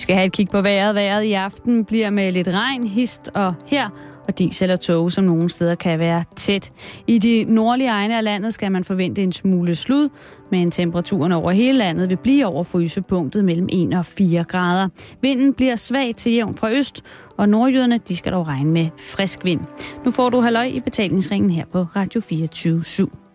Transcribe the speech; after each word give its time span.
Vi 0.00 0.02
skal 0.02 0.16
have 0.16 0.26
et 0.26 0.32
kig 0.32 0.48
på 0.48 0.62
vejret. 0.62 0.94
Vejret 0.94 1.22
i 1.22 1.32
aften 1.32 1.84
bliver 1.84 2.10
med 2.10 2.32
lidt 2.32 2.48
regn, 2.48 2.86
hist 2.86 3.30
og 3.34 3.54
her, 3.66 3.88
og 4.28 4.38
diesel 4.38 4.70
og 4.70 4.80
tog, 4.80 5.12
som 5.12 5.24
nogle 5.24 5.48
steder 5.48 5.74
kan 5.74 5.98
være 5.98 6.24
tæt. 6.36 6.70
I 7.06 7.18
de 7.18 7.44
nordlige 7.48 7.90
egne 7.90 8.16
af 8.16 8.24
landet 8.24 8.54
skal 8.54 8.72
man 8.72 8.84
forvente 8.84 9.22
en 9.22 9.32
smule 9.32 9.74
slud, 9.74 10.08
men 10.50 10.70
temperaturen 10.70 11.32
over 11.32 11.50
hele 11.50 11.78
landet 11.78 12.10
vil 12.10 12.16
blive 12.16 12.46
over 12.46 12.64
frysepunktet 12.64 13.44
mellem 13.44 13.68
1 13.72 13.94
og 13.94 14.04
4 14.04 14.44
grader. 14.44 14.88
Vinden 15.22 15.54
bliver 15.54 15.76
svag 15.76 16.14
til 16.16 16.32
jævn 16.32 16.54
fra 16.54 16.72
øst, 16.72 17.02
og 17.38 17.48
nordjyderne 17.48 17.98
de 18.08 18.16
skal 18.16 18.32
dog 18.32 18.48
regne 18.48 18.72
med 18.72 18.88
frisk 18.98 19.44
vind. 19.44 19.60
Nu 20.04 20.10
får 20.10 20.30
du 20.30 20.40
halløj 20.40 20.64
i 20.64 20.80
betalingsringen 20.80 21.50
her 21.50 21.64
på 21.72 21.86
Radio 21.96 22.20
24 22.20 22.80
/7. 22.80 23.29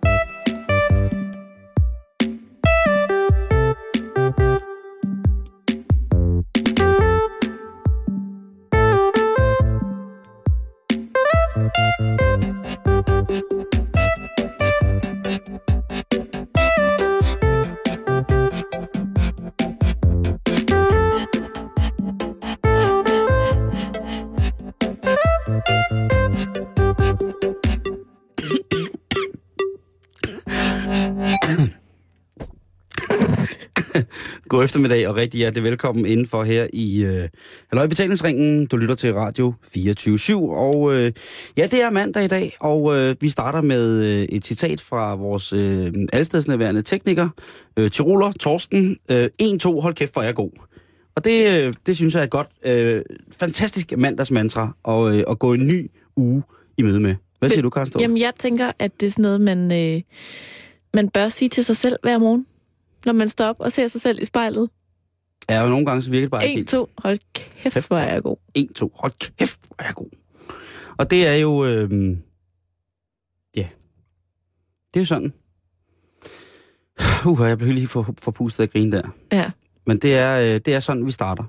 Eftermiddag 34.66 35.08
og 35.08 35.16
rigtig 35.16 35.38
hjertelig 35.38 35.64
velkommen 35.64 36.06
indenfor 36.06 36.44
her 36.44 36.68
i 36.74 37.04
øh, 37.04 37.30
Halløj 37.72 37.88
Betalingsringen. 37.88 38.66
Du 38.66 38.78
lytter 38.78 38.96
til 38.96 39.14
Radio 39.14 39.54
24 39.74 40.56
Og 40.58 40.96
øh, 40.96 41.12
ja, 41.58 41.68
det 41.72 41.82
er 41.82 41.90
mandag 41.90 42.24
i 42.24 42.28
dag, 42.28 42.58
og 42.60 42.98
øh, 42.98 43.16
vi 43.22 43.30
starter 43.30 43.62
med 43.62 44.04
øh, 44.04 44.22
et 44.22 44.46
citat 44.46 44.82
fra 44.82 45.16
vores 45.16 45.54
øh, 45.54 45.94
allestedsnærværende 46.14 46.82
tekniker, 46.82 47.30
øh, 47.78 47.92
Tiroler 47.92 48.32
Torsten. 48.32 48.98
Øh, 49.12 49.30
1-2, 49.42 49.82
hold 49.82 49.94
kæft, 49.94 50.14
for 50.14 50.22
jeg 50.22 50.30
er 50.30 50.34
god. 50.34 50.52
Og 51.16 51.26
det, 51.26 51.66
øh, 51.68 51.74
det 51.86 51.96
synes 51.96 52.14
jeg 52.14 52.20
er 52.20 52.24
et 52.24 52.30
godt, 52.30 52.48
øh, 52.66 53.02
fantastisk 53.40 53.94
mandagsmantra 53.98 54.76
at, 54.88 55.16
øh, 55.16 55.24
at 55.30 55.40
gå 55.40 55.54
en 55.54 55.68
ny 55.68 55.92
uge 56.16 56.44
i 56.78 56.82
møde 56.82 57.00
med. 57.00 57.16
Hvad 57.40 57.50
siger 57.50 57.62
du, 57.62 57.70
Karen 57.70 57.92
Jamen, 58.00 58.18
jeg 58.18 58.34
tænker, 58.40 58.72
at 58.80 58.92
det 59.00 59.08
er 59.08 59.12
sådan 59.12 59.24
noget, 59.24 59.42
man, 59.42 59.72
øh, 59.72 60.02
man 60.94 61.10
bør 61.10 61.30
sige 61.30 61.50
til 61.50 61.66
sig 61.66 61.78
selv 61.78 61.96
hver 62.04 62.18
morgen 62.18 62.46
når 63.06 63.14
man 63.14 63.30
står 63.30 63.46
op 63.46 63.60
og 63.60 63.72
ser 63.72 63.88
sig 63.88 64.02
selv 64.02 64.22
i 64.22 64.26
spejlet. 64.26 64.70
Ja, 65.50 65.64
og 65.64 65.70
nogle 65.70 65.86
gange 65.86 66.02
så 66.02 66.12
virker 66.12 66.26
det 66.26 66.32
bare 66.32 66.48
ikke 66.48 66.56
helt. 66.56 66.70
1, 66.70 66.72
2, 66.72 66.90
hold 66.98 67.20
kæft, 67.34 67.88
hvor 67.88 67.98
er 67.98 68.14
jeg 68.14 68.24
god. 68.24 68.38
1, 68.56 68.70
2, 68.76 68.92
hold 68.96 69.36
kæft, 69.38 69.68
hvor 69.68 69.76
er 69.80 69.86
jeg 69.86 69.96
god. 69.96 70.10
Og 70.98 71.12
det 71.12 71.28
er 71.28 71.36
jo, 71.36 71.66
øh, 71.66 72.18
ja, 73.58 73.68
det 74.94 74.96
er 74.96 75.00
jo 75.00 75.06
sådan. 75.06 75.34
Uh, 77.26 77.40
jeg 77.42 77.58
blev 77.58 77.74
lige 77.74 77.88
for, 77.88 78.14
forpustet 78.20 78.64
af 78.64 78.70
grin 78.70 78.92
der. 78.92 79.16
Ja. 79.32 79.52
Men 79.88 79.98
det 79.98 80.16
er, 80.16 80.38
øh, 80.38 80.62
det 80.66 80.68
er 80.68 80.80
sådan, 80.80 81.06
vi 81.06 81.12
starter. 81.12 81.44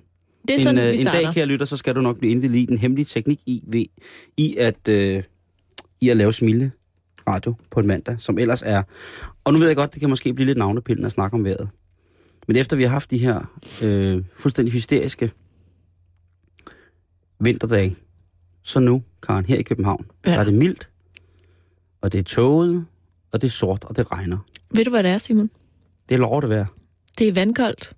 Det 0.48 0.56
er 0.56 0.60
sådan, 0.60 0.78
en, 0.78 0.92
vi 0.92 0.96
starter. 0.96 1.18
En 1.18 1.24
dag, 1.24 1.34
kære 1.34 1.46
lytter, 1.46 1.66
så 1.66 1.76
skal 1.76 1.94
du 1.94 2.00
nok 2.00 2.18
blive 2.18 2.30
indvildet 2.30 2.58
i 2.58 2.66
den 2.66 2.78
hemmelige 2.78 3.04
teknik 3.04 3.40
i, 3.46 3.62
ved, 3.66 3.84
i, 4.36 4.56
at, 4.56 4.88
øh, 4.88 5.22
i 6.00 6.08
at 6.08 6.16
lave 6.16 6.32
smilende 6.32 6.70
radio 7.28 7.54
på 7.70 7.80
en 7.80 7.86
mandag, 7.86 8.20
som 8.20 8.38
ellers 8.38 8.62
er... 8.62 8.82
Og 9.44 9.52
nu 9.52 9.58
ved 9.58 9.66
jeg 9.66 9.76
godt, 9.76 9.92
det 9.94 10.00
kan 10.00 10.08
måske 10.08 10.34
blive 10.34 10.46
lidt 10.46 10.58
navnepillende 10.58 11.06
at 11.06 11.12
snakke 11.12 11.34
om 11.34 11.44
vejret. 11.44 11.68
Men 12.48 12.56
efter 12.56 12.76
vi 12.76 12.82
har 12.82 12.90
haft 12.90 13.10
de 13.10 13.18
her 13.18 13.58
øh, 13.84 14.24
fuldstændig 14.34 14.72
hysteriske 14.72 15.32
vinterdage, 17.40 17.96
så 18.62 18.80
nu, 18.80 19.02
Karen, 19.22 19.44
her 19.44 19.56
i 19.56 19.62
København, 19.62 20.06
ja. 20.26 20.30
der 20.30 20.38
er 20.38 20.44
det 20.44 20.54
mildt, 20.54 20.90
og 22.00 22.12
det 22.12 22.18
er 22.18 22.22
tåget, 22.22 22.86
og 23.32 23.40
det 23.40 23.46
er 23.46 23.50
sort, 23.50 23.84
og 23.84 23.96
det 23.96 24.12
regner. 24.12 24.38
Ved 24.70 24.84
du, 24.84 24.90
hvad 24.90 25.02
det 25.02 25.10
er, 25.10 25.18
Simon? 25.18 25.50
Det 26.08 26.14
er 26.14 26.18
lov 26.18 26.40
det 26.40 26.50
være. 26.50 26.66
Det 27.18 27.28
er 27.28 27.32
vandkoldt. 27.32 27.96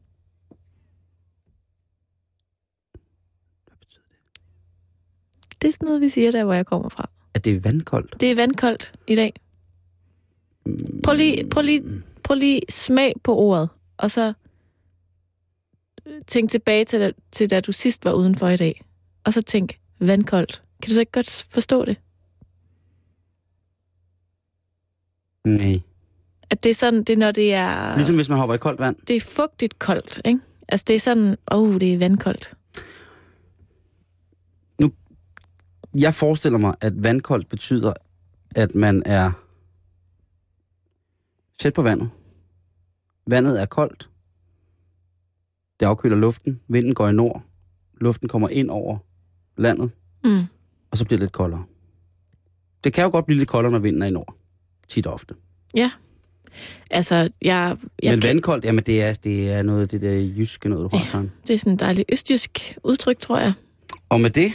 Hvad 3.66 3.76
betyder 3.80 4.04
det? 4.08 5.62
Det 5.62 5.68
er 5.68 5.72
sådan 5.72 5.86
noget, 5.86 6.00
vi 6.00 6.08
siger 6.08 6.30
der, 6.30 6.44
hvor 6.44 6.54
jeg 6.54 6.66
kommer 6.66 6.88
fra. 6.88 7.10
At 7.38 7.44
det 7.44 7.56
er 7.56 7.60
vandkoldt? 7.60 8.20
Det 8.20 8.30
er 8.30 8.34
vandkoldt 8.34 8.92
i 9.06 9.14
dag. 9.14 9.32
Prøv 11.04 11.16
lige, 11.16 11.48
prøv 11.50 11.62
lige, 11.62 12.02
prøv 12.22 12.34
lige 12.34 12.60
smag 12.68 13.14
på 13.24 13.36
ordet, 13.36 13.68
og 13.96 14.10
så 14.10 14.32
tænk 16.26 16.50
tilbage 16.50 16.84
til 16.84 17.00
da, 17.00 17.12
til, 17.32 17.50
da 17.50 17.60
du 17.60 17.72
sidst 17.72 18.04
var 18.04 18.12
udenfor 18.12 18.48
i 18.48 18.56
dag. 18.56 18.84
Og 19.24 19.32
så 19.32 19.42
tænk, 19.42 19.78
vandkoldt. 19.98 20.62
Kan 20.82 20.88
du 20.88 20.94
så 20.94 21.00
ikke 21.00 21.12
godt 21.12 21.46
forstå 21.50 21.84
det? 21.84 21.96
Nej. 25.44 25.80
At 26.50 26.64
det 26.64 26.70
er 26.70 26.74
sådan, 26.74 27.04
det 27.04 27.12
er 27.12 27.16
når 27.16 27.30
det 27.30 27.54
er... 27.54 27.96
Ligesom 27.96 28.14
hvis 28.14 28.28
man 28.28 28.38
hopper 28.38 28.54
i 28.54 28.58
koldt 28.58 28.80
vand? 28.80 28.96
Det 29.08 29.16
er 29.16 29.20
fugtigt 29.20 29.78
koldt, 29.78 30.20
ikke? 30.24 30.40
Altså 30.68 30.84
det 30.88 30.96
er 30.96 31.00
sådan, 31.00 31.36
åh, 31.50 31.62
oh, 31.62 31.80
det 31.80 31.94
er 31.94 31.98
vandkoldt. 31.98 32.54
Jeg 35.94 36.14
forestiller 36.14 36.58
mig, 36.58 36.74
at 36.80 37.02
vandkoldt 37.02 37.48
betyder, 37.48 37.92
at 38.56 38.74
man 38.74 39.02
er 39.06 39.30
tæt 41.58 41.72
på 41.72 41.82
vandet. 41.82 42.10
Vandet 43.26 43.60
er 43.62 43.66
koldt. 43.66 44.10
Det 45.80 45.86
afkøler 45.86 46.16
luften. 46.16 46.60
Vinden 46.68 46.94
går 46.94 47.08
i 47.08 47.12
nord. 47.12 47.42
Luften 48.00 48.28
kommer 48.28 48.48
ind 48.48 48.70
over 48.70 48.98
landet. 49.56 49.90
Mm. 50.24 50.40
Og 50.90 50.98
så 50.98 51.04
bliver 51.04 51.18
det 51.18 51.24
lidt 51.24 51.32
koldere. 51.32 51.64
Det 52.84 52.92
kan 52.92 53.04
jo 53.04 53.10
godt 53.10 53.26
blive 53.26 53.38
lidt 53.38 53.48
koldere, 53.48 53.72
når 53.72 53.78
vinden 53.78 54.02
er 54.02 54.06
i 54.06 54.10
nord. 54.10 54.34
Tit 54.88 55.06
og 55.06 55.12
ofte. 55.12 55.34
Ja. 55.74 55.90
Altså, 56.90 57.16
jeg... 57.42 57.76
jeg 58.02 58.12
Men 58.12 58.20
kan... 58.20 58.28
vandkoldt, 58.28 58.64
jamen 58.64 58.84
det 58.84 59.02
er, 59.02 59.12
det 59.12 59.52
er 59.52 59.62
noget 59.62 59.90
det 59.90 60.00
der 60.00 60.12
jyske 60.12 60.68
noget, 60.68 60.92
du 60.92 60.96
har, 60.96 61.18
ja, 61.18 61.24
Det 61.46 61.54
er 61.54 61.58
sådan 61.58 61.72
et 61.72 61.80
dejligt 61.80 62.12
østjysk 62.12 62.78
udtryk, 62.84 63.18
tror 63.18 63.38
jeg. 63.38 63.52
Og 64.08 64.20
med 64.20 64.30
det, 64.30 64.52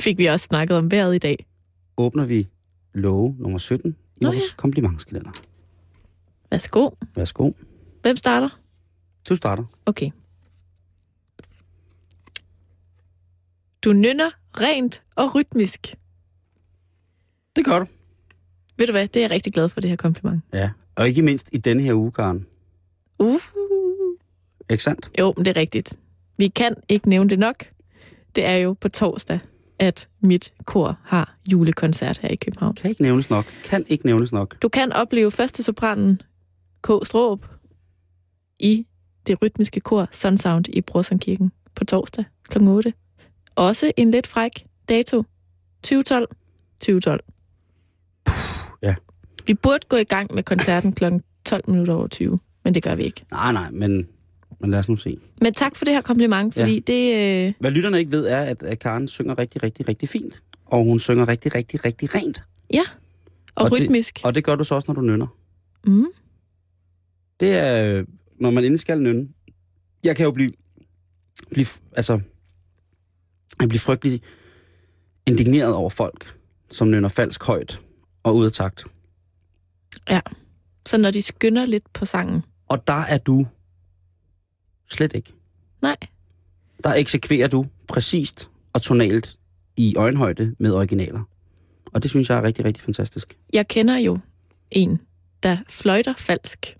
fik 0.00 0.18
vi 0.18 0.26
også 0.26 0.46
snakket 0.46 0.76
om 0.76 0.90
vejret 0.90 1.14
i 1.14 1.18
dag. 1.18 1.46
Åbner 1.96 2.24
vi 2.24 2.48
love 2.94 3.36
nummer 3.38 3.58
17 3.58 3.90
i 3.90 4.24
Nå, 4.24 4.30
vores 4.30 4.42
ja. 4.50 4.56
komplimentskalender. 4.56 5.30
Værsgo. 6.50 6.90
Værsgo. 7.14 7.52
Hvem 8.02 8.16
starter? 8.16 8.60
Du 9.28 9.36
starter. 9.36 9.64
Okay. 9.86 10.10
Du 13.84 13.92
nynner 13.92 14.30
rent 14.60 15.02
og 15.16 15.34
rytmisk. 15.34 15.94
Det 17.56 17.64
gør 17.64 17.78
du. 17.78 17.86
Ved 18.78 18.86
du 18.86 18.92
hvad, 18.92 19.08
det 19.08 19.16
er 19.16 19.24
jeg 19.24 19.30
rigtig 19.30 19.52
glad 19.52 19.68
for, 19.68 19.80
det 19.80 19.90
her 19.90 19.96
kompliment. 19.96 20.42
Ja, 20.52 20.70
og 20.96 21.08
ikke 21.08 21.22
mindst 21.22 21.48
i 21.52 21.56
denne 21.56 21.82
her 21.82 21.94
uge, 21.94 22.12
Karen. 22.12 22.46
Uh. 23.18 23.40
Ikke 24.70 24.82
sandt? 24.82 25.10
Jo, 25.18 25.34
men 25.36 25.44
det 25.44 25.56
er 25.56 25.60
rigtigt. 25.60 26.00
Vi 26.38 26.48
kan 26.48 26.74
ikke 26.88 27.08
nævne 27.08 27.30
det 27.30 27.38
nok. 27.38 27.64
Det 28.34 28.44
er 28.44 28.56
jo 28.56 28.76
på 28.80 28.88
torsdag, 28.88 29.38
at 29.78 30.08
mit 30.20 30.52
kor 30.64 30.98
har 31.02 31.36
julekoncert 31.52 32.18
her 32.18 32.28
i 32.28 32.36
København. 32.36 32.74
Kan 32.74 32.90
ikke 32.90 33.02
nævnes 33.02 33.30
nok. 33.30 33.46
Kan 33.64 33.84
ikke 33.88 34.06
nævnes 34.06 34.32
nok. 34.32 34.62
Du 34.62 34.68
kan 34.68 34.92
opleve 34.92 35.30
første 35.30 35.62
sopranen 35.62 36.22
K. 36.82 36.90
Stråb 37.02 37.46
i 38.58 38.86
det 39.26 39.42
rytmiske 39.42 39.80
kor 39.80 40.08
Sunsound 40.12 40.68
i 40.68 40.80
Brorsandkirken 40.80 41.52
på 41.74 41.84
torsdag 41.84 42.24
kl. 42.48 42.58
8. 42.62 42.92
Også 43.54 43.92
en 43.96 44.10
lidt 44.10 44.26
fræk 44.26 44.66
dato. 44.88 45.24
2012. 45.82 46.28
2012. 46.80 47.24
Ja. 48.82 48.94
Vi 49.46 49.54
burde 49.54 49.86
gå 49.88 49.96
i 49.96 50.04
gang 50.04 50.34
med 50.34 50.42
koncerten 50.42 50.92
kl. 50.92 51.04
12 51.44 51.64
minutter 51.70 51.94
over 51.94 52.06
20, 52.06 52.38
men 52.64 52.74
det 52.74 52.84
gør 52.84 52.94
vi 52.94 53.02
ikke. 53.02 53.24
Nej, 53.30 53.52
nej, 53.52 53.70
men 53.70 54.08
men 54.60 54.70
lad 54.70 54.78
os 54.78 54.88
nu 54.88 54.96
se. 54.96 55.18
Men 55.42 55.54
tak 55.54 55.76
for 55.76 55.84
det 55.84 55.94
her 55.94 56.00
kompliment, 56.00 56.54
fordi 56.54 56.74
ja. 56.74 56.80
det... 56.92 57.46
Øh... 57.46 57.52
Hvad 57.60 57.70
lytterne 57.70 57.98
ikke 57.98 58.12
ved, 58.12 58.26
er, 58.26 58.40
at, 58.40 58.62
at 58.62 58.78
Karen 58.78 59.08
synger 59.08 59.38
rigtig, 59.38 59.62
rigtig, 59.62 59.88
rigtig 59.88 60.08
fint. 60.08 60.42
Og 60.66 60.84
hun 60.84 60.98
synger 60.98 61.28
rigtig, 61.28 61.54
rigtig, 61.54 61.84
rigtig 61.84 62.14
rent. 62.14 62.42
Ja, 62.72 62.82
og, 63.54 63.64
og 63.64 63.72
rytmisk. 63.72 64.16
Det, 64.16 64.24
og 64.24 64.34
det 64.34 64.44
gør 64.44 64.54
du 64.54 64.64
så 64.64 64.74
også, 64.74 64.86
når 64.88 64.94
du 64.94 65.00
nynner. 65.00 65.26
Mm. 65.86 66.06
Det 67.40 67.52
er, 67.52 68.04
når 68.40 68.50
man 68.50 68.64
endelig 68.64 68.80
skal 68.80 69.02
nynne. 69.02 69.28
Jeg 70.04 70.16
kan 70.16 70.24
jo 70.24 70.30
blive, 70.30 70.52
blive 71.50 71.66
altså, 71.96 72.20
jeg 73.60 73.68
bliver 73.68 73.80
frygtelig 73.80 74.20
indigneret 75.26 75.74
over 75.74 75.90
folk, 75.90 76.38
som 76.70 76.90
nynner 76.90 77.08
falsk 77.08 77.44
højt 77.44 77.80
og 78.22 78.36
ud 78.36 78.46
af 78.46 78.52
takt. 78.52 78.84
Ja, 80.10 80.20
så 80.86 80.98
når 80.98 81.10
de 81.10 81.22
skynder 81.22 81.66
lidt 81.66 81.92
på 81.92 82.04
sangen. 82.04 82.42
Og 82.68 82.86
der 82.86 83.02
er 83.02 83.18
du 83.18 83.46
Slet 84.90 85.12
ikke. 85.14 85.32
Nej. 85.82 85.96
Der 86.84 86.94
eksekverer 86.94 87.48
du 87.48 87.66
præcist 87.88 88.50
og 88.72 88.82
tonalt 88.82 89.36
i 89.76 89.94
øjenhøjde 89.96 90.54
med 90.58 90.72
originaler. 90.72 91.22
Og 91.92 92.02
det 92.02 92.10
synes 92.10 92.30
jeg 92.30 92.38
er 92.38 92.42
rigtig, 92.42 92.64
rigtig 92.64 92.82
fantastisk. 92.82 93.38
Jeg 93.52 93.68
kender 93.68 93.96
jo 93.98 94.18
en, 94.70 95.00
der 95.42 95.56
fløjter 95.68 96.12
falsk. 96.18 96.66
Er 96.66 96.74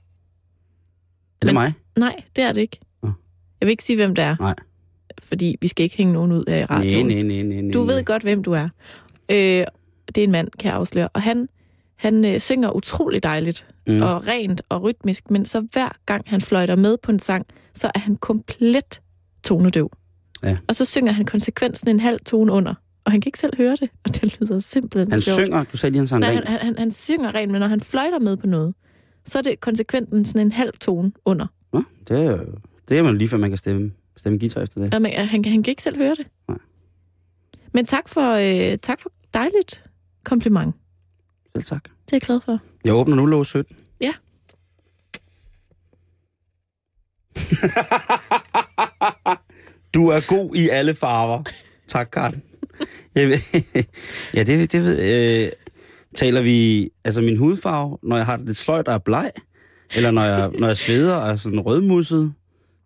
det 1.43 1.49
Men, 1.49 1.55
mig? 1.55 1.73
Nej, 1.97 2.17
det 2.37 2.45
er 2.45 2.53
det 2.53 2.61
ikke. 2.61 2.79
Ja. 3.03 3.09
Jeg 3.61 3.67
vil 3.67 3.71
ikke 3.71 3.85
sige, 3.85 3.97
hvem 3.97 4.15
det 4.15 4.25
er. 4.25 4.37
Nej. 4.41 4.55
Fordi 5.23 5.57
vi 5.61 5.69
skal 5.69 5.85
ikke 5.85 5.97
hænge 5.97 6.13
nogen 6.13 6.33
ud 6.33 6.45
her 6.49 6.57
i 6.57 6.61
Nej, 6.61 6.67
radioen. 6.71 7.07
nej, 7.07 7.23
nej, 7.23 7.43
nej, 7.43 7.61
nej. 7.61 7.73
Du 7.73 7.83
ved 7.83 8.05
godt, 8.05 8.23
hvem 8.23 8.43
du 8.43 8.53
er. 8.53 8.69
Øh, 9.29 9.37
det 10.07 10.19
er 10.19 10.25
en 10.25 10.31
mand, 10.31 10.49
kan 10.59 10.69
jeg 10.69 10.77
afsløre. 10.77 11.09
Og 11.09 11.23
han, 11.23 11.49
han 11.97 12.25
øh, 12.25 12.41
synger 12.41 12.71
utrolig 12.77 13.23
dejligt 13.23 13.67
Mm. 13.89 14.03
og 14.03 14.27
rent 14.29 14.63
og 14.69 14.83
rytmisk, 14.83 15.31
men 15.31 15.45
så 15.47 15.67
hver 15.73 15.89
gang 16.07 16.25
han 16.27 16.41
fløjter 16.41 16.77
med 16.77 16.97
på 17.03 17.13
en 17.13 17.19
sang, 17.19 17.47
så 17.75 17.91
er 17.95 17.99
han 17.99 18.17
komplet 18.17 19.01
tonedøv. 19.45 19.91
Ja. 20.43 20.57
Og 20.69 20.75
så 20.75 20.85
synger 20.85 21.13
han 21.13 21.25
konsekvensen 21.25 21.89
en 21.89 22.01
halv 22.01 22.21
tone 22.21 22.53
under. 22.53 22.75
Og 23.05 23.13
han 23.13 23.21
kan 23.21 23.29
ikke 23.29 23.39
selv 23.39 23.57
høre 23.57 23.77
det, 23.81 23.91
og 24.05 24.15
det 24.21 24.41
lyder 24.41 24.59
simpelthen 24.61 25.13
Han 25.13 25.21
sjovt. 25.21 25.35
synger, 25.37 25.65
du 25.65 25.77
sagde 25.77 25.91
lige, 25.93 26.01
han 26.01 26.09
sang 26.09 26.21
Nej, 26.21 26.31
rent. 26.35 26.49
han, 26.49 26.61
han, 26.61 26.79
han 26.79 26.91
synger 26.91 27.35
rent, 27.35 27.53
men 27.53 27.61
når 27.61 27.67
han 27.69 27.81
fløjter 27.81 28.19
med 28.19 28.37
på 28.37 28.47
noget, 28.47 28.75
så 29.25 29.39
er 29.39 29.43
det 29.43 29.61
konsekventen 29.61 30.25
sådan 30.25 30.41
en 30.47 30.53
halv 30.53 30.73
tone 30.81 31.13
under. 31.25 31.47
Nå, 31.73 31.83
det 32.09 32.25
er, 32.25 32.45
det 32.89 32.99
er 32.99 33.03
man 33.03 33.19
lige 33.19 33.29
før, 33.29 33.37
man 33.39 33.51
kan 33.51 33.57
stemme, 33.59 33.93
stemme 34.17 34.39
guitar 34.39 34.61
efter 34.61 34.81
det. 34.83 34.93
Ja, 34.93 34.99
men, 34.99 35.13
han, 35.13 35.27
han 35.45 35.63
kan 35.63 35.67
ikke 35.71 35.83
selv 35.83 35.97
høre 35.97 36.15
det. 36.15 36.27
Nej. 36.49 36.59
Men 37.75 37.87
tak 37.87 38.09
for, 38.09 38.33
øh, 38.73 38.79
tak 38.79 39.01
for 39.01 39.11
dejligt 39.35 39.85
kompliment. 40.25 40.75
Selv 41.57 41.65
tak. 41.65 41.85
Det 41.85 41.91
er 41.91 41.93
jeg 42.13 42.21
glad 42.21 42.41
for. 42.41 42.59
Jeg 42.85 42.95
åbner 42.95 43.17
nu 43.17 43.27
lås 43.27 43.49
17. 43.49 43.77
Ja. 44.01 44.13
du 49.95 50.09
er 50.09 50.29
god 50.29 50.55
i 50.55 50.69
alle 50.69 50.95
farver. 50.95 51.43
Tak, 51.87 52.09
Karen. 52.13 52.43
Jeg 53.15 53.29
ved, 53.29 53.39
ja, 54.35 54.43
det, 54.43 54.73
det 54.73 54.83
ved 54.83 55.03
øh, 55.45 55.51
Taler 56.15 56.41
vi, 56.41 56.91
altså 57.05 57.21
min 57.21 57.37
hudfarve, 57.37 57.99
når 58.03 58.17
jeg 58.17 58.27
har 58.27 58.37
det 58.37 58.47
lidt 58.47 58.57
sløjt 58.57 58.89
og 58.89 58.95
er 58.95 58.99
bleg, 58.99 59.31
eller 59.97 60.11
når 60.11 60.25
jeg, 60.25 60.51
når 60.59 60.67
jeg 60.67 60.77
sveder 60.77 61.15
og 61.15 61.31
er 61.31 61.37
sådan 61.37 61.61
rødmusset, 61.61 62.33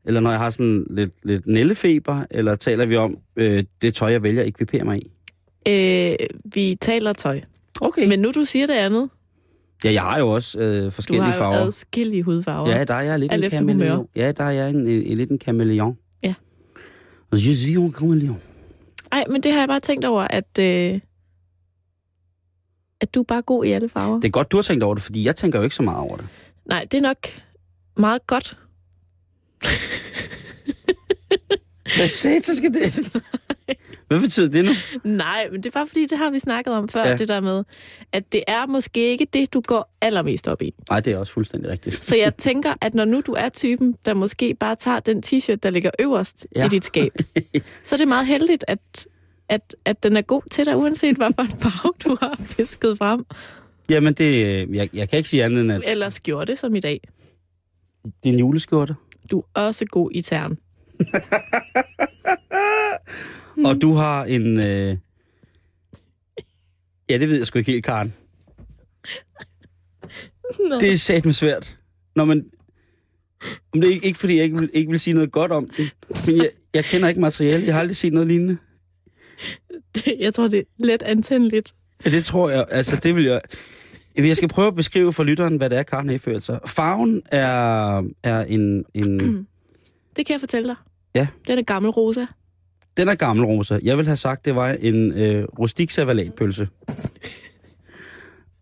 eller 0.04 0.20
når 0.20 0.30
jeg 0.30 0.38
har 0.38 0.50
sådan 0.50 0.86
lidt, 0.90 1.12
lidt 1.22 1.46
nællefeber, 1.46 2.24
eller 2.30 2.54
taler 2.54 2.86
vi 2.86 2.96
om 2.96 3.16
øh, 3.36 3.64
det 3.82 3.94
tøj, 3.94 4.10
jeg 4.10 4.22
vælger 4.22 4.42
at 4.42 4.48
ekvipere 4.48 4.84
mig 4.84 4.98
i? 4.98 5.10
Øh, 5.68 6.16
vi 6.44 6.76
taler 6.80 7.12
tøj. 7.12 7.40
Okay. 7.80 8.08
Men, 8.08 8.18
nu 8.18 8.30
du 8.34 8.44
siger 8.44 8.66
det 8.66 8.74
andet, 8.74 9.10
ja, 9.84 9.92
jeg 9.92 10.02
har 10.02 10.18
jo 10.18 10.28
også 10.28 10.58
øh, 10.58 10.84
du 10.84 10.90
forskellige 10.90 11.22
har 11.24 11.32
jo 11.34 11.38
farver. 11.38 11.56
adskillige 11.56 12.22
hudfarver. 12.22 12.70
Ja, 12.70 12.84
der 12.84 12.94
er 12.94 13.00
jeg 13.00 13.18
lidt 13.18 13.32
Alt 13.32 13.44
en 13.44 13.50
kameleon. 13.50 14.08
Ja, 14.16 14.32
der 14.32 14.44
er 14.44 14.50
jeg 14.50 14.70
en, 14.70 14.76
en, 14.76 14.86
en, 14.88 15.16
lidt 15.18 15.30
en 15.30 15.38
kameleon. 15.38 15.98
Ja. 16.22 16.34
Je 17.32 17.54
suis 17.56 17.76
un 17.76 17.92
kameleon. 17.92 18.40
Ej, 19.12 19.24
men 19.30 19.42
det 19.42 19.52
har 19.52 19.58
jeg 19.58 19.68
bare 19.68 19.80
tænkt 19.80 20.04
over, 20.04 20.22
at, 20.22 20.58
øh, 20.58 21.00
at 23.00 23.14
du 23.14 23.20
er 23.20 23.24
bare 23.24 23.42
god 23.42 23.64
i 23.64 23.70
alle 23.70 23.88
farver. 23.88 24.14
Det 24.20 24.24
er 24.24 24.32
godt, 24.32 24.52
du 24.52 24.56
har 24.56 24.62
tænkt 24.62 24.84
over 24.84 24.94
det, 24.94 25.02
fordi 25.02 25.24
jeg 25.26 25.36
tænker 25.36 25.58
jo 25.58 25.62
ikke 25.62 25.76
så 25.76 25.82
meget 25.82 25.98
over 25.98 26.16
det. 26.16 26.26
Nej, 26.64 26.86
det 26.90 26.98
er 26.98 27.02
nok 27.02 27.26
meget 27.96 28.26
godt. 28.26 28.58
Hvad 31.96 32.08
satan 32.08 32.54
skal 32.54 32.74
det? 32.74 33.16
Hvad 34.10 34.20
betyder 34.20 34.48
det 34.48 34.64
nu? 34.64 34.70
Nej, 35.04 35.48
men 35.50 35.62
det 35.62 35.66
er 35.66 35.70
bare 35.70 35.86
fordi, 35.86 36.06
det 36.06 36.18
har 36.18 36.30
vi 36.30 36.38
snakket 36.38 36.74
om 36.74 36.88
før, 36.88 37.04
Ja. 37.08 37.16
det 37.16 37.28
der 37.28 37.40
med, 37.40 37.64
at 38.12 38.32
det 38.32 38.44
er 38.48 38.66
måske 38.66 39.08
ikke 39.10 39.26
det, 39.32 39.52
du 39.54 39.60
går 39.60 39.96
allermest 40.00 40.48
op 40.48 40.62
i. 40.62 40.74
Nej, 40.90 41.00
det 41.00 41.12
er 41.12 41.18
også 41.18 41.32
fuldstændig 41.32 41.70
rigtigt. 41.70 41.94
Så 42.04 42.16
jeg 42.16 42.36
tænker, 42.36 42.74
at 42.80 42.94
når 42.94 43.04
nu 43.04 43.22
du 43.26 43.32
er 43.32 43.48
typen, 43.48 43.96
der 44.04 44.14
måske 44.14 44.54
bare 44.60 44.76
tager 44.76 45.00
den 45.00 45.22
t-shirt, 45.26 45.54
der 45.62 45.70
ligger 45.70 45.90
øverst 45.98 46.46
Ja. 46.56 46.66
i 46.66 46.68
dit 46.68 46.84
skab, 46.84 47.10
så 47.84 47.94
er 47.94 47.96
det 47.96 48.08
meget 48.08 48.26
heldigt, 48.26 48.64
at, 48.68 49.06
at, 49.48 49.76
at 49.84 50.02
den 50.02 50.16
er 50.16 50.22
god 50.22 50.42
til 50.50 50.66
dig, 50.66 50.76
uanset 50.76 51.16
hvad 51.16 51.30
for 51.34 51.42
en 51.42 51.48
farve 51.48 51.92
du 52.04 52.16
har 52.20 52.36
fisket 52.42 52.98
frem. 52.98 53.24
Jamen, 53.90 54.14
det, 54.14 54.46
øh, 54.46 54.76
jeg, 54.76 54.88
jeg 54.94 55.08
kan 55.08 55.16
ikke 55.16 55.28
sige 55.28 55.44
andet 55.44 55.60
end, 55.60 55.72
at 55.72 55.82
Eller 55.86 56.08
skjorte, 56.08 56.56
som 56.56 56.74
i 56.74 56.80
dag. 56.80 57.00
det 58.04 58.12
er 58.24 58.28
en 58.32 58.38
juleskjorte. 58.38 58.94
Du 59.30 59.38
er 59.56 59.60
også 59.60 59.84
god 59.86 60.10
i 60.14 60.22
tern. 60.22 60.58
Og 63.64 63.82
du 63.82 63.92
har 63.92 64.24
en... 64.24 64.56
Øh... 64.56 64.96
Ja, 67.10 67.18
det 67.18 67.28
ved 67.28 67.36
jeg 67.36 67.46
sgu 67.46 67.58
ikke 67.58 67.72
helt, 67.72 67.84
Karen. 67.84 68.14
Nå. 70.68 70.78
Det 70.78 70.92
er 70.92 70.96
satme 70.96 71.32
svært. 71.32 71.78
Når 72.16 72.24
man... 72.24 72.44
Om 73.72 73.80
det 73.80 73.90
er 73.90 73.94
ikke, 73.94 74.06
ikke 74.06 74.18
fordi 74.18 74.36
jeg 74.36 74.44
ikke 74.44 74.58
vil, 74.58 74.70
ikke 74.72 74.90
vil 74.90 75.00
sige 75.00 75.14
noget 75.14 75.32
godt 75.32 75.52
om 75.52 75.70
det, 75.76 75.94
men 76.26 76.36
jeg, 76.36 76.50
jeg 76.74 76.84
kender 76.84 77.08
ikke 77.08 77.20
materiale. 77.20 77.66
Jeg 77.66 77.74
har 77.74 77.80
aldrig 77.80 77.96
set 77.96 78.12
noget 78.12 78.28
lignende. 78.28 78.58
Jeg 80.18 80.34
tror, 80.34 80.48
det 80.48 80.58
er 80.58 80.62
let 80.78 81.02
antændeligt. 81.02 81.74
Ja, 82.04 82.10
det 82.10 82.24
tror 82.24 82.50
jeg. 82.50 82.66
Altså, 82.70 83.00
det 83.02 83.16
vil 83.16 83.24
jeg... 83.24 83.40
Jeg 84.16 84.36
skal 84.36 84.48
prøve 84.48 84.68
at 84.68 84.74
beskrive 84.74 85.12
for 85.12 85.24
lytteren, 85.24 85.56
hvad 85.56 85.70
det 85.70 85.78
er, 85.78 85.82
Karen 85.82 86.08
har 86.08 86.14
iført 86.14 86.42
sig. 86.42 86.58
Farven 86.66 87.22
er, 87.32 88.02
er 88.22 88.44
en, 88.44 88.84
en... 88.94 89.20
Det 90.16 90.26
kan 90.26 90.32
jeg 90.32 90.40
fortælle 90.40 90.68
dig. 90.68 90.76
Ja. 91.14 91.26
Den 91.46 91.58
er 91.58 91.62
gammel 91.62 91.90
rosa. 91.90 92.26
Den 93.00 93.08
er 93.08 93.14
gammel 93.14 93.44
rosa. 93.46 93.78
Jeg 93.82 93.98
vil 93.98 94.06
have 94.06 94.16
sagt, 94.16 94.44
det 94.44 94.54
var 94.54 94.68
en 94.80 95.12
øh, 95.12 95.44
rustik 95.58 95.90
savalatpølse. 95.90 96.68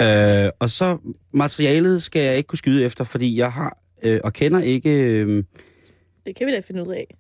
øh, 0.02 0.50
og 0.58 0.70
så 0.70 0.98
materialet 1.32 2.02
skal 2.02 2.22
jeg 2.22 2.36
ikke 2.36 2.46
kunne 2.46 2.58
skyde 2.58 2.84
efter, 2.84 3.04
fordi 3.04 3.38
jeg 3.38 3.52
har 3.52 3.78
øh, 4.02 4.20
og 4.24 4.32
kender 4.32 4.60
ikke... 4.60 4.90
Øh, 4.90 5.44
Det 6.26 6.36
kan 6.36 6.46
vi 6.46 6.52
da 6.52 6.60
finde 6.60 6.82
ud 6.88 6.94
af. 6.94 7.16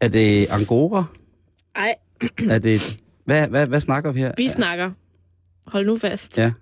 er 0.00 0.08
det 0.08 0.46
angora? 0.50 1.04
Ej, 1.76 1.94
Er 2.50 2.58
det... 2.58 2.96
Hvad, 3.24 3.48
hvad, 3.48 3.66
hvad 3.66 3.80
snakker 3.80 4.12
vi 4.12 4.20
her? 4.20 4.32
vi 4.36 4.48
snakker. 4.48 4.90
Hold 5.66 5.86
nu 5.86 5.98
fast. 5.98 6.38
Ja. 6.38 6.52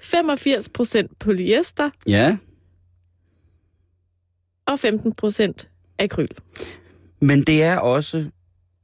85 0.00 0.68
procent 0.68 1.18
polyester 1.18 1.90
Ja, 2.06 2.36
og 4.66 4.80
15 4.80 5.12
procent 5.12 5.68
akryl. 5.98 6.28
Men 7.26 7.42
det 7.42 7.62
er 7.62 7.78
også 7.78 8.30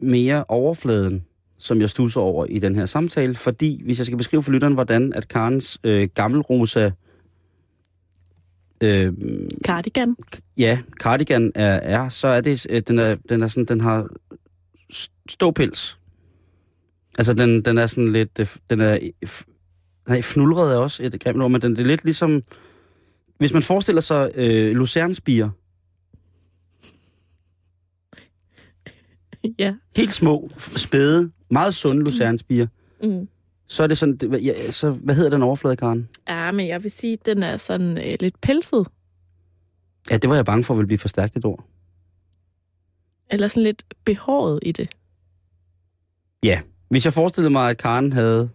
mere 0.01 0.45
overfladen, 0.49 1.25
som 1.59 1.81
jeg 1.81 1.91
stusser 1.91 2.21
over 2.21 2.47
i 2.47 2.59
den 2.59 2.77
her 2.77 2.87
samtale, 2.87 3.35
fordi 3.35 3.83
hvis 3.85 3.99
jeg 3.99 4.07
skal 4.07 4.19
beskrive 4.19 4.43
for 4.43 4.53
lytteren, 4.53 4.75
hvordan 4.75 5.13
at 5.13 5.29
Karens 5.29 5.79
øh, 5.85 6.09
gammelrosa 6.15 6.91
øh, 8.81 9.13
Cardigan. 9.65 10.17
ja, 10.59 10.79
cardigan 11.01 11.53
er, 11.55 11.75
er 11.75 12.09
så 12.09 12.29
er 12.29 12.41
det, 12.41 12.67
øh, 12.71 12.83
den 12.89 12.99
er, 12.99 13.17
den 13.29 13.43
er 13.43 13.49
sådan, 13.49 13.65
den 13.65 13.81
har 13.81 14.09
ståpels. 15.29 15.99
Altså, 17.19 17.35
den, 17.35 17.65
den 17.65 17.79
er 17.79 17.87
sådan 17.87 18.13
lidt, 18.13 18.31
øh, 18.39 18.47
den 18.71 18.81
er, 18.81 18.99
nej, 20.09 20.23
fnulret 20.23 20.73
er 20.73 20.77
også 20.77 21.03
et 21.03 21.21
grimt 21.23 21.43
ord, 21.43 21.51
men 21.51 21.63
den, 21.63 21.73
det 21.73 21.81
er 21.81 21.87
lidt 21.87 22.05
ligesom, 22.05 22.43
hvis 23.39 23.53
man 23.53 23.63
forestiller 23.63 24.01
sig 24.01 24.31
øh, 24.35 24.75
lucernspiger, 24.75 25.51
ja. 29.59 29.75
helt 29.97 30.15
små, 30.15 30.51
spæde, 30.59 31.31
meget 31.51 31.75
sunde 31.75 32.03
lucernspiger, 32.03 32.67
Mm. 33.03 33.29
så 33.67 33.83
er 33.83 33.87
det 33.87 33.99
sådan, 33.99 34.17
det, 34.17 34.45
ja, 34.45 34.71
så 34.73 34.91
hvad 34.91 35.15
hedder 35.15 35.31
den 35.31 35.43
overflade, 35.43 35.77
Karen? 35.77 36.09
Ja, 36.29 36.51
men 36.53 36.69
jeg 36.69 36.83
vil 36.83 36.91
sige, 36.91 37.13
at 37.13 37.27
den 37.27 37.43
er 37.43 37.57
sådan 37.57 37.99
øh, 37.99 38.13
lidt 38.21 38.41
pelset. 38.41 38.87
Ja, 40.11 40.17
det 40.17 40.31
var 40.31 40.37
jeg 40.37 40.45
bange 40.45 40.65
for, 40.65 40.75
ville 40.75 40.87
blive 40.87 40.99
for 40.99 41.09
stærkt 41.09 41.37
et 41.37 41.45
ord. 41.45 41.65
Eller 43.31 43.49
sådan 43.49 43.63
lidt 43.63 43.85
behåret 44.05 44.59
i 44.63 44.73
det. 44.73 44.89
Ja, 46.45 46.61
hvis 46.89 47.05
jeg 47.05 47.13
forestillede 47.13 47.53
mig, 47.53 47.71
at 47.71 47.79
Karen 47.79 48.13
havde 48.13 48.51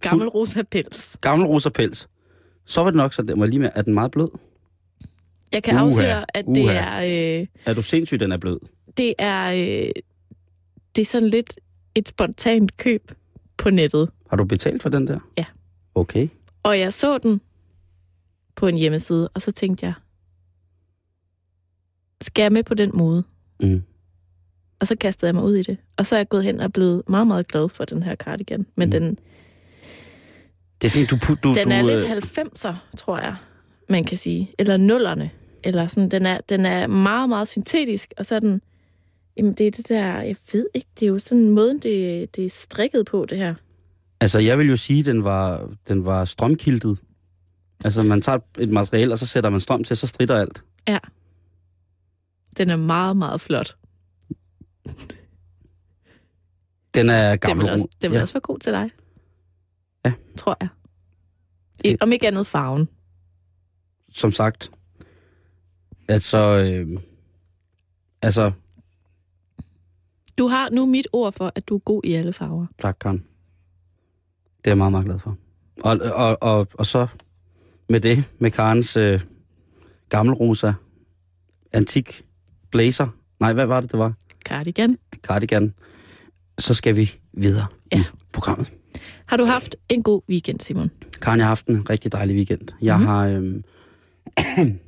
Gammel 0.00 0.28
rosa 0.28 0.62
pels. 0.62 1.16
gammel 1.20 1.46
rosa 1.46 1.68
pels, 1.70 2.08
så 2.66 2.80
var 2.80 2.90
det 2.90 2.96
nok 2.96 3.14
så, 3.14 3.22
den 3.22 3.40
var 3.40 3.46
lige 3.46 3.60
med, 3.60 3.70
at 3.74 3.84
den 3.84 3.94
meget 3.94 4.10
blød. 4.10 4.28
Jeg 5.52 5.62
kan 5.62 5.74
Uha, 5.74 5.84
afsløre, 5.84 6.36
at 6.36 6.44
det 6.46 6.62
uha. 6.64 6.72
er, 6.74 7.40
øh, 7.40 7.46
Er 7.64 7.74
du 7.74 7.82
sindssyg, 7.82 8.20
den 8.20 8.32
er 8.32 8.36
blød? 8.38 8.58
Det 8.96 9.14
er, 9.18 9.52
øh, 9.52 9.90
det 10.96 11.02
er 11.02 11.06
sådan 11.06 11.28
lidt 11.28 11.60
et 11.94 12.08
spontant 12.08 12.76
køb 12.76 13.12
på 13.56 13.70
nettet. 13.70 14.10
Har 14.30 14.36
du 14.36 14.44
betalt 14.44 14.82
for 14.82 14.88
den 14.88 15.06
der? 15.06 15.18
Ja. 15.38 15.44
Okay. 15.94 16.28
Og 16.62 16.78
jeg 16.78 16.92
så 16.92 17.18
den 17.18 17.40
på 18.56 18.66
en 18.66 18.76
hjemmeside, 18.76 19.28
og 19.28 19.42
så 19.42 19.50
tænkte 19.52 19.86
jeg, 19.86 19.94
skal 22.20 22.42
jeg 22.42 22.52
med 22.52 22.62
på 22.62 22.74
den 22.74 22.90
måde? 22.94 23.24
Mm. 23.60 23.82
Og 24.80 24.86
så 24.86 24.96
kastede 24.96 25.28
jeg 25.28 25.34
mig 25.34 25.44
ud 25.44 25.54
i 25.56 25.62
det. 25.62 25.76
Og 25.96 26.06
så 26.06 26.14
er 26.16 26.18
jeg 26.18 26.28
gået 26.28 26.44
hen 26.44 26.60
og 26.60 26.72
blevet 26.72 27.02
meget, 27.08 27.26
meget 27.26 27.48
glad 27.48 27.68
for 27.68 27.84
den 27.84 28.02
her 28.02 28.14
cardigan. 28.16 28.66
Men 28.76 28.86
Mm. 28.88 28.90
den, 28.90 29.18
Det 30.82 30.88
er 30.88 30.90
sådan, 30.90 31.06
du... 31.06 31.16
pu- 31.16 31.34
du 31.42 31.54
den 31.54 31.66
du, 31.68 31.72
er 31.74 31.82
lidt 31.82 32.00
øh, 32.00 32.10
90'er, 32.10 32.74
tror 32.96 33.18
jeg, 33.18 33.34
man 33.88 34.04
kan 34.04 34.18
sige. 34.18 34.50
Eller 34.58 34.76
nullerne. 34.76 35.30
Eller 35.64 35.86
sådan, 35.86 36.08
den 36.08 36.26
er, 36.26 36.40
den 36.40 36.66
er 36.66 36.86
meget, 36.86 37.28
meget 37.28 37.48
syntetisk. 37.48 38.14
Og 38.16 38.26
så 38.26 38.34
er 38.34 38.40
den, 38.40 38.60
jamen 39.36 39.52
det 39.52 39.66
er 39.66 39.70
det 39.70 39.88
der, 39.88 40.20
jeg 40.20 40.36
ved 40.52 40.66
ikke, 40.74 40.88
det 41.00 41.06
er 41.06 41.10
jo 41.10 41.18
sådan 41.18 41.50
måden, 41.50 41.78
det, 41.78 42.36
det 42.36 42.46
er 42.46 42.50
strikket 42.50 43.06
på, 43.06 43.24
det 43.24 43.38
her. 43.38 43.54
Altså, 44.20 44.38
jeg 44.38 44.58
vil 44.58 44.68
jo 44.68 44.76
sige, 44.76 45.00
at 45.00 45.06
den 45.06 45.24
var, 45.24 45.70
den 45.88 46.06
var 46.06 46.24
strømkiltet. 46.24 46.98
Altså, 47.84 48.02
man 48.02 48.22
tager 48.22 48.38
et 48.58 48.68
materiale, 48.68 49.12
og 49.12 49.18
så 49.18 49.26
sætter 49.26 49.50
man 49.50 49.60
strøm 49.60 49.84
til, 49.84 49.96
så 49.96 50.06
strider 50.06 50.40
alt. 50.40 50.62
Ja. 50.88 50.98
Den 52.56 52.70
er 52.70 52.76
meget, 52.76 53.16
meget 53.16 53.40
flot. 53.40 53.76
Den 56.94 57.10
er 57.10 57.30
Den 57.30 57.38
gammel. 57.38 57.64
vil, 57.64 57.72
også, 57.72 57.88
den 58.02 58.10
vil 58.10 58.16
ja. 58.16 58.22
også 58.22 58.34
være 58.34 58.40
god 58.40 58.58
til 58.58 58.72
dig. 58.72 58.90
Ja. 60.04 60.12
Tror 60.36 60.56
jeg. 60.60 60.68
I, 61.84 61.96
om 62.00 62.12
ikke 62.12 62.26
andet 62.26 62.46
farven. 62.46 62.88
Som 64.08 64.32
sagt, 64.32 64.70
at 66.08 66.22
så... 66.22 66.38
Øh, 66.38 67.00
altså, 68.22 68.52
Du 70.38 70.46
har 70.46 70.68
nu 70.70 70.86
mit 70.86 71.06
ord 71.12 71.32
for, 71.32 71.52
at 71.54 71.68
du 71.68 71.74
er 71.74 71.78
god 71.78 72.00
i 72.04 72.12
alle 72.12 72.32
farver. 72.32 72.66
tak, 72.78 72.96
Karen. 73.00 73.18
Det 74.58 74.66
er 74.66 74.70
jeg 74.70 74.78
meget, 74.78 74.92
meget 74.92 75.06
glad 75.06 75.18
for. 75.18 75.36
Og, 75.82 75.98
og, 76.14 76.38
og, 76.42 76.68
og 76.74 76.86
så 76.86 77.06
med 77.88 78.00
det, 78.00 78.24
med 78.38 78.50
Karens 78.50 78.96
øh, 78.96 79.20
gammelrosa 80.08 80.72
antik 81.72 82.22
blazer. 82.70 83.08
Nej, 83.40 83.52
hvad 83.52 83.66
var 83.66 83.80
det, 83.80 83.92
det 83.92 83.98
var? 83.98 84.12
Cardigan. 84.44 84.98
Cardigan. 85.22 85.74
Så 86.58 86.74
skal 86.74 86.96
vi 86.96 87.10
videre 87.32 87.66
ja. 87.92 87.98
i 87.98 88.02
programmet. 88.32 88.72
Har 89.26 89.36
du 89.36 89.44
haft 89.44 89.76
en 89.88 90.02
god 90.02 90.22
weekend, 90.28 90.60
Simon? 90.60 90.90
Karen, 91.22 91.38
jeg 91.38 91.44
har 91.46 91.50
haft 91.50 91.66
en 91.66 91.90
rigtig 91.90 92.12
dejlig 92.12 92.36
weekend. 92.36 92.68
Jeg 92.82 92.96
Mhm. 92.98 93.06
har... 93.06 93.26
Øhm, 93.26 93.64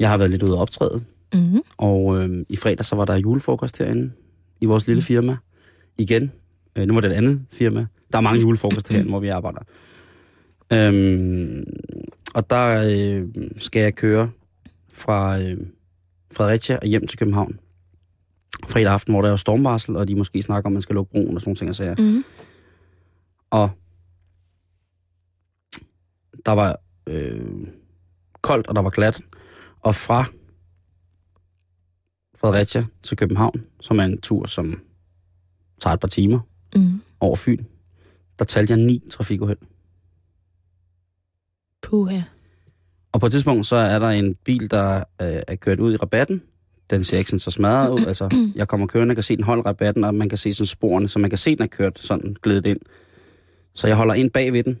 jeg 0.00 0.08
har 0.10 0.16
været 0.16 0.30
lidt 0.30 0.42
ude 0.42 0.52
at 0.52 0.58
optræde, 0.58 1.04
Mm-hmm. 1.34 1.60
og 1.78 2.22
øhm, 2.22 2.46
i 2.48 2.56
fredag 2.56 2.84
så 2.84 2.96
var 2.96 3.04
der 3.04 3.16
julefrokost 3.16 3.78
herinde 3.78 4.12
i 4.60 4.66
vores 4.66 4.86
lille 4.86 5.02
firma. 5.02 5.36
Igen. 5.98 6.32
Øh, 6.78 6.86
nu 6.86 6.94
var 6.94 7.00
det 7.00 7.10
et 7.10 7.14
andet 7.14 7.46
firma. 7.52 7.86
Der 8.12 8.18
er 8.18 8.22
mange 8.22 8.40
julefrokoster 8.40 8.92
herinde, 8.92 9.10
hvor 9.10 9.20
vi 9.20 9.28
arbejder. 9.28 9.60
Øhm, 10.72 11.64
og 12.34 12.50
der 12.50 12.84
øh, 12.90 13.28
skal 13.58 13.82
jeg 13.82 13.94
køre 13.94 14.30
fra 14.92 15.40
øh, 15.40 15.56
Fredericia 16.32 16.78
og 16.82 16.86
hjem 16.86 17.06
til 17.06 17.18
København. 17.18 17.58
Fredag 18.68 18.92
aften, 18.92 19.14
hvor 19.14 19.22
der 19.22 19.32
er 19.32 19.36
stormvarsel, 19.36 19.96
og 19.96 20.08
de 20.08 20.14
måske 20.14 20.42
snakker 20.42 20.66
om, 20.66 20.72
at 20.72 20.74
man 20.74 20.82
skal 20.82 20.94
lukke 20.94 21.12
broen 21.12 21.34
og 21.34 21.40
sådan 21.40 21.48
nogle 21.48 21.56
ting 21.56 21.68
og 21.70 21.74
sager. 21.74 21.94
Mm-hmm. 21.98 22.24
Og 23.50 23.70
der 26.46 26.52
var 26.52 26.80
øh, 27.06 27.66
koldt, 28.40 28.66
og 28.66 28.76
der 28.76 28.82
var 28.82 28.90
glat. 28.90 29.20
Og 29.80 29.94
fra 29.94 30.24
Fredericia 32.44 32.84
til 33.02 33.16
København, 33.16 33.64
som 33.80 33.98
er 34.00 34.04
en 34.04 34.20
tur, 34.20 34.46
som 34.46 34.80
tager 35.80 35.94
et 35.94 36.00
par 36.00 36.08
timer 36.08 36.40
Mm. 36.76 37.00
over 37.20 37.36
Fyn, 37.36 37.64
der 38.38 38.44
talte 38.44 38.70
jeg 38.74 38.82
ni 38.82 39.02
trafikuheld. 39.10 39.58
Puha. 41.82 42.20
Og 43.12 43.20
på 43.20 43.26
et 43.26 43.32
tidspunkt, 43.32 43.66
så 43.66 43.76
er 43.76 43.98
der 43.98 44.08
en 44.08 44.34
bil, 44.34 44.70
der 44.70 44.96
øh, 44.96 45.42
er 45.48 45.56
kørt 45.56 45.80
ud 45.80 45.92
i 45.94 45.96
rabatten. 45.96 46.42
Den 46.90 47.04
ser 47.04 47.18
ikke 47.18 47.30
sådan 47.30 47.38
så 47.40 47.50
smadret 47.50 47.90
ud. 47.90 48.06
Altså, 48.06 48.36
jeg 48.56 48.68
kommer 48.68 48.86
kørende 48.86 49.12
og 49.12 49.16
kan 49.16 49.22
se 49.22 49.36
den 49.36 49.44
holde 49.44 49.62
rabatten, 49.62 50.04
og 50.04 50.14
man 50.14 50.28
kan 50.28 50.38
se 50.38 50.54
sådan 50.54 50.66
sporene, 50.66 51.08
så 51.08 51.18
man 51.18 51.30
kan 51.30 51.38
se, 51.38 51.56
den 51.56 51.62
er 51.62 51.66
kørt 51.66 51.98
sådan 51.98 52.36
glædet 52.42 52.66
ind. 52.66 52.80
Så 53.74 53.86
jeg 53.86 53.96
holder 53.96 54.14
ind 54.14 54.30
bag 54.30 54.52
ved 54.52 54.62
den. 54.62 54.78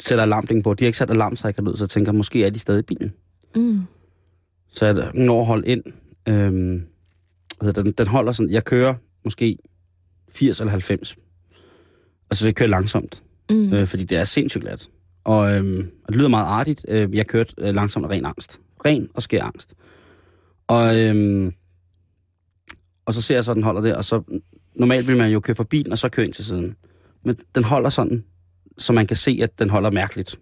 Sætter 0.00 0.22
alarmling 0.22 0.64
på. 0.64 0.74
De 0.74 0.84
har 0.84 0.86
ikke 0.86 0.98
sat 0.98 1.10
alarmtrækker 1.10 1.62
ud, 1.62 1.76
så 1.76 1.84
jeg 1.84 1.90
tænker, 1.90 2.12
måske 2.12 2.44
er 2.44 2.50
de 2.50 2.58
stadig 2.58 2.78
i 2.78 2.82
bilen. 2.82 3.12
Mm. 3.54 3.82
Så 4.70 4.86
jeg 4.86 5.10
når 5.14 5.40
at 5.40 5.46
holde 5.46 5.68
ind. 5.68 5.82
Øhm, 6.28 6.82
den, 7.60 7.92
den 7.92 8.06
holder 8.06 8.32
sådan, 8.32 8.52
jeg 8.52 8.64
kører 8.64 8.94
måske 9.24 9.58
80 10.32 10.60
eller 10.60 10.70
90. 10.70 11.16
Altså, 12.30 12.46
jeg 12.46 12.54
kører 12.54 12.68
langsomt 12.68 13.22
Mm. 13.50 13.72
øh, 13.72 13.86
fordi 13.86 14.04
det 14.04 14.18
er 14.18 14.24
sindssygt 14.24 14.62
glat. 14.62 14.88
Og, 15.24 15.56
øhm, 15.56 15.90
og 16.04 16.08
det 16.12 16.16
lyder 16.16 16.28
meget 16.28 16.46
artigt. 16.46 16.86
Øh, 16.88 17.16
jeg 17.16 17.26
kørte 17.26 17.54
øh, 17.58 17.74
langsomt 17.74 18.06
af 18.06 18.10
ren 18.10 18.24
angst. 18.24 18.60
Ren 18.84 19.08
og 19.14 19.22
skær 19.22 19.42
angst. 19.44 19.74
Og, 20.66 21.00
øhm, 21.00 21.52
og 23.06 23.14
så 23.14 23.22
ser 23.22 23.34
jeg 23.34 23.44
så, 23.44 23.50
at 23.50 23.54
den 23.54 23.62
holder 23.62 23.80
der, 23.80 23.96
og 23.96 24.04
så 24.04 24.22
normalt 24.74 25.08
vil 25.08 25.16
man 25.16 25.30
jo 25.32 25.40
køre 25.40 25.56
forbi 25.56 25.82
den, 25.82 25.92
og 25.92 25.98
så 25.98 26.08
køre 26.08 26.26
ind 26.26 26.34
til 26.34 26.44
siden. 26.44 26.74
Men 27.24 27.36
den 27.54 27.64
holder 27.64 27.90
sådan, 27.90 28.24
så 28.78 28.92
man 28.92 29.06
kan 29.06 29.16
se, 29.16 29.38
at 29.42 29.58
den 29.58 29.70
holder 29.70 29.90
mærkeligt. 29.90 30.38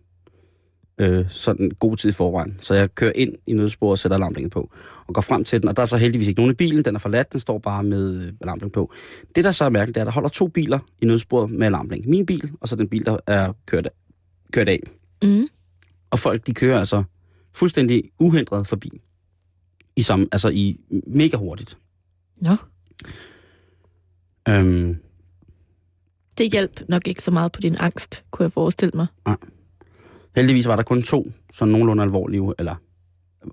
Øh, 0.99 1.25
sådan 1.31 1.71
god 1.81 1.97
tid 1.97 2.11
i 2.11 2.13
forvejen. 2.13 2.57
Så 2.61 2.75
jeg 2.75 2.95
kører 2.95 3.13
ind 3.15 3.33
i 3.47 3.53
nødsporet 3.53 3.91
og 3.91 3.99
sætter 3.99 4.17
alarmringen 4.17 4.51
på. 4.51 4.71
Og 5.07 5.15
går 5.15 5.23
frem 5.23 5.45
til 5.45 5.61
den, 5.61 5.69
og 5.69 5.77
der 5.77 5.83
er 5.83 5.87
så 5.87 5.97
heldigvis 5.97 6.29
ikke 6.29 6.41
nogen 6.41 6.53
i 6.53 6.55
bilen. 6.55 6.85
Den 6.85 6.95
er 6.95 6.99
forladt, 6.99 7.33
den 7.33 7.41
står 7.41 7.59
bare 7.59 7.83
med 7.83 8.33
øh, 8.65 8.71
på. 8.71 8.93
Det, 9.35 9.45
der 9.45 9.51
så 9.51 9.65
er 9.65 9.69
mærkeligt, 9.69 9.95
det 9.95 10.01
er, 10.01 10.05
at 10.05 10.07
der 10.07 10.13
holder 10.13 10.29
to 10.29 10.49
biler 10.49 10.79
i 11.03 11.07
nødsporet 11.07 11.51
med 11.51 11.67
alarmring. 11.67 12.09
Min 12.09 12.27
bil, 12.27 12.51
og 12.61 12.69
så 12.69 12.77
den 12.77 12.89
bil, 12.89 13.07
der 13.07 13.17
er 13.27 13.53
kørt, 13.67 13.89
kørt 14.53 14.69
af. 14.69 14.81
Mm. 15.23 15.47
Og 16.11 16.19
folk, 16.19 16.47
de 16.47 16.55
kører 16.55 16.79
altså 16.79 17.03
fuldstændig 17.55 18.03
uhindret 18.19 18.67
forbi. 18.67 18.91
I, 19.97 20.03
samme, 20.03 20.27
altså 20.33 20.49
i 20.49 20.81
mega 21.07 21.37
hurtigt. 21.37 21.79
Nå. 22.37 22.57
Øhm, 24.49 24.97
Det 26.39 26.53
hjalp 26.53 26.81
nok 26.89 27.09
ikke 27.09 27.23
så 27.23 27.31
meget 27.31 27.53
på 27.53 27.61
din 27.61 27.77
angst, 27.81 28.25
kunne 28.31 28.45
jeg 28.45 28.53
forestille 28.53 28.93
mig. 28.95 29.07
Heldigvis 30.37 30.69
var 30.69 30.77
der 30.77 30.83
kun 30.83 31.03
to 31.03 31.33
sådan 31.53 31.73
nogenlunde 31.73 32.03
alvorlige, 32.03 32.53
eller 32.59 32.75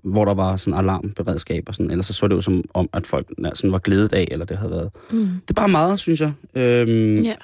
hvor 0.02 0.24
der 0.24 0.34
var 0.34 0.56
sådan 0.56 0.78
alarmberedskab 0.78 1.64
og 1.68 1.74
sådan, 1.74 1.90
ellers 1.90 2.06
så 2.06 2.12
så 2.12 2.28
det 2.28 2.34
ud 2.34 2.42
som 2.42 2.64
om, 2.74 2.88
at 2.92 3.06
folk 3.06 3.28
sådan 3.54 3.72
var 3.72 3.78
glædet 3.78 4.12
af, 4.12 4.28
eller 4.30 4.46
det 4.46 4.56
havde 4.58 4.70
været. 4.70 4.90
Mm. 5.10 5.18
Det 5.18 5.50
er 5.50 5.54
bare 5.54 5.68
meget, 5.68 5.98
synes 5.98 6.20
jeg, 6.20 6.32
øhm, 6.54 7.22
Ja. 7.22 7.34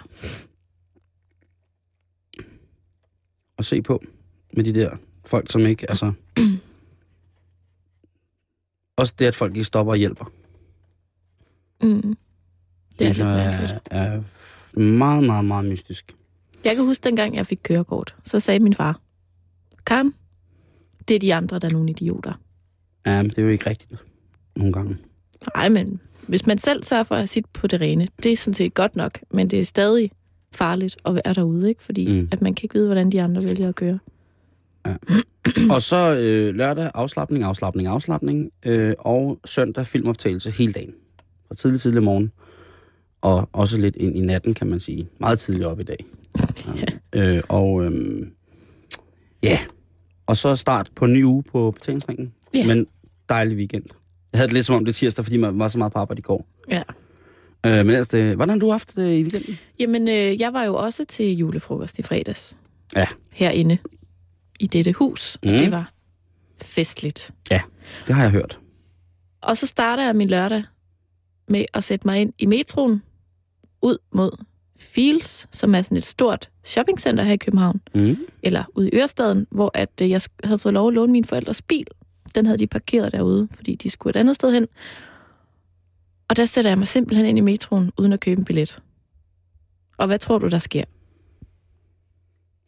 at 3.58 3.64
se 3.64 3.82
på 3.82 4.02
med 4.56 4.64
de 4.64 4.74
der 4.74 4.90
folk, 5.26 5.52
som 5.52 5.66
ikke, 5.66 5.90
altså... 5.90 6.12
også 8.96 9.14
det, 9.18 9.26
at 9.26 9.34
folk 9.34 9.56
ikke 9.56 9.64
stopper 9.64 9.92
og 9.92 9.96
hjælper. 9.96 10.24
Mm. 11.82 12.16
Det 12.98 13.06
er 13.08 13.12
synes 13.12 13.26
er, 13.26 13.78
er 13.90 14.22
meget, 14.80 15.24
meget, 15.24 15.44
meget 15.44 15.64
mystisk. 15.64 16.16
Jeg 16.64 16.76
kan 16.76 16.84
huske, 16.84 17.04
dengang 17.04 17.36
jeg 17.36 17.46
fik 17.46 17.58
kørekort, 17.62 18.14
så 18.24 18.40
sagde 18.40 18.60
min 18.60 18.74
far, 18.74 19.00
Karen, 19.86 20.14
det 21.08 21.14
er 21.14 21.18
de 21.18 21.34
andre, 21.34 21.58
der 21.58 21.68
er 21.68 21.72
nogle 21.72 21.90
idioter. 21.90 22.32
Ja, 23.06 23.22
men 23.22 23.30
det 23.30 23.38
er 23.38 23.42
jo 23.42 23.48
ikke 23.48 23.70
rigtigt 23.70 23.92
nogle 24.56 24.72
gange. 24.72 24.96
Nej, 25.56 25.68
men 25.68 26.00
hvis 26.28 26.46
man 26.46 26.58
selv 26.58 26.84
sørger 26.84 27.04
for 27.04 27.14
at 27.14 27.20
have 27.20 27.26
sit 27.26 27.46
på 27.52 27.66
det 27.66 27.80
rene, 27.80 28.06
det 28.22 28.32
er 28.32 28.36
sådan 28.36 28.54
set 28.54 28.74
godt 28.74 28.96
nok, 28.96 29.18
men 29.34 29.50
det 29.50 29.58
er 29.58 29.64
stadig 29.64 30.10
farligt 30.54 30.96
at 31.04 31.14
være 31.14 31.34
derude, 31.34 31.68
ikke? 31.68 31.82
Fordi 31.82 32.20
Mm. 32.20 32.28
at 32.32 32.42
man 32.42 32.54
kan 32.54 32.64
ikke 32.64 32.74
vide, 32.74 32.86
hvordan 32.86 33.12
de 33.12 33.22
andre 33.22 33.40
vælger 33.52 33.68
at 33.68 33.74
køre. 33.74 33.98
Og 35.74 35.82
så 35.82 36.16
øh, 36.16 36.54
lørdag 36.54 36.90
afslappning, 36.94 37.44
afslappning, 37.44 37.88
afslappning. 37.88 38.50
Øh, 38.66 38.94
og 38.98 39.40
søndag 39.44 39.86
filmoptagelse 39.86 40.50
hele 40.50 40.72
dagen. 40.72 40.94
Fra 41.48 41.54
tidlig, 41.54 41.80
tidlig 41.80 42.02
morgen. 42.02 42.32
Og 43.22 43.48
også 43.52 43.78
lidt 43.78 43.96
ind 43.96 44.16
i 44.16 44.20
natten, 44.20 44.54
kan 44.54 44.66
man 44.66 44.80
sige. 44.80 45.08
Meget 45.20 45.38
tidligt 45.38 45.66
op 45.66 45.80
i 45.80 45.82
dag. 45.82 46.06
Ja. 46.76 46.84
Øh, 47.36 47.42
og 47.48 47.84
øh, 47.84 48.26
ja, 49.42 49.58
og 50.26 50.36
så 50.36 50.56
start 50.56 50.90
på 50.96 51.04
en 51.04 51.12
ny 51.12 51.24
uge 51.24 51.42
på 51.42 51.70
betalingsringen. 51.70 52.32
Ja. 52.54 52.66
Men 52.66 52.86
dejlig 53.28 53.56
weekend. 53.56 53.84
Jeg 54.32 54.38
havde 54.38 54.48
det 54.48 54.54
lidt 54.54 54.66
som 54.66 54.76
om 54.76 54.84
det 54.84 54.94
tirsdag, 54.94 55.24
fordi 55.24 55.36
man 55.36 55.58
var 55.58 55.68
så 55.68 55.78
meget 55.78 55.92
på 55.92 55.98
arbejde 55.98 56.18
i 56.18 56.22
går. 56.22 56.46
Ja. 56.70 56.82
Øh, 57.66 57.72
men 57.72 57.90
ellers, 57.90 58.08
det, 58.08 58.36
hvordan 58.36 58.50
har 58.50 58.58
du 58.58 58.70
haft 58.70 58.96
det 58.96 59.18
i 59.18 59.22
weekenden? 59.22 59.58
Jamen, 59.78 60.08
øh, 60.08 60.40
jeg 60.40 60.52
var 60.52 60.64
jo 60.64 60.74
også 60.74 61.04
til 61.04 61.36
julefrokost 61.36 61.98
i 61.98 62.02
fredags. 62.02 62.56
Ja. 62.96 63.06
Herinde 63.30 63.78
i 64.60 64.66
dette 64.66 64.92
hus, 64.92 65.34
og 65.42 65.48
Mm. 65.52 65.58
det 65.58 65.72
var 65.72 65.92
festligt. 66.62 67.30
Det 68.06 68.14
har 68.14 68.22
jeg 68.22 68.30
hørt. 68.30 68.60
Og 69.42 69.56
så 69.56 69.66
starter 69.66 70.04
jeg 70.04 70.16
min 70.16 70.28
lørdag 70.30 70.62
med 71.48 71.64
at 71.74 71.84
sætte 71.84 72.06
mig 72.08 72.20
ind 72.20 72.32
i 72.38 72.46
metroen 72.46 73.02
ud 73.82 73.98
mod 74.12 74.30
Fields, 74.80 75.48
som 75.52 75.74
er 75.74 75.82
sådan 75.82 75.96
et 75.96 76.04
stort 76.04 76.50
shoppingcenter 76.64 77.24
her 77.24 77.32
i 77.32 77.36
København, 77.36 77.80
Mm. 77.94 78.16
eller 78.42 78.64
ude 78.74 78.88
i 78.90 78.96
Ørestaden, 78.96 79.46
hvor 79.50 79.70
at 79.74 79.90
øh, 80.02 80.10
jeg 80.10 80.20
havde 80.44 80.58
fået 80.58 80.72
lov 80.74 80.88
at 80.88 80.94
låne 80.94 81.12
min 81.12 81.24
forældres 81.24 81.62
bil. 81.62 81.86
Den 82.34 82.46
havde 82.46 82.58
de 82.58 82.66
parkeret 82.66 83.12
derude, 83.12 83.48
fordi 83.52 83.74
de 83.74 83.90
skulle 83.90 84.10
et 84.10 84.16
andet 84.20 84.34
sted 84.34 84.52
hen. 84.52 84.66
Og 86.30 86.36
der 86.36 86.44
sætter 86.44 86.70
jeg 86.70 86.78
mig 86.78 86.88
simpelthen 86.88 87.26
ind 87.26 87.38
i 87.38 87.40
metroen, 87.40 87.92
uden 87.98 88.12
at 88.12 88.20
købe 88.20 88.38
en 88.38 88.44
billet. 88.44 88.82
Og 89.98 90.06
hvad 90.06 90.18
tror 90.18 90.38
du, 90.38 90.48
der 90.48 90.58
sker? 90.58 90.84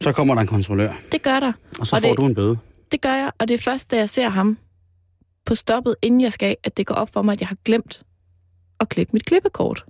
Så 0.02 0.12
kommer 0.12 0.34
der 0.34 0.40
en 0.40 0.46
kontrollør, 0.46 0.92
Det 1.12 1.22
gør 1.22 1.40
der. 1.40 1.52
og 1.80 1.86
så 1.86 1.96
Og 1.96 2.02
får 2.02 2.08
det- 2.08 2.16
du 2.18 2.26
en 2.26 2.34
bøde. 2.34 2.58
Det 2.92 3.00
gør 3.00 3.14
jeg, 3.14 3.32
og 3.38 3.48
det 3.48 3.54
er 3.54 3.58
først, 3.58 3.90
da 3.90 3.96
jeg 3.96 4.08
ser 4.08 4.28
ham 4.28 4.58
på 5.46 5.54
stoppet, 5.54 5.94
inden 6.02 6.20
jeg 6.20 6.32
skal, 6.32 6.56
at 6.64 6.76
det 6.76 6.86
går 6.86 6.94
op 6.94 7.08
for 7.12 7.22
mig, 7.22 7.32
at 7.32 7.40
jeg 7.40 7.48
har 7.48 7.56
glemt 7.64 8.02
at 8.80 8.88
klippe 8.88 9.10
mit 9.12 9.24
klippekort. 9.24 9.84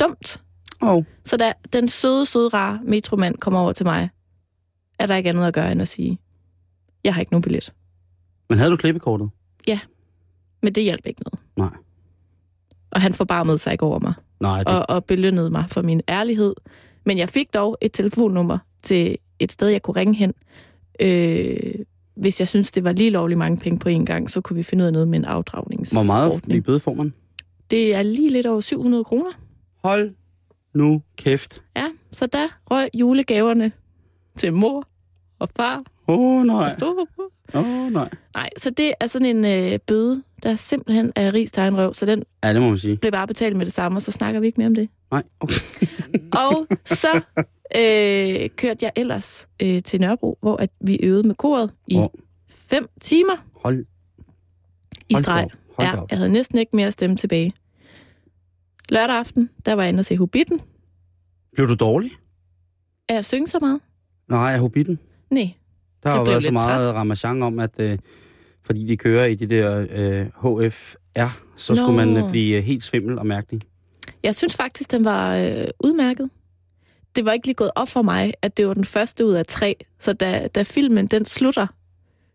Dumt? 0.00 0.40
Oh. 0.80 1.04
Så 1.24 1.36
da 1.36 1.52
den 1.72 1.88
søde, 1.88 2.26
søde, 2.26 2.48
rare 2.48 2.80
metromand 2.84 3.36
kommer 3.38 3.60
over 3.60 3.72
til 3.72 3.86
mig, 3.86 4.08
er 4.98 5.06
der 5.06 5.16
ikke 5.16 5.30
andet 5.30 5.46
at 5.46 5.54
gøre 5.54 5.72
end 5.72 5.82
at 5.82 5.88
sige, 5.88 6.18
jeg 7.04 7.14
har 7.14 7.20
ikke 7.20 7.32
nogen 7.32 7.42
billet. 7.42 7.72
Men 8.48 8.58
havde 8.58 8.70
du 8.70 8.76
klippekortet? 8.76 9.30
Men 10.62 10.72
det 10.72 10.82
hjalp 10.82 11.06
ikke 11.06 11.22
noget. 11.22 11.46
Nej. 11.56 11.78
Og 12.90 13.00
han 13.00 13.14
forbarmede 13.14 13.58
sig 13.58 13.72
ikke 13.72 13.84
over 13.84 13.98
mig, 13.98 14.14
Nej, 14.40 14.58
det, 14.58 14.68
og, 14.68 14.90
og 14.90 15.04
belønnede 15.04 15.50
mig 15.50 15.64
for 15.68 15.82
min 15.82 16.00
ærlighed. 16.08 16.54
Men 17.04 17.18
jeg 17.18 17.28
fik 17.28 17.54
dog 17.54 17.78
et 17.80 17.92
telefonnummer 17.92 18.58
til 18.82 19.18
et 19.38 19.52
sted, 19.52 19.68
jeg 19.68 19.82
kunne 19.82 19.96
ringe 19.96 20.14
hen. 20.14 20.34
Øh, 21.00 21.74
hvis 22.16 22.40
jeg 22.40 22.48
synes, 22.48 22.72
det 22.72 22.84
var 22.84 22.92
lige 22.92 23.10
lovligt 23.10 23.38
mange 23.38 23.56
penge 23.56 23.78
på 23.78 23.88
en 23.88 24.06
gang, 24.06 24.30
så 24.30 24.40
kunne 24.40 24.56
vi 24.56 24.62
finde 24.62 24.82
ud 24.82 24.86
af 24.86 24.92
noget 24.92 25.08
med 25.08 25.18
en 25.18 25.24
afdragningsordning. 25.24 26.06
hvor 26.06 26.14
meget 26.14 26.48
i 26.48 26.60
bøde 26.60 26.80
får 26.80 26.94
man? 26.94 27.12
Det 27.70 27.94
er 27.94 28.02
lige 28.02 28.28
lidt 28.28 28.46
over 28.46 28.60
700 28.60 29.04
kroner. 29.04 29.30
Hold 29.86 30.14
nu 30.74 31.02
kæft. 31.16 31.62
Ja, 31.76 31.86
så 32.12 32.26
der 32.26 32.48
røg 32.70 32.88
julegaverne 32.94 33.72
til 34.36 34.52
mor 34.52 34.88
og 35.38 35.48
far 35.56 35.82
Åh, 36.08 36.18
oh, 36.18 36.44
nej. 36.46 36.72
Åh, 36.82 36.96
oh, 37.54 37.92
nej. 37.92 38.08
Nej, 38.34 38.50
så 38.56 38.70
det 38.70 38.94
er 39.00 39.06
sådan 39.06 39.36
en 39.36 39.72
øh, 39.72 39.78
bøde, 39.78 40.22
der 40.42 40.54
simpelthen 40.54 41.12
er 41.16 41.34
ris 41.34 41.52
til 41.52 41.60
egen 41.60 41.76
røv, 41.76 41.94
så 41.94 42.06
den 42.06 42.22
Ja, 42.44 42.52
det 42.52 42.62
må 42.62 42.68
man 42.68 42.78
sige. 42.78 42.96
blev 42.96 43.12
bare 43.12 43.26
betalt 43.26 43.56
med 43.56 43.66
det 43.66 43.72
samme, 43.74 43.98
og 43.98 44.02
så 44.02 44.12
snakker 44.12 44.40
vi 44.40 44.46
ikke 44.46 44.60
mere 44.60 44.66
om 44.66 44.74
det. 44.74 44.88
Nej, 45.10 45.22
okay. 45.40 45.54
Og 46.48 46.66
så 46.84 47.20
øh, 47.76 48.48
kørte 48.56 48.84
jeg 48.84 48.92
ellers 48.96 49.48
øh, 49.62 49.82
til 49.82 50.00
Nørrebro, 50.00 50.38
hvor 50.40 50.56
at 50.56 50.70
vi 50.80 50.98
øvede 51.02 51.26
med 51.26 51.34
koret 51.34 51.70
i 51.88 51.96
Hvor? 51.96 52.14
fem 52.50 52.88
timer 53.00 53.36
Hold, 53.62 53.84
i 55.08 55.14
streg. 55.14 55.48
Hold 55.78 55.88
Ja, 55.88 56.02
jeg 56.10 56.18
havde 56.18 56.32
næsten 56.32 56.58
ikke 56.58 56.76
mere 56.76 56.92
stemme 56.92 57.16
tilbage. 57.16 57.52
Lørdag 58.88 59.16
aften, 59.16 59.50
der 59.66 59.72
var 59.72 59.82
jeg 59.82 59.88
inde 59.88 60.00
og 60.00 60.04
se 60.04 60.16
Hobbiten. 60.16 60.60
Blev 61.54 61.68
du 61.68 61.74
dårlig? 61.74 62.10
Er 63.08 63.14
jeg 63.14 63.24
synge 63.24 63.48
så 63.48 63.58
meget? 63.60 63.80
Nej, 64.28 64.54
er 64.54 64.58
Hobbiten. 64.60 64.98
Nej. 65.30 65.52
Der 66.02 66.10
har 66.10 66.16
jo 66.16 66.22
været 66.22 66.42
så 66.42 66.50
meget 66.50 66.84
træt. 66.84 66.94
ramachan 66.94 67.42
om, 67.42 67.58
at 67.58 67.80
øh, 67.80 67.98
fordi 68.62 68.86
de 68.86 68.96
kører 68.96 69.26
i 69.26 69.34
det 69.34 69.50
der 69.50 69.86
øh, 69.90 70.26
HFR, 70.26 71.40
så 71.56 71.72
Nå. 71.72 71.76
skulle 71.76 71.96
man 71.96 72.16
øh, 72.16 72.30
blive 72.30 72.56
øh, 72.56 72.62
helt 72.64 72.82
svimmel 72.82 73.18
og 73.18 73.26
mærkelig. 73.26 73.60
Jeg 74.22 74.34
synes 74.34 74.56
faktisk, 74.56 74.90
den 74.90 75.04
var 75.04 75.36
øh, 75.36 75.64
udmærket. 75.84 76.30
Det 77.16 77.24
var 77.24 77.32
ikke 77.32 77.46
lige 77.46 77.54
gået 77.54 77.70
op 77.74 77.88
for 77.88 78.02
mig, 78.02 78.34
at 78.42 78.56
det 78.56 78.68
var 78.68 78.74
den 78.74 78.84
første 78.84 79.26
ud 79.26 79.32
af 79.32 79.46
tre. 79.46 79.76
Så 79.98 80.12
da, 80.12 80.48
da 80.54 80.62
filmen 80.62 81.06
den 81.06 81.24
slutter, 81.24 81.66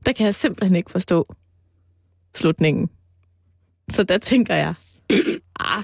der 0.05 0.13
kan 0.13 0.25
jeg 0.25 0.35
simpelthen 0.35 0.75
ikke 0.75 0.91
forstå 0.91 1.35
slutningen. 2.35 2.89
Så 3.89 4.03
der 4.03 4.17
tænker 4.17 4.55
jeg, 4.55 4.75
ah, 5.61 5.83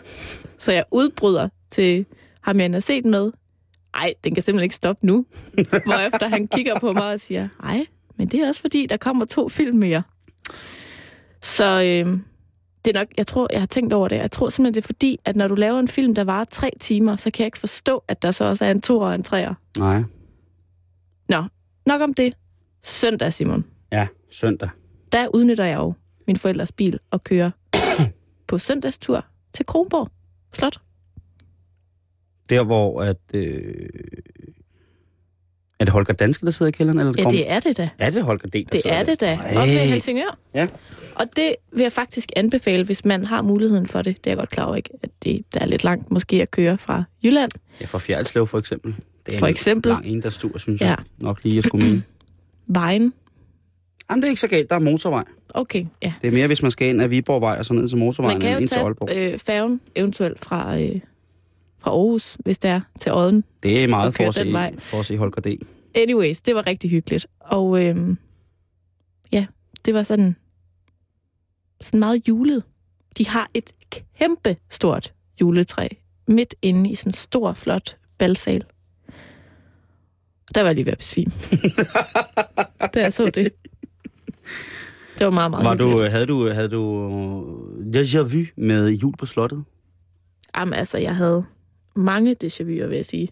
så 0.57 0.71
jeg 0.71 0.83
udbryder 0.91 1.49
til 1.71 2.05
ham, 2.41 2.59
jeg 2.59 2.71
har 2.71 2.79
set 2.79 3.05
med. 3.05 3.31
Ej, 3.93 4.13
den 4.23 4.33
kan 4.33 4.43
simpelthen 4.43 4.63
ikke 4.63 4.75
stoppe 4.75 5.05
nu. 5.05 5.25
Hvorefter 5.87 6.27
han 6.27 6.47
kigger 6.47 6.79
på 6.79 6.93
mig 6.93 7.11
og 7.11 7.19
siger, 7.19 7.47
ej, 7.63 7.85
men 8.17 8.27
det 8.27 8.39
er 8.39 8.47
også 8.47 8.61
fordi, 8.61 8.85
der 8.85 8.97
kommer 8.97 9.25
to 9.25 9.49
film 9.49 9.77
mere. 9.77 10.03
Så 11.41 11.65
øh, 11.65 12.19
det 12.85 12.95
er 12.95 12.99
nok, 12.99 13.07
jeg 13.17 13.27
tror, 13.27 13.47
jeg 13.51 13.61
har 13.61 13.67
tænkt 13.67 13.93
over 13.93 14.07
det. 14.07 14.15
Jeg 14.15 14.31
tror 14.31 14.49
simpelthen, 14.49 14.73
det 14.73 14.81
er 14.81 14.85
fordi, 14.85 15.19
at 15.25 15.35
når 15.35 15.47
du 15.47 15.55
laver 15.55 15.79
en 15.79 15.87
film, 15.87 16.15
der 16.15 16.23
varer 16.23 16.43
tre 16.43 16.71
timer, 16.79 17.15
så 17.15 17.31
kan 17.31 17.43
jeg 17.43 17.47
ikke 17.47 17.59
forstå, 17.59 18.03
at 18.07 18.21
der 18.21 18.31
så 18.31 18.45
også 18.45 18.65
er 18.65 18.71
en 18.71 18.81
to 18.81 18.99
og 18.99 19.15
en 19.15 19.23
treer. 19.23 19.53
Nej. 19.79 20.03
Nå, 21.29 21.43
nok 21.85 22.01
om 22.01 22.13
det. 22.13 22.33
Søndag, 22.83 23.33
Simon. 23.33 23.65
Ja, 23.91 24.07
søndag. 24.31 24.69
Der 25.11 25.27
udnytter 25.27 25.65
jeg 25.65 25.77
jo 25.77 25.93
min 26.27 26.35
forældres 26.37 26.71
bil 26.71 26.99
og 27.11 27.23
kører 27.23 27.51
på 28.47 28.57
søndagstur 28.57 29.25
til 29.57 29.65
Kronborg 29.65 30.09
Slot. 30.53 30.77
Der, 32.49 32.63
hvor 32.63 33.01
at... 33.01 33.17
Øh... 33.33 33.89
Er 35.79 35.85
det 35.85 35.89
Holger 35.93 36.13
Danske, 36.13 36.45
der 36.45 36.51
sidder 36.51 36.69
i 36.69 36.71
kælderen? 36.71 36.99
Eller 36.99 37.13
Ja, 37.17 37.23
kom... 37.23 37.31
det 37.31 37.49
er 37.51 37.59
det 37.59 37.77
da. 37.77 37.89
er 37.99 38.09
det 38.09 38.23
Holger 38.23 38.47
D, 38.49 38.51
der 38.53 38.63
Det 38.71 38.81
er 38.85 39.03
der? 39.03 39.03
det 39.03 39.21
da. 39.21 39.33
Op 39.33 39.67
ved 39.67 39.89
Helsingør. 39.89 40.37
Ja. 40.53 40.67
Og 41.15 41.25
det 41.35 41.55
vil 41.73 41.81
jeg 41.81 41.91
faktisk 41.91 42.29
anbefale, 42.35 42.83
hvis 42.85 43.05
man 43.05 43.25
har 43.25 43.41
muligheden 43.41 43.87
for 43.87 44.01
det. 44.01 44.17
Det 44.17 44.27
er 44.27 44.31
jeg 44.31 44.37
godt 44.37 44.49
klar 44.49 44.65
over, 44.65 44.75
ikke? 44.75 44.89
At 45.03 45.09
det, 45.23 45.43
der 45.53 45.59
er 45.59 45.65
lidt 45.65 45.83
langt 45.83 46.11
måske 46.11 46.41
at 46.41 46.51
køre 46.51 46.77
fra 46.77 47.03
Jylland. 47.23 47.51
Ja, 47.81 47.85
fra 47.85 47.97
Fjerdslev 47.99 48.47
for 48.47 48.57
eksempel. 48.59 48.95
Det 49.25 49.35
er 49.35 49.39
For 49.39 49.45
en 49.45 49.51
eksempel. 49.51 49.89
lang 49.91 50.05
en, 50.05 50.21
der 50.21 50.29
stur, 50.29 50.57
synes 50.57 50.81
Ja. 50.81 50.87
jeg. 50.87 50.97
Nok 51.17 51.43
lige 51.43 51.57
at 51.57 51.63
skulle 51.63 51.85
mene. 51.87 52.03
Vejen. 52.67 53.13
Jamen, 54.09 54.21
det 54.21 54.27
er 54.27 54.29
ikke 54.29 54.41
så 54.41 54.47
galt. 54.47 54.69
Der 54.69 54.75
er 54.75 54.79
motorvej. 54.79 55.23
Okay, 55.53 55.85
ja. 56.03 56.13
Det 56.21 56.27
er 56.27 56.31
mere, 56.31 56.47
hvis 56.47 56.61
man 56.61 56.71
skal 56.71 56.87
ind 56.87 57.01
af 57.01 57.09
Viborgvej 57.09 57.57
og 57.59 57.65
så 57.65 57.73
ned 57.73 57.87
til 57.87 57.97
motorvejen, 57.97 58.35
Man 58.35 58.41
kan 58.41 58.49
end 58.49 58.55
jo 58.57 58.61
ind 58.61 58.69
til 58.69 58.79
Aalborg. 58.79 59.09
tage 59.09 59.31
øh, 59.33 59.39
færgen 59.39 59.81
eventuelt 59.95 60.39
fra, 60.39 60.79
øh, 60.79 60.99
fra 61.79 61.91
Aarhus, 61.91 62.37
hvis 62.39 62.57
det 62.57 62.71
er, 62.71 62.81
til 62.99 63.13
Odden. 63.13 63.43
Det 63.63 63.83
er 63.83 63.87
meget 63.87 64.13
for 64.15 64.27
at, 64.27 64.35
den 64.35 64.53
vej. 64.53 64.71
se, 64.75 64.81
for 64.81 64.99
at 64.99 65.05
se 65.05 65.17
Holger 65.17 65.41
D. 65.41 65.47
Anyways, 65.95 66.41
det 66.41 66.55
var 66.55 66.67
rigtig 66.67 66.89
hyggeligt. 66.89 67.27
Og 67.39 67.85
øhm, 67.85 68.17
ja, 69.31 69.45
det 69.85 69.93
var 69.93 70.03
sådan, 70.03 70.35
sådan 71.81 71.99
meget 71.99 72.27
julet. 72.27 72.63
De 73.17 73.27
har 73.27 73.49
et 73.53 73.71
kæmpe 74.19 74.55
stort 74.69 75.13
juletræ 75.41 75.87
midt 76.27 76.55
inde 76.61 76.89
i 76.89 76.95
sådan 76.95 77.09
en 77.09 77.13
stor, 77.13 77.53
flot 77.53 77.97
balsal. 78.17 78.63
Der 80.55 80.61
var 80.61 80.67
jeg 80.69 80.75
lige 80.75 80.85
ved 80.85 80.91
at 80.91 80.97
besvime. 80.97 81.31
da 82.93 82.99
jeg 82.99 83.13
så 83.13 83.25
det. 83.35 83.53
Det 85.17 85.25
var 85.25 85.29
meget, 85.31 85.51
meget 85.51 85.65
Var 85.65 85.75
du, 85.75 85.89
hyggeligt. 85.89 86.11
havde 86.11 86.25
du, 86.25 86.49
havde 86.49 86.67
du 86.69 86.83
øh, 87.83 88.01
déjà 88.01 88.17
vu 88.37 88.45
med 88.57 88.89
jul 88.91 89.13
på 89.19 89.25
slottet? 89.25 89.63
Jamen 90.57 90.73
altså, 90.73 90.97
jeg 90.97 91.15
havde 91.15 91.43
mange 91.95 92.35
déjà 92.43 92.61
vu'er, 92.63 92.87
vil 92.87 92.95
jeg 92.95 93.05
sige. 93.05 93.27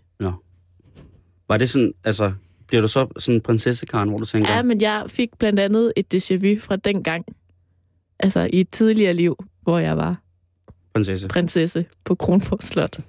Var 1.47 1.57
det 1.57 1.69
sådan, 1.69 1.93
altså, 2.03 2.33
bliver 2.67 2.81
du 2.81 2.87
så 2.87 3.07
sådan 3.19 3.35
en 3.35 3.41
prinsessekaren, 3.41 4.09
hvor 4.09 4.17
du 4.17 4.25
tænker, 4.25 4.53
Ja, 4.55 4.61
men 4.63 4.81
jeg 4.81 5.03
fik 5.07 5.29
blandt 5.39 5.59
andet 5.59 5.93
et 5.95 6.13
déjà 6.13 6.35
vu 6.35 6.59
fra 6.59 6.75
den 6.75 7.03
gang. 7.03 7.25
Altså 8.19 8.49
i 8.53 8.59
et 8.59 8.69
tidligere 8.69 9.13
liv, 9.13 9.35
hvor 9.61 9.79
jeg 9.79 9.97
var 9.97 10.21
prinsesse? 10.93 11.27
prinsesse 11.27 11.85
på 12.05 12.15
Kronborg 12.15 12.63
Slot. 12.63 12.99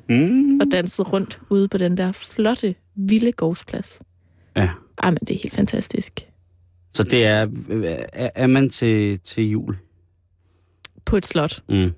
Og 0.60 0.66
dansede 0.72 1.08
rundt 1.08 1.40
ude 1.50 1.68
på 1.68 1.78
den 1.78 1.96
der 1.96 2.12
flotte, 2.12 2.74
vilde 2.94 3.32
gårdsplads. 3.32 4.00
Ja. 4.56 4.70
Ej, 5.02 5.10
men 5.10 5.18
det 5.28 5.30
er 5.36 5.38
helt 5.42 5.54
fantastisk. 5.54 6.26
Så 6.94 7.02
det 7.02 7.24
er, 7.24 7.48
er, 8.12 8.30
er 8.34 8.46
man 8.46 8.70
til, 8.70 9.20
til 9.20 9.50
jul? 9.50 9.76
På 11.04 11.16
et 11.16 11.26
slot, 11.26 11.62
Mm. 11.68 11.90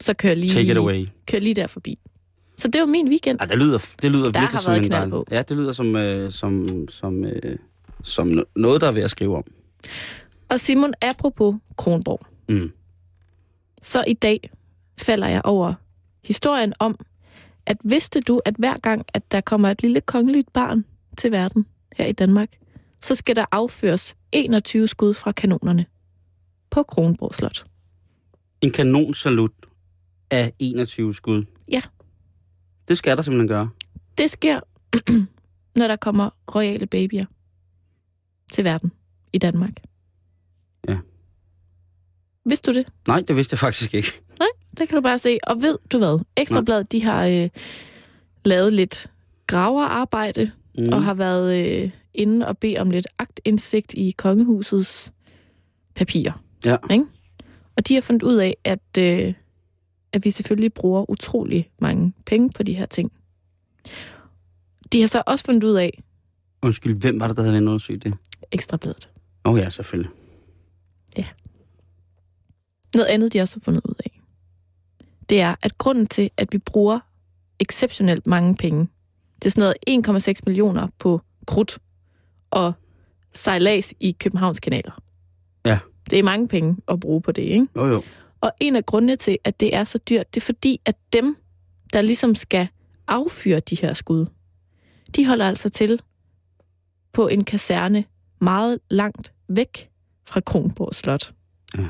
så 0.00 0.14
kører 0.14 0.34
lige, 0.34 0.54
Take 0.54 0.70
it 0.70 0.76
away. 0.76 1.06
kører 1.26 1.42
lige 1.42 1.54
der 1.54 1.66
forbi. 1.66 1.98
Så 2.58 2.68
det 2.68 2.80
var 2.80 2.86
min 2.86 3.08
weekend. 3.08 3.38
Ja, 3.40 3.46
det 3.46 3.58
lyder, 3.58 3.78
det 4.02 4.10
lyder 4.12 4.32
Der 4.32 4.40
virkelig 4.40 4.60
som 4.60 4.74
en 4.74 4.90
dejlig... 4.90 5.10
på. 5.10 5.26
Ja, 5.30 5.42
det 5.42 5.56
lyder 5.56 5.72
som, 5.72 5.96
øh, 5.96 6.32
som, 6.32 6.66
som, 6.88 7.24
øh, 7.24 7.56
som 8.02 8.28
no- 8.30 8.52
noget, 8.56 8.80
der 8.80 8.86
er 8.86 8.92
ved 8.92 9.02
at 9.02 9.10
skrive 9.10 9.36
om. 9.36 9.44
Og 10.48 10.60
Simon, 10.60 10.94
apropos 11.02 11.54
Kronborg, 11.76 12.20
Mm. 12.48 12.72
så 13.82 14.04
i 14.06 14.14
dag 14.14 14.50
falder 14.98 15.28
jeg 15.28 15.40
over 15.44 15.74
historien 16.24 16.72
om, 16.78 16.98
at 17.66 17.76
vidste 17.84 18.20
du, 18.20 18.40
at 18.44 18.54
hver 18.58 18.76
gang, 18.76 19.06
at 19.14 19.32
der 19.32 19.40
kommer 19.40 19.68
et 19.68 19.82
lille 19.82 20.00
kongeligt 20.00 20.52
barn 20.52 20.84
til 21.18 21.30
verden 21.32 21.66
her 21.96 22.06
i 22.06 22.12
Danmark, 22.12 22.48
så 23.02 23.14
skal 23.14 23.36
der 23.36 23.44
afføres 23.52 24.16
21 24.32 24.88
skud 24.88 25.14
fra 25.14 25.32
kanonerne 25.32 25.86
på 26.70 26.82
Kronborg 26.82 27.34
Slot. 27.34 27.64
En 28.60 28.70
kanonsalut 28.70 29.52
af 30.30 30.52
21 30.58 31.14
skud. 31.14 31.44
Ja. 31.68 31.82
Det 32.88 32.98
skal 32.98 33.16
der 33.16 33.22
simpelthen 33.22 33.48
gøre. 33.48 33.70
Det 34.18 34.30
sker, 34.30 34.60
når 35.78 35.88
der 35.88 35.96
kommer 35.96 36.30
royale 36.54 36.86
babyer 36.86 37.24
til 38.52 38.64
verden 38.64 38.92
i 39.32 39.38
Danmark. 39.38 39.72
Ja. 40.88 40.98
Vidste 42.44 42.72
du 42.72 42.78
det? 42.78 42.86
Nej, 43.08 43.24
det 43.28 43.36
vidste 43.36 43.54
jeg 43.54 43.58
faktisk 43.58 43.94
ikke. 43.94 44.22
Det 44.78 44.88
kan 44.88 44.96
du 44.96 45.02
bare 45.02 45.18
se. 45.18 45.38
Og 45.46 45.62
ved 45.62 45.78
du 45.92 45.98
hvad? 45.98 46.24
Ekstrabladet, 46.36 46.92
de 46.92 47.02
har 47.04 47.26
øh, 47.26 47.48
lavet 48.44 48.72
lidt 48.72 49.10
graverarbejde, 49.46 50.50
mm. 50.78 50.92
og 50.92 51.04
har 51.04 51.14
været 51.14 51.82
øh, 51.82 51.90
inde 52.14 52.48
og 52.48 52.58
bede 52.58 52.78
om 52.78 52.90
lidt 52.90 53.06
agtindsigt 53.18 53.94
i 53.94 54.14
kongehusets 54.18 55.12
papirer. 55.94 56.42
Ja. 56.64 56.76
Ikke? 56.90 57.04
Og 57.76 57.88
de 57.88 57.94
har 57.94 58.00
fundet 58.00 58.22
ud 58.22 58.36
af, 58.36 58.56
at, 58.64 58.98
øh, 58.98 59.34
at 60.12 60.24
vi 60.24 60.30
selvfølgelig 60.30 60.74
bruger 60.74 61.10
utrolig 61.10 61.70
mange 61.78 62.12
penge 62.26 62.50
på 62.50 62.62
de 62.62 62.74
her 62.74 62.86
ting. 62.86 63.12
De 64.92 65.00
har 65.00 65.08
så 65.08 65.22
også 65.26 65.44
fundet 65.44 65.64
ud 65.64 65.74
af, 65.74 66.02
Undskyld, 66.64 67.00
hvem 67.00 67.20
var 67.20 67.28
det, 67.28 67.36
der 67.36 67.42
havde 67.42 67.52
været 67.52 67.62
undersøgt 67.62 68.04
det? 68.04 68.14
Ekstrabladet, 68.52 69.10
Åh 69.44 69.52
oh, 69.52 69.58
ja, 69.58 69.70
selvfølgelig. 69.70 70.10
Noget 72.94 73.06
andet, 73.06 73.32
de 73.32 73.40
også 73.40 73.56
har 73.56 73.60
fundet 73.60 73.82
ud 73.84 73.94
af, 74.04 74.20
det 75.28 75.40
er, 75.40 75.54
at 75.62 75.78
grunden 75.78 76.06
til, 76.06 76.30
at 76.36 76.52
vi 76.52 76.58
bruger 76.58 77.00
exceptionelt 77.60 78.26
mange 78.26 78.56
penge, 78.56 78.88
det 79.34 79.46
er 79.46 79.50
sådan 79.50 79.74
noget 79.86 80.28
1,6 80.28 80.40
millioner 80.46 80.88
på 80.98 81.20
krudt 81.46 81.78
og 82.52 82.72
sejlads 83.34 83.94
i 84.00 84.16
Københavns 84.20 84.60
kanaler. 84.60 85.00
Ja. 85.66 85.78
Det 86.10 86.18
er 86.18 86.22
mange 86.22 86.48
penge 86.48 86.76
at 86.88 87.00
bruge 87.00 87.22
på 87.22 87.32
det, 87.32 87.42
ikke? 87.42 87.66
Jo, 87.76 87.86
jo. 87.86 88.02
Og 88.40 88.52
en 88.60 88.76
af 88.76 88.86
grundene 88.86 89.16
til, 89.16 89.38
at 89.44 89.60
det 89.60 89.74
er 89.74 89.84
så 89.84 89.98
dyrt, 89.98 90.34
det 90.34 90.40
er 90.40 90.44
fordi, 90.44 90.80
at 90.84 90.96
dem, 91.12 91.36
der 91.92 92.00
ligesom 92.00 92.34
skal 92.34 92.68
affyre 93.08 93.60
de 93.60 93.76
her 93.76 93.92
skud, 93.92 94.26
de 95.16 95.26
holder 95.26 95.48
altså 95.48 95.68
til 95.68 96.00
på 97.12 97.28
en 97.28 97.44
kaserne 97.44 98.04
meget 98.40 98.78
langt 98.90 99.32
væk 99.48 99.90
fra 100.26 100.40
Kronborg 100.40 100.94
Slot. 100.94 101.32
Ja. 101.78 101.86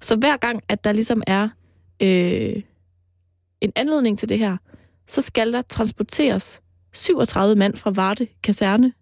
Så 0.00 0.16
hver 0.16 0.36
gang, 0.36 0.62
at 0.68 0.84
der 0.84 0.92
ligesom 0.92 1.22
er 1.26 1.48
øh, 2.02 2.62
en 3.60 3.72
anledning 3.76 4.18
til 4.18 4.28
det 4.28 4.38
her, 4.38 4.56
så 5.06 5.22
skal 5.22 5.52
der 5.52 5.62
transporteres 5.62 6.60
37 6.92 7.56
mand 7.56 7.76
fra 7.76 7.90
Varde 7.90 8.26
kaserne 8.42 8.92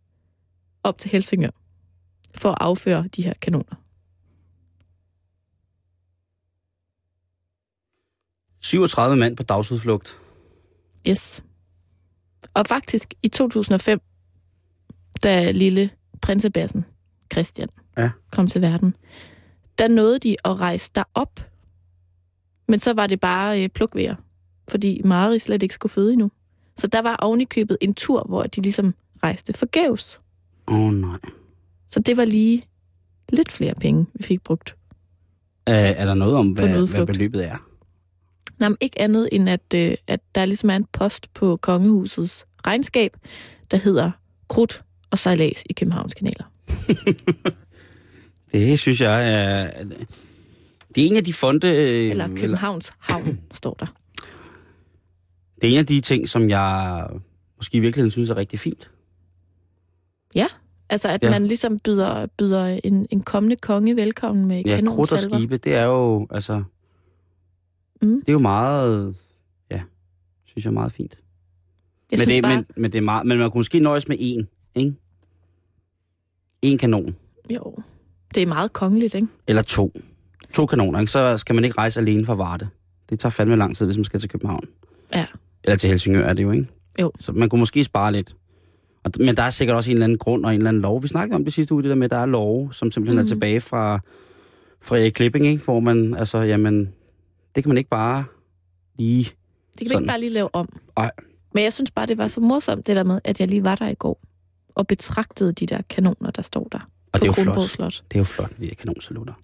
op 0.84 0.98
til 0.98 1.10
Helsingør 1.10 1.50
for 2.34 2.50
at 2.50 2.58
afføre 2.60 3.08
de 3.16 3.22
her 3.22 3.34
kanoner. 3.40 3.74
37 8.60 9.16
mand 9.16 9.36
på 9.36 9.42
dagsudflugt. 9.42 10.18
Yes. 11.08 11.44
Og 12.54 12.66
faktisk 12.66 13.14
i 13.22 13.28
2005, 13.28 14.00
da 15.22 15.50
lille 15.50 15.90
prinsebassen 16.22 16.84
Christian 17.32 17.68
Ja. 17.98 18.10
kom 18.30 18.46
til 18.46 18.62
verden, 18.62 18.96
der 19.78 19.88
nåede 19.88 20.18
de 20.18 20.36
at 20.44 20.60
rejse 20.60 20.90
derop. 20.94 21.40
Men 22.68 22.78
så 22.78 22.92
var 22.92 23.06
det 23.06 23.20
bare 23.20 23.62
øh, 23.62 23.68
plukvejr, 23.68 24.16
fordi 24.68 25.00
Mari 25.04 25.38
slet 25.38 25.62
ikke 25.62 25.74
skulle 25.74 25.92
føde 25.92 26.12
endnu. 26.12 26.30
Så 26.76 26.86
der 26.86 27.02
var 27.02 27.16
ovenikøbet 27.16 27.78
en 27.80 27.94
tur, 27.94 28.22
hvor 28.28 28.42
de 28.42 28.60
ligesom 28.60 28.94
rejste 29.22 29.52
forgæves. 29.52 30.20
Åh 30.68 30.80
oh, 30.80 30.94
nej. 30.94 31.18
Så 31.88 32.00
det 32.00 32.16
var 32.16 32.24
lige 32.24 32.66
lidt 33.32 33.52
flere 33.52 33.74
penge, 33.74 34.06
vi 34.14 34.22
fik 34.22 34.42
brugt. 34.42 34.76
Uh, 35.70 35.74
er 35.74 36.04
der 36.04 36.14
noget 36.14 36.36
om, 36.36 36.50
hvad, 36.52 36.86
hvad 36.86 37.06
beløbet 37.06 37.46
er? 37.46 37.68
Nej, 38.58 38.68
men 38.68 38.76
ikke 38.80 39.00
andet 39.00 39.28
end, 39.32 39.48
at, 39.50 39.74
øh, 39.74 39.94
at 40.06 40.20
der 40.34 40.44
ligesom 40.44 40.70
er 40.70 40.76
en 40.76 40.86
post 40.92 41.34
på 41.34 41.56
kongehusets 41.56 42.46
regnskab, 42.66 43.16
der 43.70 43.76
hedder 43.76 44.10
krudt 44.48 44.84
og 45.10 45.18
sejlads 45.18 45.62
i 45.70 45.72
Københavns 45.72 46.14
kanaler. 46.14 46.44
Det 48.52 48.78
synes 48.78 49.00
jeg 49.00 49.32
er... 49.32 49.70
Det 50.94 51.04
er 51.04 51.08
en 51.08 51.16
af 51.16 51.24
de 51.24 51.32
fonde... 51.32 51.66
øh, 51.66 52.10
Eller 52.10 52.28
Københavns 52.36 52.92
Havn, 52.98 53.40
står 53.54 53.74
der. 53.74 53.86
Det 55.60 55.68
er 55.68 55.72
en 55.72 55.78
af 55.78 55.86
de 55.86 56.00
ting, 56.00 56.28
som 56.28 56.50
jeg 56.50 57.06
måske 57.56 57.76
i 57.76 57.80
virkeligheden 57.80 58.10
synes 58.10 58.30
er 58.30 58.36
rigtig 58.36 58.58
fint. 58.58 58.90
Ja, 60.92 60.94
altså 60.94 61.08
at 61.08 61.22
Ja. 61.22 61.26
ja. 61.28 61.32
man 61.32 61.46
ligesom 61.46 61.78
byder, 61.78 62.26
byder 62.38 62.80
en, 62.84 63.06
en 63.10 63.20
kommende 63.22 63.56
konge 63.56 63.96
velkommen 63.96 64.46
med 64.46 64.56
Ja, 64.66 64.80
krudt 64.80 64.88
og 64.88 65.08
kanonsalver. 65.08 65.36
skibe, 65.38 65.56
det 65.56 65.74
er 65.74 65.84
jo, 65.84 66.26
altså... 66.30 66.62
Mm. 68.02 68.20
Det 68.20 68.28
er 68.28 68.32
jo 68.32 68.38
meget... 68.38 69.16
Ja, 69.70 69.80
synes 70.44 70.64
jeg 70.64 70.70
er 70.70 70.74
meget 70.74 70.92
fint. 70.92 71.18
Jeg 72.10 72.18
men, 72.18 72.28
det, 72.28 72.42
bare, 72.42 72.56
men, 72.56 72.64
men, 72.76 72.92
det 72.92 72.98
er 72.98 73.02
meget, 73.02 73.26
men 73.26 73.38
man 73.38 73.50
kunne 73.50 73.58
måske 73.58 73.78
nøjes 73.80 74.08
med 74.08 74.16
én, 74.16 74.72
ikke? 74.74 74.94
En 76.62 76.78
kanon. 76.78 77.16
jo, 77.50 77.76
det 78.34 78.42
er 78.42 78.46
meget 78.46 78.72
kongeligt, 78.72 79.14
ikke? 79.14 79.28
Eller 79.46 79.62
to. 79.62 79.92
To 80.52 80.66
kanoner, 80.66 81.00
ikke? 81.00 81.12
Så 81.12 81.38
skal 81.38 81.54
man 81.54 81.64
ikke 81.64 81.78
rejse 81.78 82.00
alene 82.00 82.24
fra 82.24 82.34
Varde. 82.34 82.68
Det 83.10 83.20
tager 83.20 83.30
fandme 83.30 83.56
lang 83.56 83.76
tid, 83.76 83.86
hvis 83.86 83.96
man 83.96 84.04
skal 84.04 84.20
til 84.20 84.28
København. 84.30 84.64
Ja. 85.14 85.26
Eller 85.64 85.76
til 85.76 85.88
Helsingør 85.90 86.24
er 86.24 86.32
det 86.32 86.42
jo, 86.42 86.50
ikke? 86.50 86.66
Jo. 87.00 87.12
Så 87.20 87.32
man 87.32 87.48
kunne 87.48 87.58
måske 87.58 87.84
spare 87.84 88.12
lidt. 88.12 88.36
Men 89.18 89.36
der 89.36 89.42
er 89.42 89.50
sikkert 89.50 89.76
også 89.76 89.90
en 89.90 89.96
eller 89.96 90.04
anden 90.04 90.18
grund 90.18 90.44
og 90.44 90.50
en 90.54 90.60
eller 90.60 90.68
anden 90.68 90.82
lov. 90.82 91.02
Vi 91.02 91.08
snakkede 91.08 91.36
om 91.36 91.44
det 91.44 91.52
sidste 91.52 91.74
uge, 91.74 91.82
det 91.82 91.88
der 91.88 91.94
med, 91.94 92.04
at 92.04 92.10
der 92.10 92.16
er 92.16 92.26
love, 92.26 92.72
som 92.72 92.90
simpelthen 92.90 93.14
mm-hmm. 93.14 93.18
er 93.18 93.22
Mhm. 93.22 93.28
tilbage 93.28 93.60
fra, 93.60 94.00
fra 94.82 94.98
Erik 94.98 95.12
Klipping, 95.12 95.46
ikke? 95.46 95.64
Hvor 95.64 95.80
man, 95.80 96.14
altså, 96.14 96.38
jamen, 96.38 96.92
det 97.54 97.64
kan 97.64 97.68
man 97.68 97.76
ikke 97.78 97.90
bare 97.90 98.24
lige... 98.98 99.24
Det 99.24 99.78
kan 99.78 99.86
Sådan. 99.88 100.02
ikke 100.02 100.08
bare 100.08 100.20
lige 100.20 100.30
lave 100.32 100.54
om. 100.54 100.68
Ej. 100.96 101.10
Men 101.54 101.64
jeg 101.64 101.72
synes 101.72 101.90
bare, 101.90 102.06
det 102.06 102.18
var 102.18 102.28
så 102.28 102.40
morsomt, 102.40 102.86
det 102.86 102.96
der 102.96 103.04
med, 103.04 103.20
at 103.24 103.40
jeg 103.40 103.48
lige 103.48 103.64
var 103.64 103.74
der 103.74 103.88
i 103.88 103.94
går 103.94 104.20
og 104.74 104.86
betragtede 104.86 105.52
de 105.52 105.66
der 105.66 105.82
kanoner, 105.90 106.30
der 106.30 106.42
står 106.42 106.68
der 106.72 106.78
Og 107.12 107.20
det 107.20 107.22
er 107.22 107.26
jo 107.26 107.32
Kronborg 107.32 107.54
flot. 107.54 107.70
Slot. 107.92 108.04
Det 108.08 108.14
er 108.16 108.20
jo 108.20 108.24
flot, 108.24 108.50
de 108.60 108.66
her 108.66 108.74
kanonsalutter. 108.74 109.34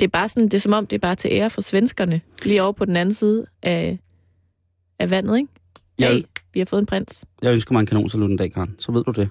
Det 0.00 0.04
er 0.06 0.08
bare 0.08 0.28
sådan, 0.28 0.42
det 0.44 0.54
er 0.54 0.58
som 0.58 0.72
om, 0.72 0.86
det 0.86 0.96
er 0.96 1.00
bare 1.00 1.14
til 1.14 1.30
ære 1.32 1.50
for 1.50 1.60
svenskerne, 1.60 2.20
lige 2.44 2.62
over 2.62 2.72
på 2.72 2.84
den 2.84 2.96
anden 2.96 3.14
side 3.14 3.46
af, 3.62 3.98
af 4.98 5.10
vandet, 5.10 5.36
ikke? 5.36 5.48
Jeg, 5.98 6.24
vi 6.56 6.60
har 6.60 6.64
fået 6.66 6.80
en 6.80 6.86
prins 6.86 7.24
jeg 7.42 7.52
ønsker 7.52 7.72
mig 7.72 7.80
en 7.80 7.86
kanonsalut 7.86 8.30
en 8.30 8.36
dag, 8.36 8.52
Karen. 8.52 8.74
Så 8.78 8.92
ved 8.92 9.04
du 9.04 9.10
det. 9.10 9.28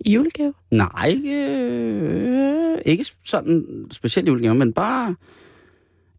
i 0.00 0.12
julegave. 0.12 0.54
Nej, 0.70 1.06
ikke, 1.08 1.46
øh, 1.48 2.78
ikke 2.86 3.04
sådan 3.24 3.86
specielt 3.90 4.28
julegave, 4.28 4.54
men 4.54 4.72
bare 4.72 5.16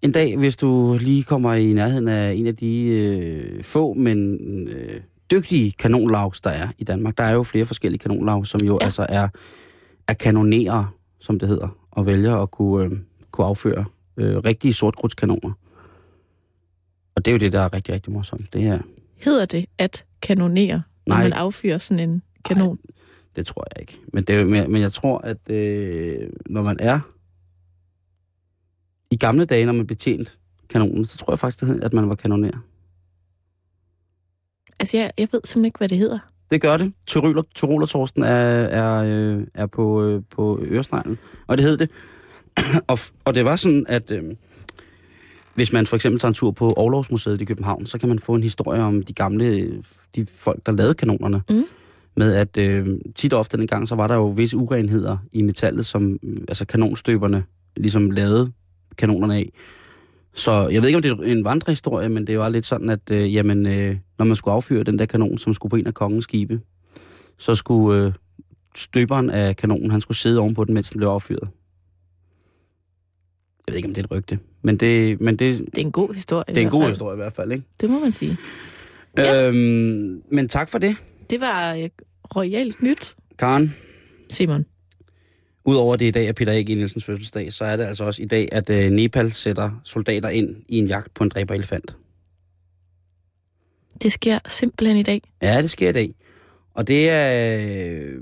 en 0.02 0.12
dag, 0.12 0.38
hvis 0.38 0.58
du 0.58 0.98
lige 1.02 1.24
kommer 1.24 1.54
i 1.54 1.74
nærheden 1.74 2.08
af 2.08 2.34
en 2.34 2.48
af 2.48 2.56
de 2.56 2.88
øh, 2.88 3.64
få, 3.64 3.94
men 3.94 4.38
øh, 4.68 5.02
dygtige 5.32 5.72
kanonlavs, 5.72 6.42
der 6.42 6.50
er 6.50 6.68
i 6.78 6.84
Danmark. 6.84 7.18
Der 7.18 7.24
er 7.24 7.32
jo 7.32 7.44
flere 7.44 7.66
forskellige 7.66 8.00
kanonlav, 8.00 8.46
som 8.46 8.62
jo 8.62 8.78
ja. 8.82 8.84
Altså 8.84 9.06
er, 9.10 9.28
er 10.08 10.14
kanonerer, 10.14 10.96
som 11.20 11.40
det 11.40 11.50
hedder, 11.50 11.78
og 11.92 12.06
vælger 12.06 12.36
at 12.36 12.52
kunne, 12.52 12.86
øh, 12.86 12.92
kunne 13.32 13.48
afføre 13.48 13.86
øh, 14.18 14.38
rigtige 14.38 14.74
sortkrudskanoner. 14.74 15.52
Og 17.16 17.26
det 17.26 17.32
er 17.32 17.36
jo 17.36 17.40
det, 17.40 17.52
der 17.52 17.60
er 17.60 17.74
rigtig, 17.74 17.94
rigtig 17.94 18.14
morsomt. 18.14 18.54
Det 18.54 18.62
her, 18.62 18.80
Hedder 19.24 19.46
det 19.46 19.66
at 19.78 20.06
kanonere, 20.22 20.82
når 21.08 21.16
Nej. 21.16 21.24
man 21.24 21.34
affyrer 21.34 21.78
sådan 21.78 22.10
en 22.10 22.22
kanon? 22.46 22.80
Det 23.36 23.46
tror 23.46 23.66
jeg 23.76 23.82
ikke. 23.82 24.00
Men, 24.14 24.24
det, 24.24 24.48
men, 24.48 24.72
men 24.72 24.82
jeg 24.82 24.92
tror, 24.92 25.18
at 25.18 25.50
øh, 25.50 26.30
når 26.46 26.62
man 26.62 26.78
er 26.80 27.00
i 29.12 29.18
gamle 29.18 29.46
dage, 29.46 29.66
når 29.66 29.74
man 29.74 29.88
betjent 29.88 30.38
kanonen, 30.70 31.06
så 31.06 31.18
tror 31.18 31.34
jeg 31.34 31.40
faktisk, 31.40 31.60
det 31.62 31.68
hed, 31.68 31.82
at 31.84 31.94
man 31.94 32.10
var 32.10 32.16
kanoner. 32.16 32.52
Altså, 34.80 34.98
jeg, 34.98 35.12
jeg 35.18 35.28
ved 35.32 35.42
simpelthen 35.44 35.66
ikke, 35.66 35.78
hvad 35.78 35.90
det 35.90 35.98
hedder. 35.98 36.20
Det 36.52 36.62
gør 36.62 36.78
det. 36.78 36.94
Tyroler, 37.08 37.44
Tyroler-torsten 37.56 38.24
er, 38.24 38.28
er, 38.28 39.04
øh, 39.04 39.48
er 39.54 39.66
på, 39.66 40.04
øh, 40.04 40.22
på 40.30 40.60
Øresneglen, 40.62 41.18
og 41.48 41.58
det 41.58 41.66
hed 41.66 41.78
det. 41.78 41.90
og, 42.88 42.98
og 43.26 43.36
det 43.36 43.46
var 43.46 43.56
sådan, 43.56 43.86
at 43.90 44.12
øh, 44.12 44.24
hvis 45.56 45.74
man 45.74 45.88
for 45.88 45.96
eksempel 45.96 46.20
tager 46.20 46.30
en 46.30 46.34
tur 46.34 46.52
på 46.52 46.74
Aarhusmuseet 46.78 47.42
i 47.42 47.46
København, 47.46 47.86
så 47.86 47.98
kan 47.98 48.10
man 48.10 48.20
få 48.20 48.34
en 48.34 48.44
historie 48.44 48.82
om 48.82 49.02
de 49.02 49.14
gamle, 49.14 49.74
de 50.16 50.26
folk, 50.26 50.66
der 50.66 50.72
lavede 50.72 50.94
kanonerne. 50.94 51.42
Mm. 51.50 51.64
Med 52.16 52.34
at 52.34 52.58
øh, 52.58 52.88
tit 53.16 53.34
og 53.34 53.40
ofte 53.40 53.58
dengang, 53.58 53.88
så 53.88 53.96
var 53.96 54.08
der 54.08 54.16
jo 54.16 54.28
visse 54.28 54.58
urenheder 54.58 55.18
i 55.34 55.42
metallet, 55.42 55.86
som 55.86 56.20
øh, 56.24 56.38
altså 56.48 56.66
kanonstøberne 56.66 57.44
ligesom 57.78 58.12
lavede 58.12 58.52
kanonerne 58.98 59.36
af. 59.36 59.52
Så 60.34 60.68
jeg 60.68 60.82
ved 60.82 60.90
ikke, 60.90 60.96
om 60.96 61.02
det 61.02 61.12
er 61.12 61.16
en 61.16 61.46
vandrehistorie, 61.46 62.10
men 62.10 62.28
det 62.28 62.40
var 62.40 62.50
lidt 62.50 62.66
sådan, 62.66 62.90
at 62.90 63.12
øh, 63.12 63.36
jamen, 63.36 63.66
øh, 63.66 63.98
når 64.18 64.26
man 64.26 64.36
skulle 64.36 64.56
affyre 64.56 64.84
den 64.84 65.00
der 65.00 65.06
kanon, 65.06 65.38
som 65.38 65.54
skulle 65.54 65.70
på 65.70 65.76
en 65.76 65.88
af 65.88 65.94
kongens 65.94 66.24
skibe, 66.24 66.60
så 67.38 67.56
skulle 67.56 68.06
øh, 68.06 68.14
støberen 68.76 69.30
af 69.30 69.56
kanonen, 69.56 69.92
han 69.92 70.02
skulle 70.02 70.18
sidde 70.18 70.40
ovenpå 70.40 70.66
den, 70.66 70.74
mens 70.74 70.90
den 70.90 70.98
blev 70.98 71.10
affyret. 71.10 71.50
Jeg 73.68 73.74
ved 73.74 73.78
ikke, 73.78 73.88
om 73.88 73.94
det 73.94 74.02
er 74.02 74.06
et 74.06 74.12
rygte, 74.12 74.40
men 74.62 74.78
det, 74.78 75.22
men 75.22 75.36
det, 75.36 75.58
Det 75.60 75.78
er 75.78 75.82
en 75.82 75.92
god 75.92 76.14
historie. 76.14 76.44
det 76.48 76.58
er 76.58 76.62
en 76.62 76.70
god 76.70 76.82
fald. 76.82 76.92
historie 76.92 77.16
i 77.16 77.22
hvert 77.22 77.34
fald, 77.34 77.52
ikke? 77.52 77.64
Det 77.82 77.90
må 77.90 78.00
man 78.00 78.12
sige. 78.12 78.38
Ja. 79.18 79.48
Øhm, 79.48 80.22
men 80.32 80.48
tak 80.50 80.70
for 80.70 80.78
det, 80.78 80.96
Det 81.30 81.42
var 81.42 81.76
øh, 81.76 81.90
royalt 82.36 82.84
nyt, 82.84 83.16
Karen. 83.40 83.76
Simon. 84.30 84.66
Udover 85.66 85.96
det 85.96 86.06
i 86.06 86.12
dag 86.12 86.28
er 86.28 86.34
Peter 86.34 86.54
Æg 86.54 86.66
Nielsens 86.66 87.06
fødselsdag, 87.06 87.52
så 87.54 87.66
er 87.66 87.76
det 87.76 87.84
altså 87.84 88.04
også 88.04 88.22
i 88.22 88.26
dag, 88.26 88.50
at 88.52 88.70
øh, 88.70 88.90
Nepal 88.92 89.32
sætter 89.32 89.82
soldater 89.86 90.30
ind 90.30 90.56
i 90.70 90.78
en 90.78 90.86
jagt 90.88 91.14
på 91.14 91.24
en 91.24 91.30
dræberelefant. 91.30 91.96
Det 94.02 94.12
sker 94.12 94.40
simpelthen 94.48 94.98
i 94.98 95.04
dag. 95.04 95.22
Ja, 95.42 95.62
det 95.62 95.70
sker 95.70 95.90
i 95.90 95.92
dag. 95.94 96.14
Og 96.74 96.88
det 96.88 97.10
er, 97.10 97.56
øh, 97.58 98.22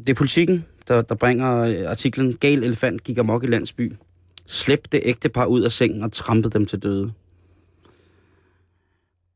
det 0.00 0.08
er 0.08 0.14
politikken, 0.14 0.64
der, 0.88 1.02
der 1.02 1.14
bringer 1.14 1.58
øh, 1.60 1.90
artiklen 1.90 2.36
Gal 2.36 2.64
elefant 2.64 3.04
gik 3.04 3.18
amok 3.18 3.44
i 3.44 3.46
landsby. 3.46 3.92
Slæb 4.46 4.86
det 4.92 5.00
ægte 5.04 5.28
par 5.28 5.46
ud 5.46 5.62
af 5.62 5.72
sengen 5.72 6.02
og 6.02 6.12
trampede 6.12 6.52
dem 6.52 6.66
til 6.66 6.82
døde. 6.82 7.12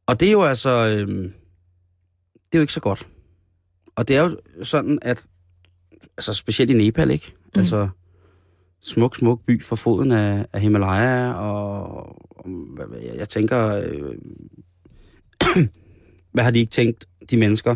Og 0.07 0.21
det 0.21 0.29
er 0.29 0.33
jo 0.33 0.44
altså... 0.44 0.71
Øh, 0.71 1.09
det 2.33 2.55
er 2.55 2.59
jo 2.59 2.61
ikke 2.61 2.73
så 2.73 2.81
godt. 2.81 3.09
Og 3.97 4.09
det 4.09 4.16
er 4.16 4.23
jo 4.23 4.37
sådan, 4.62 4.99
at... 5.03 5.27
Altså 6.16 6.35
specielt 6.35 6.71
i 6.71 6.75
Nepal, 6.75 7.11
ikke? 7.11 7.33
Mm. 7.55 7.59
Altså 7.59 7.88
smuk, 8.81 9.16
smuk 9.16 9.40
by 9.47 9.62
for 9.62 9.77
foden 9.77 10.12
af, 10.12 10.47
af 10.53 10.61
Himalaya, 10.61 11.33
og, 11.33 11.97
og 12.31 12.47
jeg, 13.03 13.14
jeg 13.16 13.29
tænker... 13.29 13.66
Øh, 13.66 14.14
hvad 16.33 16.44
har 16.44 16.51
de 16.51 16.59
ikke 16.59 16.71
tænkt, 16.71 17.07
de 17.31 17.37
mennesker, 17.37 17.75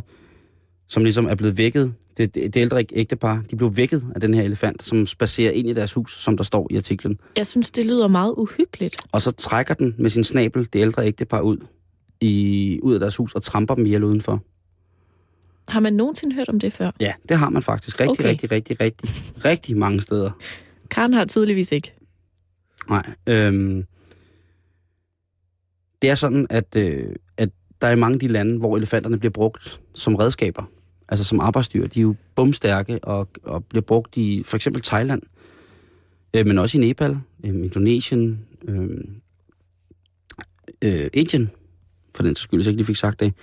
som 0.89 1.05
ligesom 1.05 1.27
er 1.27 1.35
blevet 1.35 1.59
vækket, 1.59 1.95
det, 2.17 2.35
det, 2.35 2.55
det 2.55 2.61
ældre 2.61 2.85
ægtepar, 2.93 3.43
de 3.51 3.57
blev 3.57 3.77
vækket 3.77 4.03
af 4.15 4.21
den 4.21 4.35
her 4.35 4.43
elefant, 4.43 4.83
som 4.83 5.07
spacerer 5.07 5.53
ind 5.53 5.69
i 5.69 5.73
deres 5.73 5.93
hus, 5.95 6.23
som 6.23 6.37
der 6.37 6.45
står 6.45 6.67
i 6.71 6.77
artiklen. 6.77 7.19
Jeg 7.37 7.47
synes, 7.47 7.71
det 7.71 7.87
lyder 7.87 8.09
meget 8.09 8.35
uhyggeligt. 8.37 8.97
Og 9.13 9.23
så 9.23 9.31
trækker 9.31 9.75
den 9.75 9.95
med 9.99 10.11
sin 10.11 10.25
snabel 10.25 10.69
det 10.73 10.81
ældre 10.81 11.07
ægtepar 11.07 11.41
ud, 11.41 11.57
i, 12.21 12.81
ud 12.83 12.95
af 12.95 13.01
deres 13.01 13.17
hus 13.17 13.35
og 13.35 13.43
tramper 13.43 13.75
dem 13.75 13.87
ihjel 13.87 14.05
udenfor. 14.05 14.43
Har 15.69 15.81
man 15.81 15.93
nogensinde 15.93 16.35
hørt 16.35 16.49
om 16.49 16.61
det 16.61 16.73
før? 16.73 16.91
Ja, 17.01 17.13
det 17.29 17.37
har 17.37 17.51
man 17.51 17.63
faktisk 17.63 18.01
rigtig, 18.01 18.11
okay. 18.11 18.29
Rigtig, 18.29 18.53
rigtig, 18.53 18.81
rigtig, 18.81 19.09
rigtig 19.45 19.77
mange 19.77 20.01
steder. 20.01 20.31
Karen 20.91 21.15
har 21.15 21.25
tydeligvis 21.25 21.73
ikke. 21.73 21.95
Nej. 22.89 23.15
Øhm, 23.27 23.85
det 26.03 26.11
er 26.11 26.15
sådan, 26.15 26.47
at, 26.51 26.77
øh, 26.77 27.15
at 27.37 27.49
der 27.81 27.87
er 27.87 27.97
mange 27.97 28.15
af 28.15 28.21
de 28.21 28.29
lande, 28.29 28.59
hvor 28.59 28.77
elefanterne 28.77 29.19
bliver 29.19 29.33
brugt 29.33 29.81
som 29.95 30.15
redskaber. 30.15 30.63
Altså 31.13 31.25
som 31.25 31.41
arbejdsdyr. 31.41 31.87
De 31.87 32.01
er 32.01 32.03
jo 32.03 32.15
bumstærke 32.35 33.05
og, 33.05 33.29
og 33.43 33.65
bliver 33.65 33.83
brugt 33.83 34.17
i 34.17 34.43
for 34.43 34.57
eksempel 34.57 34.83
Thailand, 34.83 35.23
øh, 36.37 36.47
men 36.47 36.59
også 36.59 36.79
i 36.79 36.81
Nepal, 36.81 37.19
øh, 37.45 37.55
Indonesien, 37.55 38.47
øh, 38.69 38.91
øh, 40.85 41.11
Indien, 41.13 41.51
for 42.15 42.23
den 42.23 42.37
skyld, 42.37 42.59
hvis 42.59 42.67
jeg 42.67 42.71
ikke 42.71 42.79
lige 42.79 42.87
fik 42.87 42.97
sagt 42.97 43.21
det, 43.21 43.35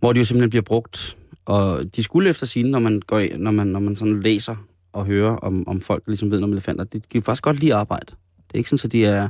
hvor 0.00 0.12
de 0.12 0.18
jo 0.18 0.24
simpelthen 0.24 0.50
bliver 0.50 0.62
brugt. 0.62 1.16
Og 1.44 1.96
de 1.96 2.02
skulle 2.02 2.30
efter 2.30 2.46
sine, 2.46 2.70
når 2.70 2.78
man, 2.78 3.00
går 3.00 3.18
ind, 3.18 3.42
når 3.42 3.50
man, 3.50 3.66
når 3.66 3.80
man 3.80 3.96
sådan 3.96 4.20
læser 4.20 4.56
og 4.92 5.06
hører 5.06 5.36
om, 5.36 5.68
om 5.68 5.80
folk, 5.80 6.04
der 6.04 6.10
ligesom 6.10 6.30
ved 6.30 6.38
noget 6.40 6.50
om 6.50 6.52
elefanter, 6.52 6.84
de 6.84 7.00
kan 7.00 7.22
faktisk 7.22 7.42
godt 7.42 7.60
lide 7.60 7.74
arbejde. 7.74 8.06
Det 8.06 8.54
er 8.54 8.58
ikke 8.58 8.70
sådan, 8.70 8.88
at 8.88 8.92
de 8.92 9.04
er, 9.04 9.28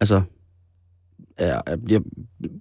altså, 0.00 0.22
er, 1.40 1.60
er, 1.66 1.76
bliver 1.76 2.00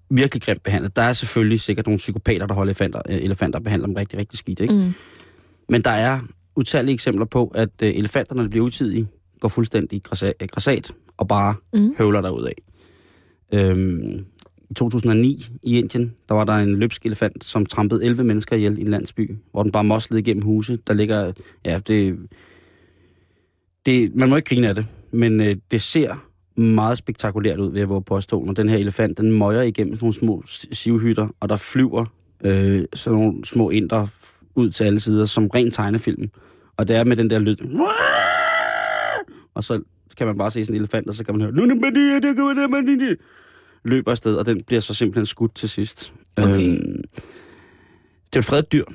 virkelig 0.10 0.42
grimt 0.42 0.64
behandlet. 0.64 0.96
Der 0.96 1.02
er 1.02 1.14
selvfølgelig 1.14 1.60
sikkert 1.62 1.86
nogle 1.86 1.98
psykopater, 1.98 2.48
der 2.48 2.54
holder 2.54 2.70
elefanter, 2.70 3.02
øh, 3.10 3.16
elefanter 3.18 3.60
og 3.60 3.64
behandler 3.64 3.88
dem 3.88 3.96
rigtig, 3.96 4.20
rigtig 4.20 4.40
skidt, 4.40 4.60
ikke? 4.60 4.74
Mm. 4.74 4.94
Men 5.70 5.82
der 5.82 5.92
er 5.92 6.20
utallige 6.56 6.94
eksempler 6.94 7.26
på, 7.26 7.48
at 7.48 7.70
øh, 7.84 7.90
elefanterne, 7.96 8.44
der 8.44 8.50
bliver 8.50 8.66
utidige, 8.66 9.08
går 9.40 9.48
fuldstændig 9.50 10.02
græsa- 10.08 10.46
græsat 10.48 10.92
og 11.18 11.28
bare 11.28 11.56
Mm. 11.74 11.94
høvler 11.98 12.22
derud 12.22 12.44
af. 12.46 12.54
Øhm, 13.54 14.26
I 14.70 14.74
2009 14.74 15.46
i 15.64 15.78
Indien, 15.80 16.14
der 16.30 16.36
var 16.36 16.44
der 16.44 16.54
en 16.54 16.76
løbsk 16.76 17.06
elefant, 17.06 17.44
som 17.44 17.66
trampede 17.66 18.06
11 18.06 18.24
mennesker 18.24 18.56
ihjel 18.56 18.78
i 18.78 18.82
en 18.82 18.88
landsby, 18.88 19.38
hvor 19.52 19.64
den 19.64 19.72
bare 19.72 19.84
moslede 19.84 20.20
igennem 20.22 20.44
huse. 20.44 20.78
Der 20.88 20.94
ligger, 20.94 21.32
ja, 21.66 21.80
det, 21.88 22.18
det, 23.86 24.16
man 24.16 24.30
må 24.30 24.36
ikke 24.36 24.50
grine 24.50 24.68
af 24.68 24.76
det, 24.76 24.86
men 25.12 25.42
øh, 25.42 25.56
det 25.72 25.82
ser 25.82 26.29
meget 26.60 26.98
spektakulært 26.98 27.60
ud 27.60 27.72
ved 27.72 27.82
at 27.82 27.90
våge 27.90 28.02
påstå, 28.02 28.44
når 28.46 28.54
den 28.54 28.70
her 28.70 28.78
elefant, 28.78 29.18
den 29.18 29.32
møjer 29.32 29.62
igennem 29.62 29.96
sådan 29.96 30.06
nogle 30.06 30.14
små 30.14 30.44
sivhytter, 30.72 31.28
og 31.40 31.50
der 31.50 31.56
flyver 31.56 32.06
øh, 32.46 32.86
sådan 32.94 33.20
nogle 33.20 33.46
små 33.46 33.70
indre 33.70 34.08
ud 34.56 34.70
til 34.70 34.84
alle 34.84 35.00
sider, 35.00 35.26
som 35.26 35.48
ren 35.48 35.72
tegnefilm. 35.72 36.30
Og 36.78 36.88
det 36.88 36.96
er 36.96 37.04
med 37.04 37.18
den 37.18 37.30
der 37.30 37.40
lyd. 37.40 37.58
Og 39.54 39.64
så 39.64 39.82
kan 40.18 40.28
man 40.28 40.38
bare 40.38 40.52
se 40.52 40.66
sådan 40.66 40.76
en 40.76 40.82
elefant, 40.82 41.08
og 41.08 41.16
så 41.16 41.26
kan 41.26 41.34
man 41.34 41.42
høre, 41.42 41.52
er. 43.12 43.16
Løber 43.86 44.12
afsted, 44.12 44.36
og 44.36 44.46
den 44.46 44.64
bliver 44.64 44.80
så 44.80 44.94
simpelthen 44.94 45.26
skudt 45.26 45.56
til 45.56 45.70
sidst. 45.70 46.14
Okay. 46.38 46.68
Øhm, 46.68 47.04
det 48.26 48.36
er 48.36 48.40
et 48.40 48.46
fredet 48.46 48.72
dyr. 48.72 48.86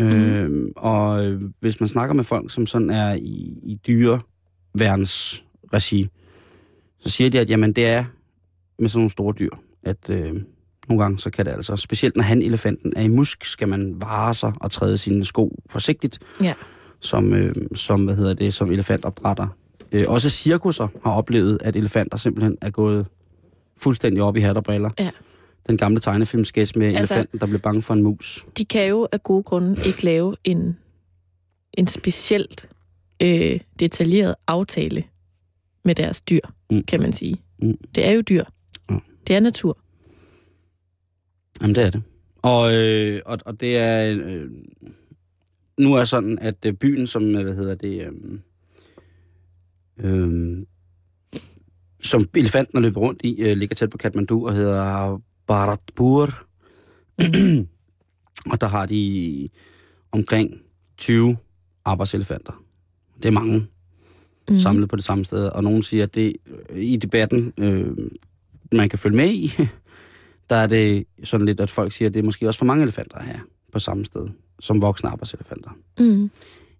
Øhm, 0.00 0.72
og 0.76 1.26
øh, 1.26 1.42
hvis 1.60 1.80
man 1.80 1.88
snakker 1.88 2.14
med 2.14 2.24
folk, 2.24 2.50
som 2.50 2.66
sådan 2.66 2.90
er 2.90 3.14
i, 3.14 3.58
i 3.62 3.76
dyreværens 3.86 5.44
regi, 5.72 6.08
så 7.00 7.08
siger 7.10 7.30
de, 7.30 7.40
at 7.40 7.50
jamen, 7.50 7.72
det 7.72 7.86
er 7.86 8.04
med 8.78 8.88
sådan 8.88 8.98
nogle 8.98 9.10
store 9.10 9.34
dyr, 9.38 9.50
at 9.82 10.10
øh, 10.10 10.34
nogle 10.88 11.02
gange 11.02 11.18
så 11.18 11.30
kan 11.30 11.46
det 11.46 11.52
altså, 11.52 11.76
specielt 11.76 12.16
når 12.16 12.22
han 12.24 12.42
elefanten 12.42 12.92
er 12.96 13.02
i 13.02 13.08
musk, 13.08 13.44
skal 13.44 13.68
man 13.68 14.00
vare 14.00 14.34
sig 14.34 14.52
og 14.60 14.70
træde 14.70 14.96
sine 14.96 15.24
sko 15.24 15.56
forsigtigt, 15.70 16.18
Ja. 16.42 16.54
som, 17.00 17.32
øh, 17.34 17.54
som, 17.74 18.04
hvad 18.04 18.16
hedder 18.16 18.34
det, 18.34 18.54
som 18.54 18.70
elefantopdrætter. 18.72 19.46
Øh, 19.92 20.04
også 20.08 20.30
cirkusser 20.30 20.88
har 21.04 21.12
oplevet, 21.12 21.58
at 21.64 21.76
elefanter 21.76 22.16
simpelthen 22.16 22.58
er 22.60 22.70
gået 22.70 23.06
fuldstændig 23.76 24.22
op 24.22 24.36
i 24.36 24.40
hat 24.40 24.56
og 24.56 24.64
briller. 24.64 24.90
Ja. 24.98 25.10
Den 25.68 25.76
gamle 25.76 26.00
tegnefilmskæs 26.00 26.76
med 26.76 26.86
altså, 26.86 27.14
elefanten, 27.14 27.40
der 27.40 27.46
blev 27.46 27.60
bange 27.60 27.82
for 27.82 27.94
en 27.94 28.02
mus. 28.02 28.46
De 28.58 28.64
kan 28.64 28.88
jo 28.88 29.08
af 29.12 29.22
gode 29.22 29.42
grunde 29.42 29.76
ikke 29.86 30.04
lave 30.04 30.36
en, 30.44 30.76
en 31.74 31.86
specielt 31.86 32.68
øh, 33.22 33.60
detaljeret 33.80 34.34
aftale 34.46 35.04
med 35.84 35.94
deres 35.94 36.20
dyr, 36.20 36.40
Mm. 36.70 36.76
mm. 36.76 36.82
kan 36.82 37.00
man 37.00 37.12
sige. 37.12 37.36
Mm. 37.62 37.78
Det 37.94 38.04
er 38.04 38.10
jo 38.10 38.20
dyr. 38.20 38.44
Ja. 38.90 38.98
Det 39.26 39.36
er 39.36 39.40
natur. 39.40 39.78
Jamen, 41.62 41.74
det 41.74 41.84
er 41.84 41.90
det. 41.90 42.02
Og, 42.42 42.74
øh, 42.74 43.22
og, 43.26 43.38
og 43.44 43.60
det 43.60 43.76
er... 43.76 44.18
Øh, 44.22 44.50
nu 45.78 45.94
er 45.94 46.04
sådan, 46.04 46.38
at 46.38 46.64
øh, 46.66 46.72
byen, 46.72 47.06
som, 47.06 47.36
øh, 47.36 47.42
hvad 47.42 47.54
hedder 47.54 47.74
det... 47.74 48.06
Øh, 48.06 48.40
øh, 49.98 50.66
som 52.00 52.28
elefanten 52.36 52.78
er 52.78 52.82
løbet 52.82 52.96
rundt 52.96 53.20
i, 53.24 53.42
øh, 53.42 53.56
ligger 53.56 53.74
tæt 53.74 53.90
på 53.90 53.98
Kathmandu 53.98 54.46
og 54.46 54.54
hedder 54.54 55.20
Bharatpur. 55.46 56.26
og 58.52 58.60
der 58.60 58.68
har 58.68 58.86
de 58.86 59.48
omkring 60.12 60.60
20 60.96 61.36
arbejdselefanter. 61.84 62.64
Det 63.16 63.24
er 63.24 63.32
mange 63.32 63.66
Mm. 64.48 64.58
samlet 64.58 64.88
på 64.88 64.96
det 64.96 65.04
samme 65.04 65.24
sted. 65.24 65.46
Og 65.46 65.64
nogen 65.64 65.82
siger, 65.82 66.04
at 66.04 66.14
det 66.14 66.32
i 66.76 66.96
debatten, 66.96 67.52
øh, 67.58 67.96
man 68.72 68.88
kan 68.88 68.98
følge 68.98 69.16
med 69.16 69.30
i, 69.30 69.50
der 70.50 70.56
er 70.56 70.66
det 70.66 71.04
sådan 71.24 71.46
lidt, 71.46 71.60
at 71.60 71.70
folk 71.70 71.92
siger, 71.92 72.08
at 72.08 72.14
det 72.14 72.20
er 72.20 72.24
måske 72.24 72.48
også 72.48 72.58
for 72.58 72.64
mange 72.66 72.82
elefanter 72.82 73.22
her 73.22 73.38
på 73.72 73.78
samme 73.78 74.04
sted, 74.04 74.28
som 74.60 74.82
voksne 74.82 75.10
arbejdselefanter. 75.10 75.70
Mm. 75.98 76.30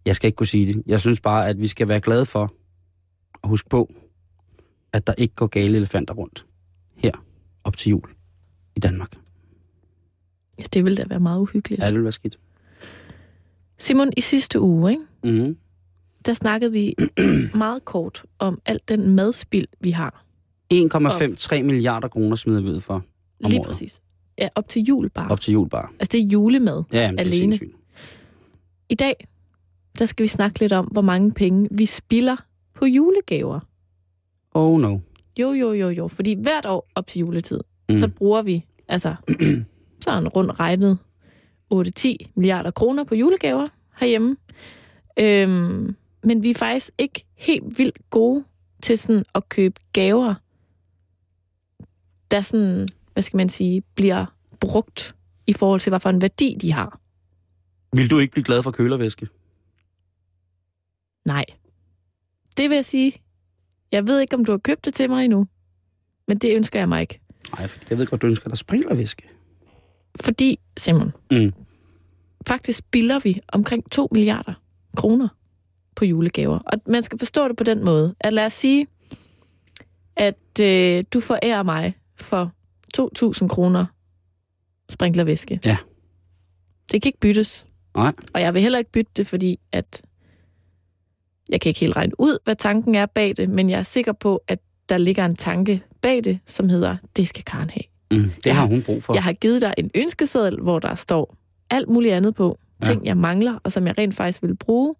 Jeg 0.05 0.17
skal 0.17 0.29
ikke 0.29 0.37
kunne 0.37 0.47
sige 0.47 0.73
det. 0.73 0.83
Jeg 0.87 1.01
synes 1.01 1.21
bare, 1.21 1.49
at 1.49 1.61
vi 1.61 1.67
skal 1.67 1.89
være 1.89 2.01
glade 2.01 2.27
for 2.27 2.55
at 3.45 3.49
huske 3.49 3.69
på, 3.69 3.93
at 4.93 5.07
der 5.07 5.13
ikke 5.19 5.35
går 5.35 5.47
gale 5.47 5.77
elefanter 5.77 6.15
rundt 6.15 6.47
her 6.97 7.13
op 7.65 7.77
til 7.77 7.91
jul 7.91 8.09
i 8.77 8.81
Danmark. 8.81 9.13
Ja, 10.59 10.65
det 10.73 10.85
ville 10.85 10.97
da 10.97 11.05
være 11.09 11.21
meget 11.21 11.41
uhyggeligt. 11.41 11.83
Ja, 11.83 11.87
det 11.87 11.95
vil 11.95 12.03
være 12.03 12.13
skidt. 12.13 12.39
Simon, 13.79 14.13
i 14.17 14.21
sidste 14.21 14.61
uge, 14.61 14.91
ikke, 14.91 15.03
Mm-hmm. 15.25 15.57
Der 16.29 16.35
snakkede 16.35 16.73
vi 16.73 16.95
meget 17.55 17.85
kort 17.85 18.23
om 18.39 18.61
alt 18.67 18.89
den 18.89 19.15
madspild, 19.15 19.67
vi 19.81 19.91
har. 19.91 20.25
1,53 20.75 21.63
milliarder 21.63 22.09
kroner 22.09 22.37
smider 22.37 22.63
vi 22.63 22.69
ud 22.69 22.81
for 22.81 22.95
om 22.95 23.03
Lige 23.41 23.61
året. 23.61 23.67
præcis. 23.69 24.01
Ja, 24.39 24.49
op 24.55 24.69
til 24.69 24.83
jul 24.83 25.11
bare. 25.11 25.31
Op 25.31 25.41
til 25.41 25.53
jul 25.53 25.69
bare. 25.69 25.89
Altså, 26.01 26.09
det 26.13 26.21
er 26.21 26.27
julemad. 26.27 26.83
Ja, 26.93 26.99
jamen, 27.01 27.19
det 27.19 27.27
er 27.27 27.31
Alene. 27.31 27.41
sindssygt. 27.57 27.73
I 28.89 28.95
dag, 28.95 29.29
der 29.99 30.07
skal 30.07 30.23
vi 30.23 30.27
snakke 30.29 30.61
lidt 30.61 30.73
om, 30.73 30.85
hvor 30.87 31.01
mange 31.03 31.33
penge 31.33 31.69
vi 31.71 31.87
spilder 31.87 32.37
på 32.75 32.85
julegaver. 32.87 33.61
Oh 34.55 34.81
no. 34.81 34.99
Jo, 35.39 35.53
jo, 35.53 35.73
jo, 35.73 35.89
jo. 35.89 36.09
Fordi 36.09 36.35
hvert 36.43 36.67
år 36.67 36.89
op 36.95 37.07
til 37.07 37.21
juletid, 37.21 37.61
Mm. 37.89 37.95
mm. 37.95 37.99
så 37.99 38.09
bruger 38.09 38.43
vi, 38.43 38.65
altså, 38.89 39.15
sådan 40.05 40.29
rundt 40.29 40.61
regnet, 40.61 40.99
8-10 41.75 42.15
milliarder 42.35 42.71
kroner 42.71 43.05
på 43.05 43.15
julegaver 43.15 43.69
herhjemme. 44.01 44.37
Øhm, 45.21 45.95
men 46.25 46.43
vi 46.43 46.51
er 46.51 46.55
faktisk 46.55 46.91
ikke 46.99 47.25
helt 47.35 47.79
vildt 47.79 47.99
gode 48.11 48.45
til 48.83 48.99
sådan 48.99 49.25
at 49.35 49.49
købe 49.49 49.81
gaver, 49.93 50.35
der 52.31 52.41
sådan, 52.41 52.89
hvad 53.13 53.23
skal 53.23 53.37
man 53.37 53.49
sige, 53.49 53.83
bliver 53.95 54.27
brugt 54.61 55.15
i 55.47 55.53
forhold 55.53 55.81
til, 55.81 55.91
hvad 55.91 56.01
for 56.01 56.11
en 56.11 56.23
værdi 56.23 56.57
de 56.61 56.73
har. 56.73 57.01
Vil 57.97 58.11
du 58.11 58.19
ikke 58.19 58.33
blive 58.33 58.45
glad 58.45 58.63
for 58.63 58.71
kølervæske? 58.71 59.29
Nej. 61.27 61.45
Det 62.57 62.71
vil 62.71 62.75
jeg 62.75 62.85
sige. 62.85 63.13
Jeg 63.93 64.07
ved 64.07 64.21
ikke, 64.21 64.35
om 64.37 64.45
du 64.45 64.53
har 64.53 64.59
købt 64.59 64.85
det 64.85 64.95
til 64.95 65.11
mig 65.11 65.25
endnu, 65.25 65.47
men 66.29 66.39
det 66.39 66.57
ønsker 66.57 66.79
jeg 66.81 66.89
mig 66.89 67.01
ikke. 67.01 67.21
Nej, 67.59 67.67
for 67.67 67.79
jeg 67.91 67.99
ved 67.99 68.07
godt, 68.07 68.23
du 68.23 68.27
ønsker 68.27 68.49
dig 68.49 68.59
sprinklervæske. 68.59 69.29
Fordi, 70.21 70.59
Simon, 70.77 71.13
Mm. 71.31 71.53
faktisk 72.47 72.79
spilder 72.79 73.19
vi 73.19 73.41
omkring 73.49 73.91
2 73.91 74.09
milliarder 74.13 74.55
kroner 74.97 75.29
på 75.99 76.05
julegaver. 76.05 76.59
Og 76.59 76.81
man 76.89 77.03
skal 77.03 77.19
forstå 77.19 77.49
det 77.49 77.57
på 77.57 77.65
den 77.65 77.85
måde, 77.85 78.15
at 78.21 78.33
lad 78.33 78.45
os 78.45 78.53
sige, 78.53 78.87
at 80.17 80.61
øh, 80.61 81.05
du 81.13 81.21
forærer 81.21 81.63
mig 81.63 81.95
for 82.17 82.53
2.000 82.99 83.49
kroner 83.49 83.87
sprinklervæske. 84.91 85.61
Ja. 85.65 85.77
Det 86.93 87.03
kan 87.03 87.09
ikke 87.09 87.21
byttes. 87.21 87.67
Nej. 87.97 88.13
Og 88.35 88.41
jeg 88.41 88.55
vil 88.55 88.63
heller 88.63 88.79
ikke 88.79 88.93
bytte 88.93 89.13
det, 89.17 89.27
fordi 89.27 89.59
at 89.73 90.03
jeg 91.49 91.61
kan 91.61 91.71
ikke 91.71 91.81
helt 91.81 91.97
regne 91.97 92.13
ud, 92.21 92.39
hvad 92.45 92.57
tanken 92.57 92.95
er 92.95 93.07
bag 93.07 93.37
det, 93.37 93.49
men 93.49 93.71
jeg 93.71 93.79
er 93.79 93.83
sikker 93.83 94.13
på, 94.13 94.43
at 94.49 94.59
der 94.89 94.99
ligger 94.99 95.25
en 95.25 95.37
tanke 95.37 95.83
bag 96.03 96.25
det, 96.25 96.39
som 96.47 96.69
hedder, 96.69 96.97
det 97.17 97.29
skal 97.29 97.45
Karen 97.45 97.71
have. 97.71 98.23
Mm. 98.23 98.31
Det 98.45 98.53
har 98.53 98.67
hun 98.67 98.83
brug 98.83 99.03
for. 99.03 99.15
Jeg 99.15 99.23
har 99.23 99.33
givet 99.33 99.61
dig 99.61 99.75
en 99.79 99.91
ønskeseddel, 99.95 100.61
hvor 100.61 100.79
der 100.79 100.95
står 100.95 101.37
alt 101.71 101.89
muligt 101.89 102.15
andet 102.15 102.35
på. 102.35 102.59
Ja. 102.83 102.87
Ting, 102.87 103.07
jeg 103.07 103.17
mangler, 103.17 103.59
og 103.65 103.73
som 103.73 103.87
jeg 103.87 103.99
rent 103.99 104.15
faktisk 104.15 104.43
vil 104.43 104.57
bruge. 104.57 104.95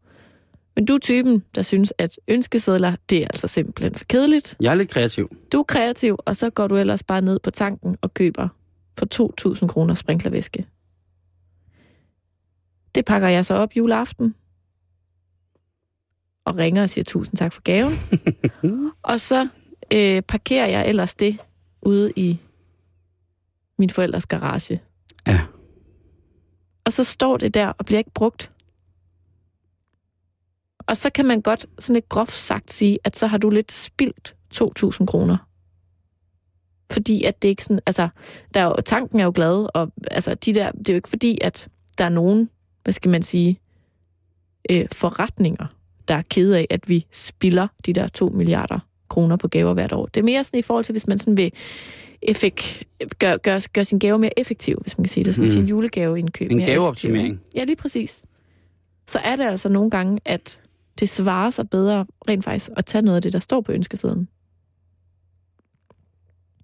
Men 0.79 0.85
du 0.85 0.95
er 0.95 0.99
typen, 0.99 1.45
der 1.55 1.63
synes, 1.63 1.93
at 1.99 2.19
ønskesedler, 2.29 2.97
det 3.11 3.19
er 3.19 3.25
altså 3.25 3.47
simpelthen 3.47 3.95
for 3.95 4.05
kedeligt. 4.05 4.57
Jeg 4.61 4.71
er 4.71 4.75
lidt 4.75 4.91
kreativ. 4.91 5.37
Du 5.53 5.59
er 5.59 5.63
kreativ, 5.63 6.17
og 6.19 6.37
så 6.37 6.51
går 6.51 6.67
du 6.67 6.77
ellers 6.77 7.03
bare 7.03 7.21
ned 7.21 7.39
på 7.39 7.51
tanken 7.51 7.97
og 8.01 8.15
køber 8.15 8.49
for 8.99 9.07
2.000 9.63 9.67
kroner 9.67 9.95
sprinklervæske. 9.95 10.67
Det 12.95 13.05
pakker 13.05 13.29
jeg 13.29 13.47
så 13.47 13.55
op 13.55 13.77
juleaften. 13.77 14.35
Og 16.45 16.57
ringer 16.57 16.83
og 16.83 16.91
siger 16.91 17.05
tusind 17.05 17.39
tak 17.39 17.53
for 17.53 17.63
gaven. 17.63 17.93
og 19.13 19.21
så 19.21 19.49
øh, 19.93 20.23
parkerer 20.23 20.67
jeg 20.67 20.89
ellers 20.89 21.15
det 21.15 21.39
ude 21.83 22.13
i 22.17 22.39
min 23.79 23.91
forældres 23.91 24.27
garage. 24.27 24.81
Ja. 25.27 25.41
Og 26.85 26.93
så 26.93 27.05
står 27.05 27.37
det 27.37 27.55
der 27.55 27.67
og 27.67 27.87
bliver 27.87 27.99
ikke 27.99 28.15
brugt. 28.15 28.53
Og 30.89 30.97
så 30.97 31.11
kan 31.11 31.27
man 31.27 31.41
godt 31.41 31.67
sådan 31.79 31.95
lidt 31.95 32.09
groft 32.09 32.37
sagt 32.37 32.73
sige, 32.73 32.99
at 33.05 33.17
så 33.17 33.27
har 33.27 33.39
du 33.39 33.51
lidt 33.51 33.73
spildt 33.73 34.35
2.000 34.55 35.07
kroner. 35.07 35.37
Fordi 36.93 37.25
at 37.25 37.43
det 37.43 37.49
ikke 37.49 37.63
sådan, 37.65 37.81
altså, 37.87 38.09
der 38.55 38.61
er 38.61 38.65
jo, 38.65 38.77
tanken 38.85 39.21
er 39.21 39.25
jo 39.25 39.33
glad, 39.35 39.67
og 39.75 39.93
altså, 40.11 40.35
de 40.35 40.55
der, 40.55 40.71
det 40.71 40.89
er 40.89 40.93
jo 40.93 40.97
ikke 40.97 41.09
fordi, 41.09 41.39
at 41.41 41.69
der 41.99 42.05
er 42.05 42.09
nogen, 42.09 42.51
hvad 42.85 42.93
skal 42.93 43.11
man 43.11 43.23
sige, 43.23 43.61
øh, 44.71 44.87
forretninger, 44.93 45.67
der 46.09 46.15
er 46.15 46.23
kede 46.31 46.59
af, 46.59 46.67
at 46.71 46.89
vi 46.89 47.07
spilder 47.13 47.69
de 47.87 47.93
der 47.93 48.09
2 48.09 48.29
milliarder 48.29 48.79
kroner 49.09 49.37
på 49.37 49.49
gaver 49.49 49.75
hvert 49.75 49.93
år. 49.93 50.07
Det 50.07 50.21
er 50.21 50.25
mere 50.25 50.45
sådan 50.45 50.59
i 50.59 50.63
forhold 50.63 50.85
til, 50.85 50.93
hvis 50.93 51.07
man 51.07 51.19
sådan 51.19 51.37
vil 51.37 51.53
effekt, 52.23 52.85
gør, 53.19 53.37
gør, 53.37 53.61
gør 53.73 53.83
sin 53.83 53.99
gave 53.99 54.19
mere 54.19 54.39
effektiv, 54.39 54.79
hvis 54.83 54.99
man 54.99 55.05
kan 55.05 55.09
sige 55.09 55.25
det, 55.25 55.35
sådan 55.35 55.49
Mm. 55.49 55.53
sin 55.53 55.67
julegaveindkøb 55.67 56.51
En 56.51 56.57
mere 56.57 56.67
gaveoptimering. 56.67 57.35
effektiv? 57.35 57.61
Ja, 57.61 57.65
lige 57.65 57.77
præcis. 57.77 58.25
Så 59.09 59.19
er 59.19 59.37
det 59.37 59.45
altså 59.45 59.69
nogle 59.69 59.91
gange, 59.91 60.21
at 60.25 60.63
det 61.01 61.09
svarer 61.09 61.51
sig 61.51 61.71
bedre 61.71 62.07
rent 62.29 62.45
faktisk 62.45 62.71
at 62.77 62.87
tage 62.87 63.03
noget 63.03 63.17
af 63.17 63.23
det, 63.23 63.33
der 63.33 63.39
står 63.39 63.61
på 63.61 63.73
ønskesedlen. 63.73 64.29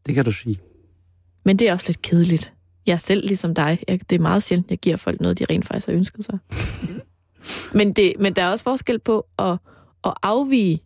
Det 0.07 0.14
kan 0.14 0.25
du 0.25 0.33
sige. 0.33 0.61
Men 1.44 1.57
det 1.57 1.68
er 1.68 1.73
også 1.73 1.85
lidt 1.88 2.03
kedeligt. 2.03 2.55
Jeg 2.87 3.01
selv 3.01 3.27
ligesom 3.27 3.55
dig. 3.55 3.79
Jeg, 3.88 4.11
det 4.11 4.16
er 4.16 4.23
meget 4.23 4.42
sjældent, 4.42 4.70
jeg 4.70 4.79
giver 4.79 4.97
folk 4.97 5.20
noget, 5.20 5.38
de 5.38 5.44
rent 5.44 5.66
faktisk 5.66 5.87
har 5.87 5.94
ønsket 5.94 6.25
sig. 6.25 6.38
Men, 7.75 7.92
det, 7.92 8.14
men 8.20 8.33
der 8.33 8.42
er 8.42 8.51
også 8.51 8.64
forskel 8.64 8.99
på 8.99 9.27
at, 9.38 9.59
at 10.05 10.14
afvige 10.23 10.83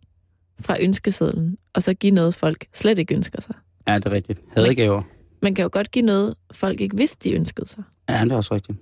fra 0.59 0.81
ønskesedlen, 0.81 1.57
og 1.73 1.83
så 1.83 1.93
give 1.93 2.11
noget, 2.11 2.35
folk 2.35 2.65
slet 2.73 2.99
ikke 2.99 3.15
ønsker 3.15 3.41
sig. 3.41 3.55
Ja, 3.87 3.95
det 3.95 4.05
er 4.05 4.11
rigtigt. 4.11 4.39
Hadegaver. 4.51 5.01
Man 5.41 5.55
kan 5.55 5.63
jo 5.63 5.69
godt 5.73 5.91
give 5.91 6.05
noget, 6.05 6.35
folk 6.51 6.81
ikke 6.81 6.97
vidste, 6.97 7.29
de 7.29 7.35
ønskede 7.35 7.67
sig. 7.67 7.83
Ja, 8.09 8.23
det 8.23 8.31
er 8.31 8.35
også 8.35 8.53
rigtigt. 8.53 8.77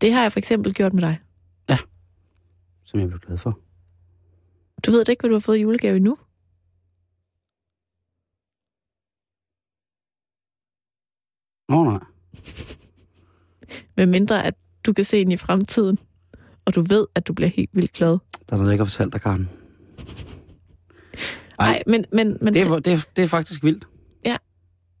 Det 0.00 0.12
har 0.12 0.22
jeg 0.22 0.32
for 0.32 0.38
eksempel 0.38 0.74
gjort 0.74 0.92
med 0.92 1.02
dig. 1.02 1.18
Som 2.90 3.00
jeg 3.00 3.08
blev 3.08 3.20
glad 3.20 3.36
for. 3.36 3.58
Du 4.86 4.90
ved 4.90 5.04
da 5.04 5.12
ikke, 5.12 5.22
hvad 5.22 5.28
du 5.28 5.34
har 5.34 5.40
fået 5.40 5.58
i 5.58 5.60
julegave 5.62 5.96
endnu? 5.96 6.16
Nå, 11.68 11.84
nej. 11.84 12.00
Med 13.96 14.06
mindre, 14.06 14.44
at 14.44 14.54
du 14.86 14.92
kan 14.92 15.04
se 15.04 15.20
ind 15.20 15.32
i 15.32 15.36
fremtiden, 15.36 15.98
og 16.64 16.74
du 16.74 16.80
ved, 16.80 17.06
at 17.14 17.26
du 17.26 17.32
bliver 17.32 17.48
helt 17.48 17.70
vildt 17.72 17.92
glad. 17.92 18.10
Der 18.10 18.52
er 18.52 18.56
noget, 18.56 18.66
jeg 18.66 18.72
ikke 18.72 18.84
har 18.84 18.90
fortalt 18.90 19.12
dig, 19.12 19.20
Karen. 19.20 19.48
Ej. 21.58 21.72
Nej, 21.72 21.82
men, 21.86 22.04
men, 22.12 22.38
men 22.40 22.54
Det 22.54 22.62
er, 22.62 22.78
det, 22.78 22.92
er, 22.92 23.06
det 23.16 23.22
er 23.22 23.28
faktisk 23.28 23.64
vildt. 23.64 23.88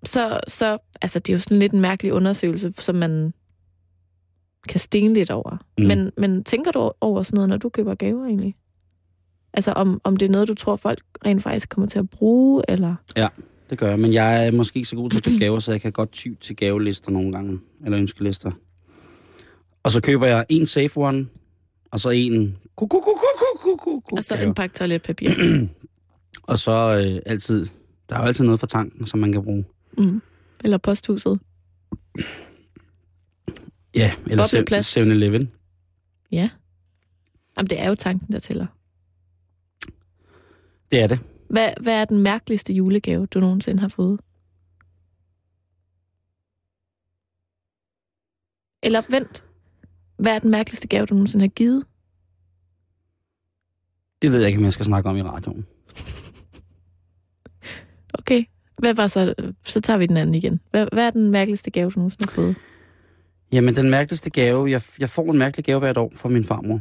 så, 0.04 0.40
så, 0.48 0.78
altså 1.02 1.18
det 1.18 1.32
er 1.32 1.34
jo 1.34 1.40
sådan 1.40 1.58
lidt 1.58 1.72
en 1.72 1.80
mærkelig 1.80 2.12
undersøgelse, 2.12 2.72
som 2.78 2.94
man 2.94 3.32
kan 4.68 4.80
stene 4.80 5.14
lidt 5.14 5.30
over. 5.30 5.56
Mm. 5.78 5.84
Men, 5.84 6.12
men 6.16 6.44
tænker 6.44 6.70
du 6.70 6.92
over 7.00 7.22
sådan 7.22 7.34
noget, 7.34 7.48
når 7.48 7.56
du 7.56 7.68
køber 7.68 7.94
gaver 7.94 8.24
egentlig? 8.24 8.54
Altså 9.52 9.72
om, 9.72 10.00
om 10.04 10.16
det 10.16 10.26
er 10.26 10.30
noget, 10.30 10.48
du 10.48 10.54
tror, 10.54 10.76
folk 10.76 11.02
rent 11.26 11.42
faktisk 11.42 11.68
kommer 11.68 11.88
til 11.88 11.98
at 11.98 12.10
bruge, 12.10 12.62
eller... 12.68 12.94
Det 13.70 13.78
gør 13.78 13.88
jeg, 13.88 13.98
men 13.98 14.12
jeg 14.12 14.46
er 14.46 14.50
måske 14.50 14.76
ikke 14.76 14.88
så 14.88 14.96
god 14.96 15.10
til 15.10 15.16
at 15.16 15.24
købe 15.24 15.38
gaver, 15.38 15.58
så 15.58 15.70
jeg 15.70 15.80
kan 15.80 15.92
godt 15.92 16.12
ty 16.12 16.28
til 16.40 16.56
gavelister 16.56 17.10
nogle 17.10 17.32
gange, 17.32 17.60
eller 17.84 17.98
ønskelister. 17.98 18.50
Og 19.82 19.90
så 19.90 20.02
køber 20.02 20.26
jeg 20.26 20.46
en 20.48 20.66
safe 20.66 20.96
one, 20.96 21.26
og 21.90 22.00
så 22.00 22.10
en 22.10 22.56
Og 24.12 24.24
så 24.24 24.34
en 24.34 24.54
pakke 24.54 24.78
toiletpapir. 24.78 25.30
Og 26.42 26.58
så 26.58 26.72
øh, 26.72 27.20
altid, 27.26 27.66
der 28.08 28.16
er 28.16 28.20
jo 28.20 28.26
altid 28.26 28.44
noget 28.44 28.60
fra 28.60 28.66
tanken, 28.66 29.06
som 29.06 29.20
man 29.20 29.32
kan 29.32 29.42
bruge. 29.42 29.64
mm. 29.98 30.22
Eller 30.64 30.78
posthuset. 30.78 31.40
Ja, 33.94 34.12
eller 34.26 34.44
Bobleplast. 34.52 34.98
7-Eleven. 34.98 35.52
Ja. 36.32 36.50
Jamen, 37.56 37.70
det 37.70 37.80
er 37.80 37.88
jo 37.88 37.94
tanken, 37.94 38.32
der 38.32 38.38
tæller. 38.38 38.66
Det 40.90 41.00
er 41.02 41.06
det. 41.06 41.20
Hvad, 41.50 41.72
hvad 41.80 41.94
er 41.94 42.04
den 42.04 42.22
mærkeligste 42.22 42.72
julegave, 42.72 43.26
du 43.26 43.40
nogensinde 43.40 43.80
har 43.80 43.88
fået? 43.88 44.20
Eller 48.82 49.02
vent. 49.10 49.44
Hvad 50.18 50.34
er 50.34 50.38
den 50.38 50.50
mærkeligste 50.50 50.88
gave, 50.88 51.06
du 51.06 51.14
nogensinde 51.14 51.42
har 51.42 51.48
givet? 51.48 51.84
Det 54.22 54.30
ved 54.30 54.38
jeg 54.38 54.48
ikke, 54.48 54.58
om 54.58 54.64
jeg 54.64 54.72
skal 54.72 54.86
snakke 54.86 55.08
om 55.08 55.16
i 55.16 55.22
radioen. 55.22 55.66
Okay. 58.18 58.44
Hvad 58.78 58.94
var 58.94 59.06
så? 59.06 59.34
Så 59.64 59.80
tager 59.80 59.98
vi 59.98 60.06
den 60.06 60.16
anden 60.16 60.34
igen. 60.34 60.60
Hvad, 60.70 60.86
hvad 60.92 61.06
er 61.06 61.10
den 61.10 61.30
mærkeligste 61.30 61.70
gave, 61.70 61.90
du 61.90 61.98
nogensinde 61.98 62.30
har 62.30 62.34
fået? 62.34 62.56
Jamen, 63.52 63.76
den 63.76 63.90
mærkeligste 63.90 64.30
gave, 64.30 64.70
jeg, 64.70 64.82
jeg 64.98 65.08
får 65.08 65.32
en 65.32 65.38
mærkelig 65.38 65.64
gave 65.64 65.78
hvert 65.78 65.96
år 65.96 66.12
fra 66.14 66.28
min 66.28 66.44
farmor, 66.44 66.80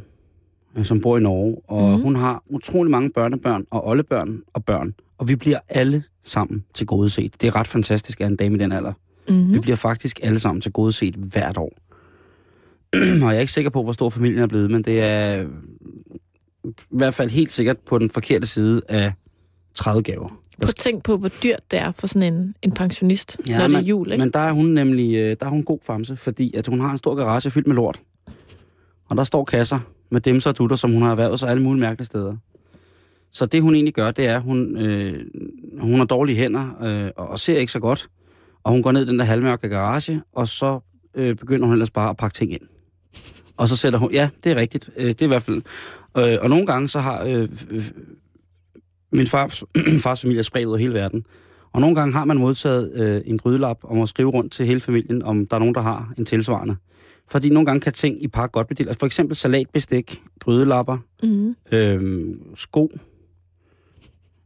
øh, 0.78 0.86
som 0.86 1.02
bor 1.02 1.18
i 1.18 1.22
Norge, 1.22 1.58
og 1.68 1.98
mm. 1.98 2.02
hun 2.02 2.16
har 2.16 2.44
utrolig 2.50 2.92
mange 2.92 3.10
børnebørn 3.10 3.66
og 3.72 3.88
oldebørn 3.88 4.42
og 4.54 4.66
børn, 4.66 4.94
og 5.18 5.28
vi 5.28 5.36
bliver 5.36 5.60
alle 5.70 6.04
sammen 6.24 6.66
til 6.74 6.88
gode 6.88 7.10
set. 7.10 7.42
Det 7.42 7.48
er 7.48 7.56
ret 7.56 7.68
fantastisk, 7.68 8.22
at 8.22 8.28
en 8.28 8.36
dame 8.36 8.56
i 8.56 8.60
den 8.60 8.72
alder. 8.72 8.94
Mm. 9.30 9.54
Vi 9.54 9.60
bliver 9.60 9.76
faktisk 9.76 10.20
alle 10.24 10.40
sammen 10.40 10.62
til 10.62 10.72
gode 10.72 10.92
set 10.92 11.16
hvert 11.16 11.58
år. 11.58 11.72
og 13.24 13.30
jeg 13.30 13.36
er 13.36 13.40
ikke 13.40 13.54
sikker 13.54 13.70
på, 13.70 13.84
hvor 13.84 13.94
stor 13.94 14.10
familien 14.10 14.42
er 14.42 14.48
blevet, 14.48 14.72
men 14.72 14.82
det 14.82 15.02
er 15.02 15.46
i 16.66 16.70
hvert 16.90 17.16
fald 17.16 17.30
helt 17.30 17.52
sikkert 17.52 17.78
på 17.78 18.00
den 18.00 18.10
forkerte 18.10 18.48
side 18.48 18.82
af 18.90 19.14
30 19.76 20.04
gaver. 20.04 20.40
Prøv 20.60 20.70
at 20.70 20.76
tænk 20.76 21.04
på, 21.04 21.18
hvor 21.18 21.30
dyrt 21.44 21.72
det 21.72 21.80
er 21.80 21.92
for 21.92 22.08
sådan 22.08 22.34
en, 22.34 22.56
en 22.62 22.72
pensionist, 22.72 23.38
ja, 23.48 23.58
når 23.58 23.68
det 23.68 23.74
er 23.74 23.78
men, 23.78 23.86
jul, 23.86 24.12
ikke? 24.12 24.24
Men 24.24 24.34
der 24.34 24.40
er 24.40 24.52
hun 24.52 24.66
nemlig 24.66 25.16
øh, 25.16 25.36
der 25.40 25.46
er 25.46 25.50
hun 25.50 25.64
god 25.64 25.80
famse, 25.84 26.16
fordi 26.16 26.56
at 26.56 26.68
hun 26.68 26.80
har 26.80 26.92
en 26.92 26.98
stor 26.98 27.16
garage 27.16 27.52
fyldt 27.52 27.68
med 27.68 27.76
lort. 27.76 28.02
Og 29.10 29.18
der 29.18 29.24
står 29.24 29.44
kasser 29.44 29.80
med 30.12 30.22
dem 30.22 30.42
og 30.46 30.58
dutter, 30.58 30.76
som 30.76 30.92
hun 30.92 31.02
har 31.02 31.12
erhvervet 31.12 31.40
sig 31.40 31.50
alle 31.50 31.64
mulige 31.64 31.82
mærkelige 31.82 32.06
steder. 32.06 32.36
Så 33.32 33.46
det 33.46 33.62
hun 33.62 33.74
egentlig 33.74 33.94
gør, 33.94 34.12
det 34.12 34.28
er, 34.28 34.36
at 34.36 34.42
hun, 34.42 34.78
øh, 34.78 35.26
hun 35.80 35.98
har 35.98 36.06
dårlige 36.06 36.36
hænder 36.36 36.84
øh, 36.84 37.12
og, 37.16 37.40
ser 37.40 37.58
ikke 37.58 37.72
så 37.72 37.80
godt. 37.80 38.10
Og 38.64 38.72
hun 38.72 38.84
går 38.84 38.92
ned 38.92 39.04
i 39.04 39.08
den 39.08 39.20
der 39.20 39.26
halvmørke 39.26 39.70
garage, 39.70 40.22
og 40.34 40.48
så 40.48 40.80
øh, 41.16 41.36
begynder 41.36 41.66
hun 41.66 41.74
ellers 41.74 41.92
bare 41.92 42.10
at 42.10 42.18
pakke 42.18 42.36
ting 42.36 42.54
ind. 42.54 42.62
Og 43.58 43.68
så 43.68 43.76
sætter 43.76 44.00
hun, 44.00 44.12
ja, 44.12 44.30
det 44.44 44.52
er 44.52 44.56
rigtigt, 44.56 44.90
øh, 44.98 45.08
det 45.08 45.22
er 45.22 45.26
i 45.26 45.28
hvert 45.28 45.44
fald. 45.44 45.62
Øh, 46.18 46.38
og 46.42 46.50
nogle 46.50 46.66
gange 46.66 46.88
så 46.88 47.00
har 47.00 47.24
øh, 47.24 47.50
min 49.12 49.28
fars, 49.28 49.64
fars 50.04 50.22
familie 50.22 50.40
er 50.40 50.44
spredt 50.44 50.66
ud 50.68 50.74
af 50.74 50.80
hele 50.80 50.94
verden. 50.94 51.26
Og 51.74 51.82
nogle 51.82 51.96
gange 51.96 52.14
har 52.14 52.26
man 52.26 52.38
modtaget 52.38 52.92
øh, 52.96 53.22
en 53.26 53.38
grydelap 53.38 53.78
om 53.84 54.02
at 54.02 54.10
skrive 54.10 54.30
rundt 54.30 54.52
til 54.54 54.66
hele 54.66 54.80
familien, 54.80 55.24
om 55.24 55.48
der 55.48 55.56
er 55.56 55.60
nogen, 55.60 55.76
der 55.76 55.82
har 55.82 56.14
en 56.18 56.26
tilsvarende. 56.26 56.76
Fordi 57.32 57.50
nogle 57.50 57.66
gange 57.66 57.80
kan 57.82 57.94
ting 57.94 58.24
i 58.24 58.28
pakke 58.28 58.52
godt 58.54 58.68
blive 58.68 58.76
delt. 58.86 59.00
For 59.00 59.06
eksempel 59.06 59.36
salatbestik, 59.36 60.22
grydelapper, 60.40 60.98
Mm-hmm. 61.24 61.56
øh, 61.72 62.36
sko. 62.56 62.92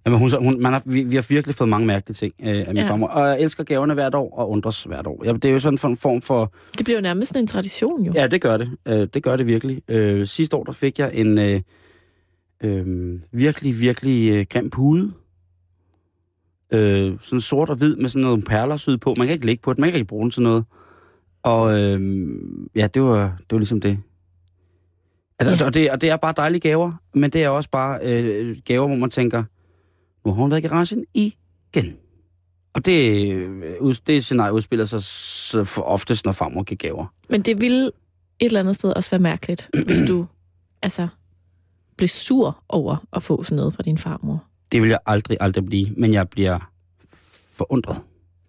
Jamen, 0.05 0.19
hun, 0.19 0.31
hun, 0.43 0.61
man 0.61 0.73
har, 0.73 0.81
vi, 0.85 1.03
vi 1.03 1.15
har 1.15 1.25
virkelig 1.29 1.55
fået 1.55 1.69
mange 1.69 1.87
mærkelige 1.87 2.15
ting 2.15 2.33
øh, 2.43 2.47
af 2.49 2.67
min 2.67 2.77
Ja. 2.77 2.89
farmor. 2.89 3.07
Og 3.07 3.27
jeg 3.27 3.41
elsker 3.41 3.63
gaverne 3.63 3.93
hvert 3.93 4.15
år 4.15 4.37
og 4.37 4.49
undres 4.49 4.83
hvert 4.83 5.07
år. 5.07 5.21
Ja, 5.25 5.33
det 5.33 5.45
er 5.45 5.49
jo 5.49 5.59
sådan 5.59 5.79
en 5.91 5.97
form 5.97 6.21
for... 6.21 6.53
Det 6.77 6.85
bliver 6.85 6.97
jo 6.97 7.01
nærmest 7.01 7.35
en 7.35 7.47
tradition, 7.47 8.03
jo. 8.05 8.11
Ja, 8.15 8.27
det 8.27 8.41
gør 8.41 8.57
det. 8.57 8.69
Øh, 8.87 9.07
det 9.13 9.23
gør 9.23 9.35
det 9.35 9.45
virkelig. 9.47 9.81
Øh, 9.87 10.27
sidste 10.27 10.55
år, 10.55 10.63
der 10.63 10.71
fik 10.71 10.99
jeg 10.99 11.11
en 11.13 11.37
øh, 11.37 11.61
øh, 12.63 13.19
virkelig, 13.31 13.79
virkelig 13.79 14.31
øh, 14.31 14.45
grim 14.49 14.69
pude. 14.69 15.13
Øh, 16.73 17.13
sådan 17.21 17.41
sort 17.41 17.69
og 17.69 17.75
hvid 17.75 17.95
med 17.95 18.09
sådan 18.09 18.21
noget 18.21 18.45
perler 18.45 18.77
syd 18.77 18.97
på. 18.97 19.13
Man 19.17 19.27
kan 19.27 19.33
ikke 19.33 19.45
ligge 19.45 19.61
på 19.61 19.73
det, 19.73 19.79
man 19.79 19.89
kan 19.89 19.95
ikke 19.99 20.07
bruge 20.07 20.21
den 20.23 20.31
til 20.31 20.41
noget. 20.41 20.65
Og 21.43 21.79
øh, 21.81 22.29
ja, 22.75 22.87
det 22.87 23.01
var, 23.01 23.23
det 23.39 23.51
var 23.51 23.57
ligesom 23.57 23.81
det. 23.81 23.99
Altså, 25.39 25.55
Ja. 25.59 25.65
og, 25.67 25.73
det, 25.73 25.91
og 25.91 26.01
det 26.01 26.09
er 26.09 26.17
bare 26.17 26.33
dejlige 26.37 26.59
gaver, 26.59 26.91
men 27.13 27.29
det 27.29 27.43
er 27.43 27.49
også 27.49 27.69
bare 27.69 27.99
øh, 28.03 28.57
gaver, 28.65 28.87
hvor 28.87 28.95
man 28.95 29.09
tænker, 29.09 29.43
nu 30.25 30.33
har 30.33 30.41
hun 30.41 30.51
været 30.51 30.63
i 30.63 30.67
garagen 30.67 31.05
igen. 31.13 31.95
Og 32.73 32.85
det, 32.85 33.31
øh, 33.33 33.95
det 34.07 34.23
scenarie 34.23 34.53
udspiller 34.53 34.85
sig 34.85 35.01
så 35.03 35.63
for 35.63 35.81
oftest, 35.81 36.25
når 36.25 36.31
farmor 36.31 36.63
giver 36.63 36.77
gaver. 36.77 37.05
Men 37.29 37.41
det 37.41 37.61
ville 37.61 37.85
et 37.85 37.91
eller 38.39 38.59
andet 38.59 38.75
sted 38.75 38.93
også 38.95 39.09
være 39.11 39.19
mærkeligt, 39.21 39.69
hvis 39.85 39.99
du 40.07 40.25
altså 40.81 41.07
blev 41.97 42.07
sur 42.07 42.63
over 42.69 43.05
at 43.13 43.23
få 43.23 43.43
sådan 43.43 43.55
noget 43.55 43.73
fra 43.73 43.83
din 43.83 43.97
farmor. 43.97 44.43
Det 44.71 44.81
vil 44.81 44.89
jeg 44.89 44.99
aldrig, 45.05 45.37
aldrig 45.41 45.65
blive, 45.65 45.87
men 45.97 46.13
jeg 46.13 46.29
bliver 46.29 46.71
forundret. 47.57 47.97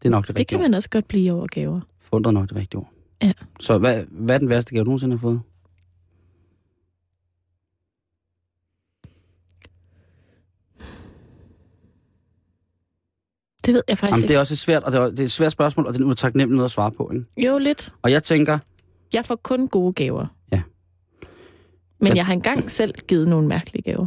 Det 0.03 0.09
er 0.09 0.11
nok 0.11 0.23
det, 0.27 0.29
Det 0.29 0.39
rigtige 0.41 0.57
kan 0.59 0.65
ord. 0.65 0.71
man 0.71 0.75
også 0.75 0.91
godt 0.91 1.09
blive 1.09 1.33
over 1.33 1.47
gaver. 1.47 1.81
Forundret 2.01 2.35
nok 2.35 2.49
det 2.49 2.57
rigtige 2.57 2.79
ord. 2.81 2.91
Ja. 3.23 3.33
Så 3.61 3.79
hvad, 3.79 4.05
hvad 4.11 4.35
er 4.35 4.39
den 4.39 4.49
værste 4.49 4.75
gave, 4.75 4.85
du 4.85 4.89
nogensinde 4.91 5.17
har 5.17 5.21
fået? 5.21 5.41
Det 13.67 13.75
ved 13.75 13.83
jeg 13.89 13.99
faktisk 13.99 14.11
Jamen, 14.13 14.23
det 14.23 14.25
ikke. 14.31 14.35
er 14.35 14.39
også 14.41 14.55
et 14.55 14.59
svært, 14.59 14.83
og 14.83 14.93
det 14.93 15.01
er, 15.01 15.05
det 15.05 15.21
er 15.21 15.25
et 15.25 15.31
svært 15.31 15.53
spørgsmål, 15.53 15.87
og 15.87 15.95
det 15.95 16.01
er 16.01 16.05
utaknemmeligt 16.05 16.57
noget 16.57 16.65
at 16.65 16.71
svare 16.71 16.91
på. 16.93 17.11
Ikke? 17.15 17.47
Jo, 17.49 17.59
lidt. 17.59 17.93
Og 18.03 18.11
jeg 18.13 18.23
tænker, 18.23 18.59
Jeg 19.13 19.25
får 19.27 19.37
kun 19.37 19.69
gode 19.69 19.93
gaver. 19.93 20.27
Men 22.05 22.13
Ja. 22.13 22.17
jeg 22.17 22.27
har 22.27 22.33
engang 22.33 22.71
selv 22.71 22.95
givet 23.09 23.29
nogle 23.29 23.49
mærkelige 23.49 23.83
gaver. 23.83 24.07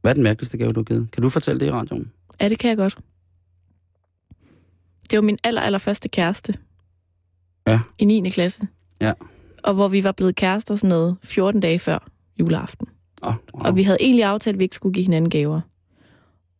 hvad 0.00 0.12
er 0.12 0.14
den 0.14 0.22
mærkeligste 0.22 0.58
gave, 0.58 0.72
du 0.72 0.80
har 0.80 0.84
givet? 0.84 1.10
Kan 1.10 1.22
du 1.22 1.28
fortælle 1.28 1.60
det 1.60 1.66
i 1.66 1.70
radioen? 1.70 2.12
Ja, 2.40 2.48
det 2.48 2.58
kan 2.58 2.68
jeg 2.68 2.76
godt. 2.76 2.98
Det 5.10 5.16
var 5.16 5.22
min 5.22 5.38
aller, 5.44 5.60
aller 5.60 5.78
første 5.78 6.08
kæreste. 6.08 6.54
Ja. 7.66 7.80
I 7.98 8.04
9. 8.04 8.28
klasse. 8.30 8.68
Ja. 9.00 9.12
Og 9.62 9.74
hvor 9.74 9.88
vi 9.88 10.04
var 10.04 10.12
blevet 10.12 10.36
kærester 10.36 10.76
sådan 10.76 10.88
noget 10.88 11.16
14 11.22 11.60
dage 11.60 11.78
før 11.78 12.08
juleaften. 12.40 12.86
Oh, 13.22 13.34
wow. 13.54 13.62
Og 13.64 13.76
vi 13.76 13.82
havde 13.82 13.98
egentlig 14.00 14.24
aftalt, 14.24 14.54
at 14.54 14.58
vi 14.58 14.64
ikke 14.64 14.76
skulle 14.76 14.94
give 14.94 15.04
hinanden 15.04 15.30
gaver. 15.30 15.60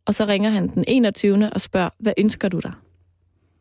Og 0.06 0.14
så 0.14 0.24
ringer 0.26 0.50
han 0.50 0.68
den 0.68 0.84
21. 0.88 1.52
og 1.52 1.60
spørger, 1.60 1.90
hvad 1.98 2.12
ønsker 2.18 2.48
du 2.48 2.58
dig? 2.60 2.72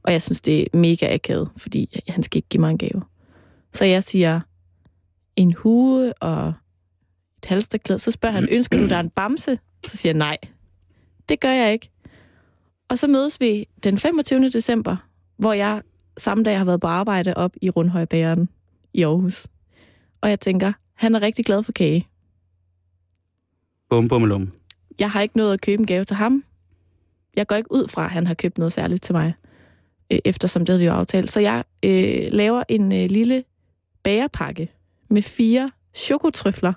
Og 0.04 0.12
jeg 0.12 0.22
synes, 0.22 0.42
det 0.42 0.62
er 0.62 0.78
mega 0.78 1.14
akavet, 1.14 1.50
fordi 1.58 2.02
han 2.08 2.24
skal 2.24 2.38
ikke 2.38 2.50
give 2.50 2.62
mig 2.62 2.70
en 2.72 2.78
gave. 2.78 3.02
Så 3.74 3.86
jeg 3.86 4.04
siger, 4.04 4.40
en 5.36 5.54
hue 5.54 6.14
og 6.14 6.54
halsterklæde. 7.48 8.00
Så 8.00 8.12
spørger 8.12 8.36
han, 8.36 8.48
ønsker 8.52 8.78
du 8.78 8.88
dig 8.88 9.00
en 9.00 9.10
bamse? 9.10 9.60
Så 9.86 9.98
siger 9.98 10.14
jeg, 10.14 10.18
nej, 10.18 10.38
det 11.30 11.40
gør 11.40 11.52
jeg 11.52 11.74
ikke. 11.74 11.90
Og 12.90 13.00
så 13.00 13.08
mødes 13.08 13.40
vi 13.40 13.68
den 13.84 13.98
25. 13.98 14.50
december, 14.50 14.96
hvor 15.38 15.54
jeg 15.54 15.82
samme 16.18 16.44
dag 16.44 16.58
har 16.58 16.66
været 16.66 16.82
på 16.82 16.88
arbejde 16.88 17.34
op 17.34 17.52
i 17.62 17.70
Rundhøjbæren 17.70 18.50
i 18.94 19.04
Aarhus. 19.04 19.48
Og 20.22 20.30
jeg 20.30 20.40
tænker, 20.40 20.74
han 20.94 21.16
er 21.16 21.22
rigtig 21.22 21.46
glad 21.46 21.64
for 21.64 21.72
kage. 21.72 22.08
Bum, 23.90 24.08
bum, 24.08 24.26
lum. 24.26 24.52
Jeg 25.00 25.12
har 25.12 25.22
ikke 25.22 25.38
nået 25.38 25.54
at 25.54 25.62
købe 25.62 25.80
en 25.80 25.88
gave 25.88 26.04
til 26.04 26.16
ham. 26.16 26.44
Jeg 27.36 27.48
går 27.48 27.56
ikke 27.56 27.72
ud 27.72 27.88
fra, 27.88 28.06
at 28.06 28.12
han 28.12 28.28
har 28.28 28.34
købt 28.34 28.58
noget 28.58 28.74
særligt 28.74 29.04
til 29.04 29.16
mig, 29.16 29.34
øh, 30.12 30.20
eftersom 30.26 30.62
det 30.62 30.70
havde 30.70 30.80
vi 30.80 30.86
jo 30.86 30.92
aftalt. 30.92 31.32
Så 31.32 31.40
jeg 31.40 31.64
øh, 31.86 32.28
laver 32.32 32.64
en 32.70 32.92
øh, 32.92 33.10
lille 33.10 33.44
bagerpakke 34.04 34.70
med 35.10 35.22
fire 35.22 35.72
chokotrøfler, 35.94 36.74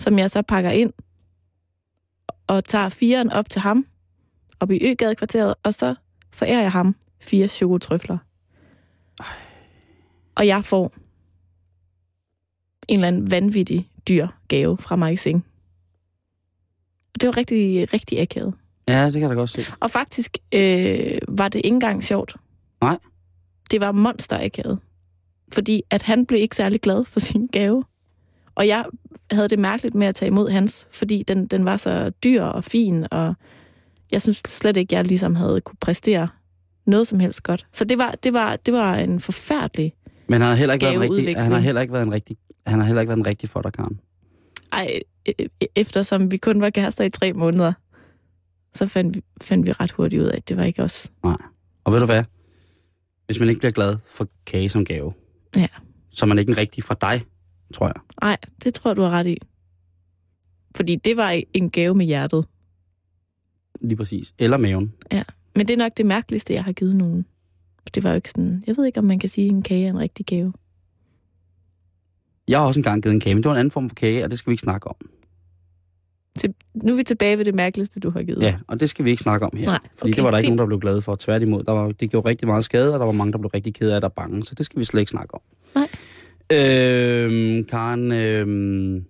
som 0.00 0.18
jeg 0.18 0.30
så 0.30 0.42
pakker 0.42 0.70
ind 0.70 0.92
og 2.46 2.64
tager 2.64 2.88
firen 2.88 3.30
op 3.30 3.50
til 3.50 3.60
ham, 3.60 3.86
op 4.60 4.70
i 4.70 4.78
Øgadekvarteret, 4.82 5.54
og 5.62 5.74
så 5.74 5.94
forærer 6.32 6.60
jeg 6.60 6.72
ham 6.72 6.96
fire 7.20 7.48
chokotrøfler. 7.48 8.18
Og 10.34 10.46
jeg 10.46 10.64
får 10.64 10.94
en 12.88 12.96
eller 12.96 13.08
anden 13.08 13.30
vanvittig 13.30 13.90
dyr 14.08 14.28
gave 14.48 14.78
fra 14.78 14.96
Mike 14.96 15.42
Det 17.20 17.26
var 17.26 17.36
rigtig, 17.36 17.92
rigtig 17.94 18.20
akavet. 18.20 18.54
Ja, 18.88 19.04
det 19.04 19.12
kan 19.12 19.22
jeg 19.22 19.30
da 19.30 19.34
godt 19.34 19.50
se. 19.50 19.62
Og 19.80 19.90
faktisk 19.90 20.38
øh, 20.54 21.18
var 21.28 21.48
det 21.48 21.58
ikke 21.58 21.74
engang 21.74 22.04
sjovt. 22.04 22.36
Nej. 22.80 22.98
Det 23.70 23.80
var 23.80 23.92
monster 23.92 24.44
akavet. 24.44 24.78
Fordi 25.52 25.82
at 25.90 26.02
han 26.02 26.26
blev 26.26 26.40
ikke 26.40 26.56
særlig 26.56 26.80
glad 26.80 27.04
for 27.04 27.20
sin 27.20 27.46
gave. 27.46 27.84
Og 28.54 28.68
jeg 28.68 28.84
havde 29.30 29.48
det 29.48 29.58
mærkeligt 29.58 29.94
med 29.94 30.06
at 30.06 30.14
tage 30.14 30.26
imod 30.26 30.50
hans, 30.50 30.88
fordi 30.90 31.22
den, 31.28 31.46
den 31.46 31.64
var 31.64 31.76
så 31.76 32.10
dyr 32.10 32.42
og 32.42 32.64
fin, 32.64 33.06
og 33.10 33.34
jeg 34.10 34.22
synes 34.22 34.42
slet 34.48 34.76
ikke, 34.76 34.94
jeg 34.94 35.06
ligesom 35.06 35.34
havde 35.34 35.60
kunne 35.60 35.76
præstere 35.80 36.28
noget 36.86 37.08
som 37.08 37.20
helst 37.20 37.42
godt. 37.42 37.66
Så 37.72 37.84
det 37.84 37.98
var, 37.98 38.10
det 38.10 38.32
var, 38.32 38.56
det 38.56 38.74
var 38.74 38.94
en 38.94 39.20
forfærdelig 39.20 39.94
Men 40.28 40.40
han 40.40 40.48
har 40.48 40.56
heller 40.56 40.74
ikke 40.74 40.86
været 40.86 40.94
en 40.94 41.02
rigtig, 41.02 41.36
han 41.36 41.52
har 41.52 41.58
heller 41.58 41.80
ikke 41.80 41.92
været 41.92 42.06
en 42.06 42.12
rigtig, 42.12 42.36
han 42.66 42.78
har 42.78 42.86
heller 42.86 43.00
ikke 43.00 43.08
været 43.08 43.18
en 43.18 43.26
rigtig 43.26 43.48
for 43.48 43.62
dig, 43.62 43.72
Karen. 43.72 44.00
Ej, 44.72 45.00
e- 45.28 45.32
e- 45.42 45.66
eftersom 45.76 46.30
vi 46.30 46.36
kun 46.36 46.60
var 46.60 46.70
kærester 46.70 47.04
i 47.04 47.10
tre 47.10 47.32
måneder, 47.32 47.72
så 48.74 48.86
fandt 48.86 49.16
vi, 49.16 49.22
fandt 49.40 49.66
vi 49.66 49.72
ret 49.72 49.90
hurtigt 49.90 50.22
ud 50.22 50.26
af, 50.26 50.36
at 50.36 50.48
det 50.48 50.56
var 50.56 50.64
ikke 50.64 50.82
os. 50.82 51.10
Nej. 51.24 51.36
Og 51.84 51.92
ved 51.92 52.00
du 52.00 52.06
hvad? 52.06 52.24
Hvis 53.26 53.40
man 53.40 53.48
ikke 53.48 53.58
bliver 53.58 53.72
glad 53.72 53.98
for 54.06 54.28
kage 54.46 54.68
som 54.68 54.84
gave, 54.84 55.12
ja. 55.56 55.66
så 56.10 56.24
er 56.24 56.28
man 56.28 56.38
ikke 56.38 56.50
en 56.50 56.58
rigtig 56.58 56.84
for 56.84 56.94
dig, 56.94 57.22
tror 57.74 57.86
jeg. 57.86 57.94
Nej, 58.22 58.36
det 58.64 58.74
tror 58.74 58.94
du 58.94 59.02
har 59.02 59.10
ret 59.10 59.26
i. 59.26 59.36
Fordi 60.76 60.96
det 60.96 61.16
var 61.16 61.42
en 61.54 61.70
gave 61.70 61.94
med 61.94 62.06
hjertet. 62.06 62.46
Lige 63.80 63.96
præcis. 63.96 64.34
Eller 64.38 64.56
maven. 64.56 64.92
Ja, 65.12 65.22
men 65.56 65.68
det 65.68 65.74
er 65.74 65.78
nok 65.78 65.92
det 65.96 66.06
mærkeligste, 66.06 66.54
jeg 66.54 66.64
har 66.64 66.72
givet 66.72 66.96
nogen. 66.96 67.26
Det 67.94 68.04
var 68.04 68.10
jo 68.10 68.16
ikke 68.16 68.30
sådan... 68.30 68.64
Jeg 68.66 68.76
ved 68.76 68.86
ikke, 68.86 68.98
om 68.98 69.04
man 69.04 69.18
kan 69.18 69.28
sige, 69.28 69.46
at 69.46 69.52
en 69.52 69.62
kage 69.62 69.86
er 69.86 69.90
en 69.90 69.98
rigtig 69.98 70.26
gave. 70.26 70.52
Jeg 72.48 72.58
har 72.58 72.66
også 72.66 72.80
engang 72.80 73.02
givet 73.02 73.14
en 73.14 73.20
kage, 73.20 73.34
men 73.34 73.42
det 73.42 73.48
var 73.48 73.54
en 73.54 73.58
anden 73.58 73.70
form 73.70 73.88
for 73.88 73.94
kage, 73.94 74.24
og 74.24 74.30
det 74.30 74.38
skal 74.38 74.50
vi 74.50 74.52
ikke 74.52 74.62
snakke 74.62 74.88
om. 74.88 74.96
Til, 76.38 76.54
nu 76.74 76.92
er 76.92 76.96
vi 76.96 77.02
tilbage 77.02 77.38
ved 77.38 77.44
det 77.44 77.54
mærkeligste, 77.54 78.00
du 78.00 78.10
har 78.10 78.22
givet. 78.22 78.42
Ja, 78.42 78.58
og 78.66 78.80
det 78.80 78.90
skal 78.90 79.04
vi 79.04 79.10
ikke 79.10 79.22
snakke 79.22 79.46
om 79.46 79.56
her. 79.56 79.66
Nej, 79.66 79.78
fordi 79.98 80.10
okay, 80.10 80.16
det 80.16 80.24
var 80.24 80.30
der 80.30 80.38
ikke 80.38 80.46
fint. 80.46 80.56
nogen, 80.56 80.58
der 80.58 80.66
blev 80.66 80.80
glade 80.80 81.00
for. 81.00 81.14
Tværtimod, 81.14 81.64
der 81.64 81.72
var, 81.72 81.92
det 81.92 82.10
gjorde 82.10 82.28
rigtig 82.28 82.48
meget 82.48 82.64
skade, 82.64 82.94
og 82.94 83.00
der 83.00 83.06
var 83.06 83.12
mange, 83.12 83.32
der 83.32 83.38
blev 83.38 83.50
rigtig 83.54 83.74
ked 83.74 83.90
af 83.90 84.00
det 84.00 84.04
og 84.04 84.12
bange. 84.12 84.44
Så 84.44 84.54
det 84.54 84.66
skal 84.66 84.78
vi 84.78 84.84
slet 84.84 85.00
ikke 85.00 85.10
snakke 85.10 85.34
om. 85.34 85.40
Nej. 85.74 85.88
Øhm, 86.52 87.64
Karen, 87.64 88.12
øhm, 88.12 89.04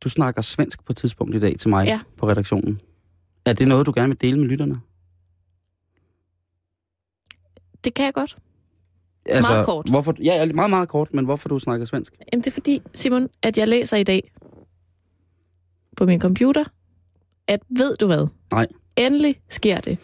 du 0.00 0.08
snakker 0.08 0.42
svensk 0.42 0.84
på 0.84 0.92
et 0.92 0.96
tidspunkt 0.96 1.34
i 1.34 1.38
dag 1.38 1.56
til 1.58 1.70
mig 1.70 1.86
Ja. 1.86 2.00
på 2.16 2.28
redaktionen. 2.28 2.80
Er 3.44 3.52
det 3.52 3.68
noget, 3.68 3.86
du 3.86 3.92
gerne 3.96 4.08
vil 4.08 4.20
dele 4.20 4.38
med 4.38 4.46
lytterne? 4.48 4.80
Det 7.84 7.94
kan 7.94 8.04
jeg 8.04 8.14
godt. 8.14 8.36
Altså, 9.26 9.52
Meget 9.52 9.66
kort. 9.66 9.90
Hvorfor, 9.90 10.14
ja, 10.22 10.46
meget, 10.52 10.70
meget 10.70 10.88
kort, 10.88 11.14
men 11.14 11.24
hvorfor 11.24 11.48
du 11.48 11.58
snakker 11.58 11.86
svensk? 11.86 12.14
Jamen, 12.32 12.40
det 12.44 12.46
er 12.50 12.54
fordi, 12.54 12.82
Simon, 12.94 13.28
at 13.42 13.58
jeg 13.58 13.68
læser 13.68 13.96
i 13.96 14.02
dag 14.04 14.32
på 15.96 16.06
min 16.06 16.20
computer, 16.20 16.64
at 17.46 17.60
ved 17.68 17.96
du 17.96 18.06
hvad? 18.06 18.26
Nej. 18.52 18.66
Endelig 18.96 19.40
sker 19.48 19.80
det. 19.80 19.98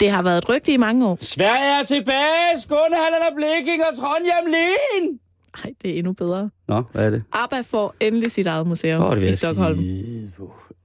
Det 0.00 0.10
har 0.10 0.22
været 0.22 0.38
et 0.38 0.48
rygte 0.48 0.72
i 0.72 0.76
mange 0.76 1.06
år. 1.06 1.18
Sverige 1.20 1.80
er 1.80 1.84
tilbage! 1.84 2.60
Skåne, 2.60 2.96
Halland 2.96 3.22
og 3.30 3.34
Bleking 3.36 3.82
og 3.90 3.96
Trondheim 3.96 4.46
Lien! 4.46 5.20
Nej, 5.64 5.74
det 5.82 5.90
er 5.90 5.94
endnu 5.98 6.12
bedre. 6.12 6.50
Nå, 6.68 6.82
hvad 6.92 7.06
er 7.06 7.10
det? 7.10 7.22
ABBA 7.32 7.60
får 7.60 7.94
endelig 8.00 8.32
sit 8.32 8.46
eget 8.46 8.66
museum 8.66 9.02
Åh, 9.02 9.16
det 9.16 9.22
i 9.22 9.26
jeg 9.26 9.38
Stockholm. 9.38 9.74
skide. 9.74 10.30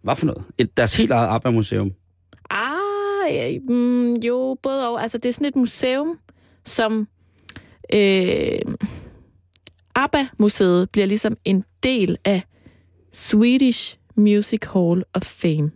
Hvad 0.03 0.15
for 0.15 0.25
noget? 0.25 0.43
Et, 0.57 0.77
deres 0.77 0.97
helt 0.97 1.11
eget 1.11 1.27
ABBA-museum. 1.29 1.91
Ah, 2.49 3.33
ja, 3.33 3.57
mm, 3.69 4.13
jo, 4.13 4.57
både 4.63 4.89
og. 4.89 5.01
Altså, 5.01 5.17
det 5.17 5.29
er 5.29 5.33
sådan 5.33 5.47
et 5.47 5.55
museum, 5.55 6.19
som... 6.65 7.07
Øh, 7.93 8.59
ABBA-museet 9.95 10.89
bliver 10.89 11.05
ligesom 11.07 11.37
en 11.45 11.63
del 11.83 12.17
af 12.25 12.41
Swedish 13.13 13.97
Music 14.15 14.59
Hall 14.73 15.03
of 15.13 15.21
Fame. 15.23 15.71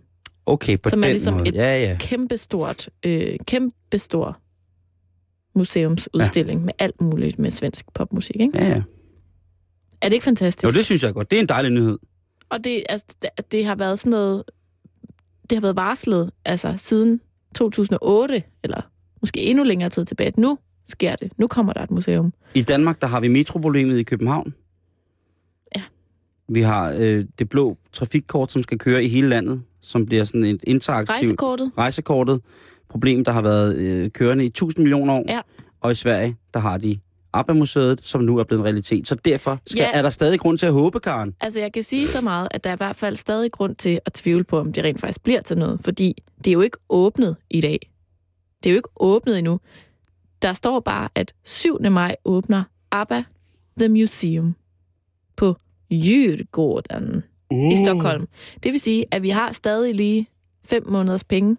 Okay, 0.50 0.78
på 0.84 0.89
Som 0.89 1.00
er 1.00 1.04
den 1.04 1.12
ligesom 1.12 1.34
måde. 1.34 1.47
et 1.47 1.56
Ja, 1.56 1.80
ja. 1.80 1.97
Kæmpestort, 2.00 2.89
øh, 3.06 3.36
kæmpestor 3.47 4.39
museumsudstilling 5.56 6.60
ja. 6.60 6.66
med 6.66 6.74
alt 6.80 7.02
muligt 7.02 7.39
med 7.39 7.52
svensk 7.52 7.86
popmusik. 7.93 8.36
Ikke? 8.39 8.58
Ja, 8.58 8.68
ja. 8.68 8.82
Er 10.02 10.10
det 10.10 10.14
ikke 10.14 10.24
fantastisk? 10.24 10.64
Jo, 10.64 10.78
det 10.78 10.86
synes 10.86 11.04
jeg 11.04 11.14
godt. 11.14 11.32
Det 11.32 11.38
er 11.38 11.41
en 11.41 11.50
dejlig 11.50 11.72
nyhed. 11.72 11.97
Og 12.50 12.64
det, 12.64 12.84
altså, 12.89 13.08
det, 13.52 13.66
har 13.66 13.76
været 13.76 14.00
sådan 14.00 14.12
noget... 14.12 14.43
Det 15.50 15.56
har 15.56 15.62
været 15.62 15.76
varslet 15.76 16.32
altså, 16.45 16.74
siden 16.78 17.22
2008, 17.56 18.43
eller 18.64 18.82
måske 19.22 19.41
endnu 19.41 19.64
længere 19.64 19.89
tid 19.89 20.06
tilbage. 20.06 20.28
at 20.28 20.38
Nu 20.38 20.58
sker 20.88 21.16
det. 21.16 21.32
Nu 21.38 21.47
kommer 21.47 21.74
der 21.74 21.84
et 21.84 21.91
museum. 21.91 22.34
I 22.54 22.62
Danmark, 22.62 23.02
der 23.02 23.08
har 23.08 23.20
vi 23.20 23.28
metroproblemet 23.28 23.97
i 23.97 24.04
København. 24.04 24.54
Ja. 25.76 25.82
Vi 26.50 26.62
har 26.62 26.95
øh, 26.97 27.26
det 27.39 27.50
blå 27.50 27.78
trafikkort, 27.93 28.52
som 28.52 28.64
skal 28.64 28.78
køre 28.78 29.04
i 29.04 29.08
hele 29.08 29.30
landet, 29.30 29.62
som 29.82 30.05
bliver 30.05 30.23
sådan 30.23 30.43
et 30.43 30.63
interaktivt... 30.67 31.09
Rejsekortet. 31.21 31.71
Rejsekortet. 31.77 32.41
Problem, 32.89 33.23
der 33.23 33.32
har 33.32 33.41
været 33.41 33.75
øh, 33.77 34.09
kørende 34.09 34.43
i 34.43 34.47
1000 34.47 34.84
millioner 34.84 35.13
år. 35.13 35.25
Ja. 35.27 35.39
Og 35.82 35.91
i 35.91 35.95
Sverige, 35.95 36.38
der 36.53 36.59
har 36.59 36.77
de 36.77 36.99
ABBA-museet, 37.34 38.01
som 38.01 38.21
nu 38.21 38.38
er 38.38 38.43
blevet 38.43 38.59
en 38.61 38.65
realitet. 38.65 39.07
Så 39.07 39.15
derfor 39.15 39.59
skal, 39.67 39.80
Ja. 39.80 39.91
er 39.97 40.01
der 40.01 40.09
stadig 40.09 40.39
grund 40.39 40.57
til 40.57 40.65
at 40.65 40.73
håbe, 40.73 40.99
Karen. 40.99 41.36
Altså, 41.41 41.59
jeg 41.59 41.73
kan 41.73 41.84
sige 41.84 42.07
så 42.07 42.21
meget, 42.21 42.47
at 42.51 42.63
der 42.63 42.69
er 42.69 42.73
i 42.73 42.77
hvert 42.77 42.95
fald 42.95 43.15
stadig 43.15 43.51
grund 43.51 43.75
til 43.75 43.99
at 44.05 44.13
tvivle 44.13 44.43
på, 44.43 44.59
om 44.59 44.73
det 44.73 44.84
rent 44.84 44.99
faktisk 45.01 45.23
bliver 45.23 45.41
til 45.41 45.57
noget. 45.57 45.80
Fordi 45.84 46.13
det 46.38 46.47
er 46.47 46.53
jo 46.53 46.61
ikke 46.61 46.77
åbnet 46.89 47.36
i 47.49 47.61
dag. 47.61 47.91
Det 48.63 48.69
er 48.69 48.73
jo 48.73 48.77
ikke 48.77 48.89
åbnet 48.99 49.38
endnu. 49.38 49.59
Der 50.41 50.53
står 50.53 50.80
bare, 50.80 51.09
at 51.15 51.34
7. 51.45 51.77
maj 51.91 52.15
åbner 52.25 52.63
ABBA 52.91 53.23
The 53.80 53.89
Museum 53.89 54.55
på 55.38 55.55
Djurgården 55.91 57.23
uh. 57.50 57.72
i 57.74 57.76
Stockholm. 57.86 58.28
Det 58.64 58.72
vil 58.74 58.80
sige, 58.80 59.06
at 59.12 59.24
vi 59.24 59.30
har 59.30 59.52
stadig 59.52 59.95
lige 59.95 60.28
fem 60.66 60.88
måneders 60.89 61.24
penge 61.24 61.58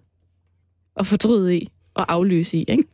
at 0.97 1.07
fortryde 1.07 1.57
i 1.57 1.69
og 1.95 2.13
aflyse 2.13 2.57
i. 2.59 2.65
Ikke? 2.69 2.85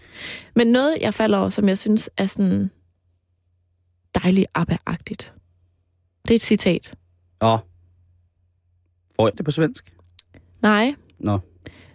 Men 0.56 0.66
noget, 0.66 0.96
jeg 1.00 1.14
falder 1.14 1.38
over, 1.38 1.48
som 1.48 1.68
jeg 1.68 1.78
synes 1.78 2.10
er 2.16 2.26
sådan 2.26 2.70
dejligt 4.14 4.46
ABBA-agtigt. 4.54 5.32
Det 6.22 6.30
er 6.30 6.34
et 6.34 6.40
citat. 6.42 6.94
Åh. 7.40 7.58
Får 9.16 9.26
jeg 9.28 9.32
det 9.38 9.44
på 9.44 9.50
svensk? 9.50 9.94
Nej, 10.62 10.94
Nå. 11.18 11.38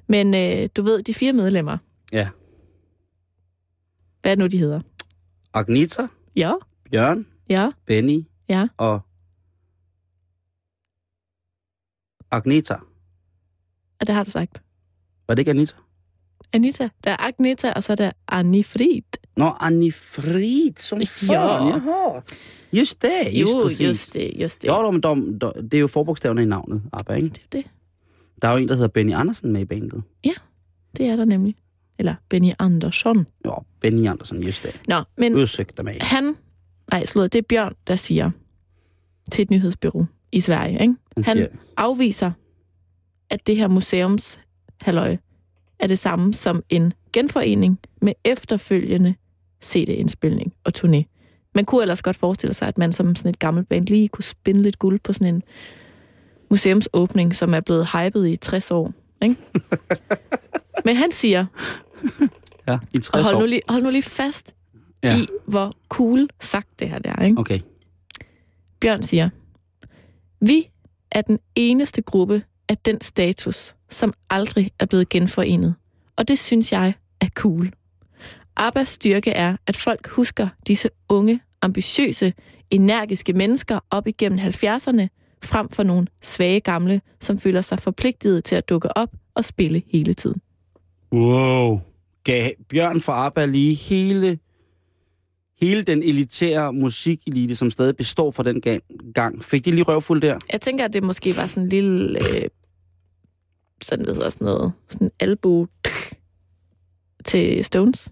men 0.07 0.33
øh, 0.33 0.69
du 0.75 0.81
ved, 0.81 1.03
de 1.03 1.13
fire 1.13 1.33
medlemmer, 1.33 1.77
Ja. 2.11 2.29
hvad 4.21 4.31
er 4.31 4.35
det 4.35 4.39
nu, 4.39 4.47
de 4.47 4.57
hedder? 4.57 4.81
Agneta, 5.53 6.07
Ja, 6.35 6.53
Bjørn, 6.91 7.25
ja, 7.49 7.71
Benny 7.85 8.23
ja. 8.49 8.67
og 8.77 8.99
Agneta. 12.31 12.75
Og 13.99 14.07
det 14.07 14.15
har 14.15 14.23
du 14.23 14.31
sagt. 14.31 14.61
Var 15.27 15.35
det 15.35 15.39
ikke 15.41 15.51
Anita? 15.51 15.73
Anita. 16.53 16.89
Der 17.03 17.11
er 17.11 17.17
Agneta, 17.19 17.71
og 17.73 17.83
så 17.83 17.91
er 17.91 17.95
der 17.95 18.11
Annie 18.27 18.63
Frid. 18.63 19.01
Nå, 19.37 19.53
Annie 19.59 19.91
Frid, 19.91 20.73
som 20.79 20.99
Ja. 20.99 21.05
sådan. 21.05 21.67
Jaha. 21.67 22.19
Just 22.73 23.01
det, 23.01 23.09
just 23.41 23.53
jo, 23.53 23.61
præcis. 23.63 23.87
just 23.87 24.13
det, 24.13 24.31
just 24.41 24.61
det. 24.61 24.67
Jo, 24.67 24.73
dog, 24.73 24.93
men 24.93 25.01
dog, 25.01 25.17
dog, 25.41 25.53
det 25.55 25.73
er 25.73 25.79
jo 25.79 25.87
forbogstaverne 25.87 26.41
i 26.41 26.45
navnet, 26.45 26.81
ABBA, 26.93 27.13
ikke? 27.13 27.29
Det 27.29 27.39
er 27.41 27.47
det. 27.51 27.65
Der 28.41 28.47
er 28.47 28.51
jo 28.51 28.57
en, 28.57 28.67
der 28.67 28.75
hedder 28.75 28.87
Benny 28.87 29.13
Andersen 29.13 29.51
med 29.51 29.61
i 29.61 29.65
bandet. 29.65 30.03
Det 30.97 31.05
er 31.07 31.15
der 31.15 31.25
nemlig. 31.25 31.55
Eller 31.99 32.15
Benny 32.29 32.51
Andersson. 32.59 33.25
Jo, 33.45 33.55
Benny 33.81 34.07
Andersen, 34.07 34.43
just 34.43 34.63
det. 34.63 34.81
Nå, 34.87 35.03
men 35.17 35.35
Udsøgte 35.35 35.83
mig. 35.83 35.97
han... 36.01 36.35
Nej, 36.91 37.05
slået, 37.05 37.33
det 37.33 37.39
er 37.39 37.43
Bjørn, 37.49 37.73
der 37.87 37.95
siger 37.95 38.31
til 39.31 39.43
et 39.43 39.49
nyhedsbyrå 39.49 40.05
i 40.31 40.39
Sverige, 40.39 40.81
ikke? 40.81 40.95
Han 41.25 41.47
afviser, 41.77 42.31
at 43.29 43.47
det 43.47 43.57
her 43.57 43.67
museums 43.67 44.39
halløj 44.81 45.17
er 45.79 45.87
det 45.87 45.99
samme 45.99 46.33
som 46.33 46.63
en 46.69 46.93
genforening 47.13 47.79
med 48.01 48.13
efterfølgende 48.25 49.15
CD-indspilning 49.63 50.53
og 50.63 50.71
turné. 50.77 51.03
Man 51.55 51.65
kunne 51.65 51.81
ellers 51.81 52.01
godt 52.01 52.15
forestille 52.15 52.53
sig, 52.53 52.67
at 52.67 52.77
man 52.77 52.91
som 52.91 53.15
sådan 53.15 53.29
et 53.29 53.39
gammelt 53.39 53.69
band 53.69 53.87
lige 53.87 54.07
kunne 54.07 54.23
spinde 54.23 54.61
lidt 54.61 54.79
guld 54.79 54.99
på 54.99 55.13
sådan 55.13 55.35
en 55.35 55.43
museumsåbning, 56.49 57.35
som 57.35 57.53
er 57.53 57.59
blevet 57.59 57.87
hypet 57.93 58.27
i 58.27 58.35
60 58.35 58.71
år. 58.71 58.93
Ikke? 59.21 59.35
Men 60.85 60.95
han 60.95 61.11
siger, 61.11 61.45
ja, 62.67 62.77
i 62.93 62.97
og 62.97 63.03
60 63.03 63.25
hold 63.25 63.39
nu 63.39 63.45
lige, 63.45 63.61
hold 63.69 63.83
nu 63.83 63.89
lige 63.89 64.01
fast 64.03 64.55
Ja. 65.03 65.17
i, 65.17 65.27
hvor 65.47 65.73
cool 65.89 66.27
sagt 66.41 66.79
det 66.79 66.89
her 66.89 66.99
det 66.99 67.11
er. 67.17 67.23
Ikke? 67.23 67.39
Okay. 67.39 67.59
Bjørn 68.79 69.03
siger, 69.03 69.29
vi 70.41 70.69
er 71.11 71.21
den 71.21 71.39
eneste 71.55 72.01
gruppe 72.01 72.43
af 72.69 72.77
den 72.77 73.01
status, 73.01 73.75
som 73.89 74.13
aldrig 74.29 74.71
er 74.79 74.85
blevet 74.85 75.09
genforenet. 75.09 75.75
Og 76.15 76.27
det 76.27 76.39
synes 76.39 76.71
jeg 76.71 76.93
er 77.21 77.27
cool. 77.35 77.71
Abbas 78.55 78.87
styrke 78.87 79.31
er, 79.31 79.57
at 79.67 79.77
folk 79.77 80.07
husker 80.07 80.47
disse 80.67 80.89
unge, 81.09 81.41
ambitiøse, 81.61 82.33
energiske 82.69 83.33
mennesker 83.33 83.79
op 83.89 84.07
igennem 84.07 84.39
70'erne, 84.39 85.07
frem 85.43 85.69
for 85.69 85.83
nogle 85.83 86.07
svage 86.21 86.59
gamle, 86.59 87.01
som 87.21 87.37
føler 87.37 87.61
sig 87.61 87.79
forpligtet 87.79 88.43
til 88.43 88.55
at 88.55 88.69
dukke 88.69 88.97
op 88.97 89.09
og 89.35 89.45
spille 89.45 89.83
hele 89.91 90.13
tiden. 90.13 90.41
Wow. 91.13 91.79
Gav 92.23 92.51
Bjørn 92.69 93.01
fra 93.01 93.25
ABBA 93.25 93.45
lige 93.45 93.73
hele, 93.73 94.39
hele 95.61 95.81
den 95.81 96.03
elitære 96.03 96.73
musikelite, 96.73 97.55
som 97.55 97.69
stadig 97.71 97.97
består 97.97 98.31
fra 98.31 98.43
den 98.43 98.61
ga- 98.67 99.11
gang. 99.13 99.43
Fik 99.43 99.65
de 99.65 99.71
lige 99.71 99.83
røvfuld 99.83 100.21
der? 100.21 100.39
Jeg 100.51 100.61
tænker, 100.61 100.85
at 100.85 100.93
det 100.93 101.03
måske 101.03 101.37
var 101.37 101.47
sådan 101.47 101.63
en 101.63 101.69
lille, 101.69 102.19
øh, 102.19 102.49
sådan 103.83 104.05
hvad 104.05 104.13
hedder 104.15 104.29
sådan 104.29 104.45
noget, 104.45 104.71
sådan 104.87 105.07
en 105.07 105.11
albu 105.19 105.67
til 107.25 107.63
Stones. 107.63 108.11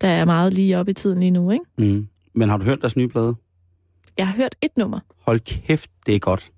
Der 0.00 0.08
er 0.08 0.24
meget 0.24 0.54
lige 0.54 0.78
op 0.78 0.88
i 0.88 0.92
tiden 0.92 1.20
lige 1.20 1.30
nu, 1.30 1.50
ikke? 1.50 1.64
Mm. 1.78 2.08
Men 2.34 2.48
har 2.48 2.56
du 2.56 2.64
hørt 2.64 2.80
deres 2.80 2.96
nye 2.96 3.08
plade? 3.08 3.34
Jeg 4.18 4.28
har 4.28 4.36
hørt 4.36 4.56
et 4.62 4.76
nummer. 4.76 5.00
Hold 5.26 5.40
kæft, 5.40 5.90
det 6.06 6.14
er 6.14 6.18
godt. 6.18 6.50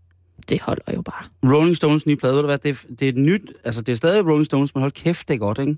Det 0.48 0.60
holder 0.60 0.92
jo 0.94 1.02
bare. 1.02 1.52
Rolling 1.54 1.76
Stones 1.76 2.06
nye 2.06 2.16
plade, 2.16 2.34
ved 2.34 2.40
du 2.40 2.46
hvad, 2.46 2.58
det 2.58 2.70
er, 2.70 2.94
det 2.98 3.08
er 3.08 3.12
nyt, 3.12 3.52
altså 3.64 3.82
det 3.82 3.92
er 3.92 3.96
stadig 3.96 4.26
Rolling 4.26 4.46
Stones, 4.46 4.74
men 4.74 4.80
hold 4.82 4.92
kæft, 4.92 5.28
det 5.28 5.34
er 5.34 5.38
godt, 5.38 5.58
ikke? 5.58 5.76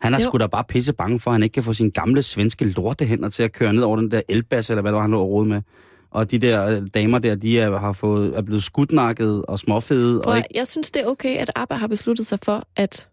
Han 0.00 0.14
er 0.14 0.18
Jo. 0.18 0.24
sgu 0.24 0.38
da 0.38 0.46
bare 0.46 0.64
pisse 0.68 0.92
bange 0.92 1.20
for, 1.20 1.30
at 1.30 1.34
han 1.34 1.42
ikke 1.42 1.54
kan 1.54 1.62
få 1.62 1.72
sine 1.72 1.90
gamle 1.90 2.22
svenske 2.22 2.64
lortehænder 2.64 3.28
til 3.28 3.42
at 3.42 3.52
køre 3.52 3.72
ned 3.72 3.82
over 3.82 3.96
den 3.96 4.10
der 4.10 4.20
elbas, 4.28 4.70
eller 4.70 4.82
hvad 4.82 4.92
det 4.92 4.96
var, 4.96 5.02
han 5.02 5.10
lå 5.10 5.22
og 5.22 5.46
med. 5.46 5.62
Og 6.10 6.30
de 6.30 6.38
der 6.38 6.66
øh, 6.66 6.82
damer 6.94 7.18
der, 7.18 7.34
de 7.34 7.60
er, 7.60 7.78
har 7.78 7.92
fået, 7.92 8.36
er 8.36 8.42
blevet 8.42 8.62
skudnakket 8.62 9.44
og 9.46 9.58
småfede. 9.58 10.20
Prøv, 10.24 10.30
Og 10.30 10.36
ikke, 10.36 10.48
jeg 10.54 10.66
synes, 10.66 10.90
det 10.90 11.02
er 11.02 11.06
okay, 11.06 11.36
at 11.36 11.50
ABBA 11.56 11.74
har 11.74 11.86
besluttet 11.86 12.26
sig 12.26 12.38
for, 12.42 12.62
at, 12.76 13.08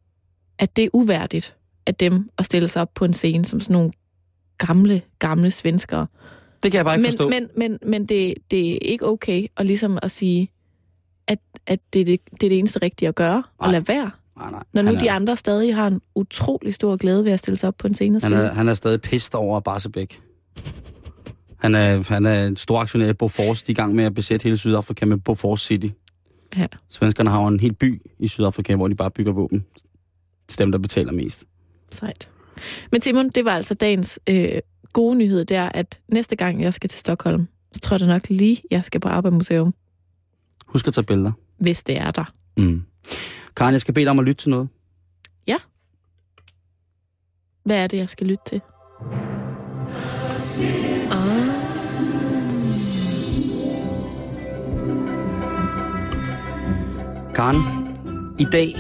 at 0.60 0.76
det 0.76 0.86
er 0.86 0.90
uværdigt 0.94 1.56
af 1.88 1.96
dem 1.96 2.30
at 2.38 2.46
stille 2.46 2.68
sig 2.68 2.82
op 2.82 2.94
på 2.96 3.06
en 3.06 3.14
scene 3.14 3.46
som 3.46 3.60
sådan 3.60 3.74
nogle 3.74 3.92
gamle, 4.58 5.02
gamle 5.20 5.52
svenskere. 5.52 6.08
det 6.64 6.72
kan 6.72 6.78
jeg 6.78 6.86
bare 6.86 6.96
ikke 6.96 7.08
forstå. 7.08 7.30
Men, 7.30 7.50
men, 7.58 7.72
men, 7.72 7.90
men 7.92 8.06
det, 8.06 8.34
det 8.52 8.72
er 8.74 8.78
ikke 8.82 9.08
okay 9.08 9.48
at 9.58 9.66
ligesom 9.66 10.00
at 10.02 10.12
sige, 10.12 10.50
at, 11.28 11.40
at 11.68 11.80
det, 11.94 12.02
er 12.02 12.06
det, 12.06 12.20
det 12.32 12.44
er 12.44 12.50
det 12.50 12.58
eneste 12.58 12.80
rigtige 12.82 13.10
at 13.10 13.16
gøre, 13.16 13.44
og 13.58 13.72
lade 13.72 13.88
være. 13.88 14.12
Nej, 14.38 14.52
nej. 14.52 14.64
Når 14.74 14.82
nu 14.82 14.92
han, 14.92 15.00
de 15.00 15.08
er, 15.08 15.14
andre 15.14 15.36
stadig 15.38 15.76
har 15.76 15.88
en 15.88 16.02
utrolig 16.16 16.74
stor 16.74 16.96
glæde 16.98 17.26
ved 17.26 17.32
at 17.32 17.40
stille 17.40 17.58
sig 17.58 17.68
op 17.68 17.78
på 17.78 17.88
en 17.88 17.94
scene 17.94 18.18
og 18.18 18.22
han, 18.22 18.34
er, 18.34 18.54
han 18.54 18.68
er 18.68 18.74
stadig 18.74 19.02
pist 19.02 19.36
over 19.36 19.60
Barsebæk. 19.60 20.22
Han 21.58 21.76
er, 21.76 22.14
han 22.14 22.26
er 22.26 22.46
en 22.48 22.58
stor 22.58 22.80
aktionær 22.80 23.10
i 23.10 23.14
Bofors. 23.14 23.64
De 23.64 23.72
er 23.72 23.74
i 23.74 23.76
gang 23.76 23.96
med 23.96 24.04
at 24.04 24.14
besætte 24.14 24.44
hele 24.44 24.58
Sydafrika 24.58 25.06
med 25.06 25.18
Bofors 25.18 25.62
City. 25.62 25.88
Ja. 26.58 26.68
Svenskerne 26.90 27.30
har 27.30 27.42
jo 27.42 27.48
en 27.48 27.60
hel 27.60 27.74
by 27.74 28.02
i 28.20 28.28
Sydafrika, 28.28 28.76
hvor 28.76 28.88
de 28.88 28.96
bare 28.96 29.12
bygger 29.12 29.32
våben 29.32 29.66
til 30.48 30.60
dem, 30.60 30.72
der 30.72 30.80
betaler 30.80 31.12
mest. 31.12 31.44
Sejt. 31.92 32.30
Men 32.92 33.02
Simon, 33.02 33.30
det 33.30 33.46
var 33.46 33.52
altså 33.52 33.74
dagens 33.74 34.20
øh, 34.30 34.48
gode 34.94 35.16
nyhed, 35.16 35.46
det 35.46 35.58
er, 35.58 35.70
at 35.70 36.00
næste 36.08 36.36
gang 36.36 36.62
jeg 36.62 36.74
skal 36.74 36.90
til 36.90 37.00
Stockholm, 37.00 37.48
så 37.74 37.80
tror 37.80 37.98
jeg 37.98 38.08
nok 38.08 38.30
lige, 38.30 38.62
jeg 38.72 38.86
skal 38.86 39.02
på 39.02 39.10
ABBA 39.10 39.30
Museum, 39.30 39.74
Husk 40.68 40.88
at 40.88 40.94
tage 40.94 41.06
billeder. 41.06 41.32
hvis 41.58 41.84
det 41.84 41.98
er 41.98 42.12
der. 42.12 42.34
Mm. 42.58 42.82
Karen, 43.56 43.74
jeg 43.74 43.82
skal 43.82 43.94
bede 43.94 44.06
dig 44.06 44.12
om 44.12 44.20
at 44.20 44.26
lytte 44.26 44.42
til 44.42 44.50
noget. 44.50 44.70
Hvad 47.66 47.78
er 47.78 47.88
det, 47.88 47.98
jeg 47.98 48.10
skal 48.10 48.28
lytte 48.28 48.44
til? 48.48 48.62
Ah. 51.12 51.54
Karen, 57.36 57.58
i 58.40 58.46
dag, 58.52 58.76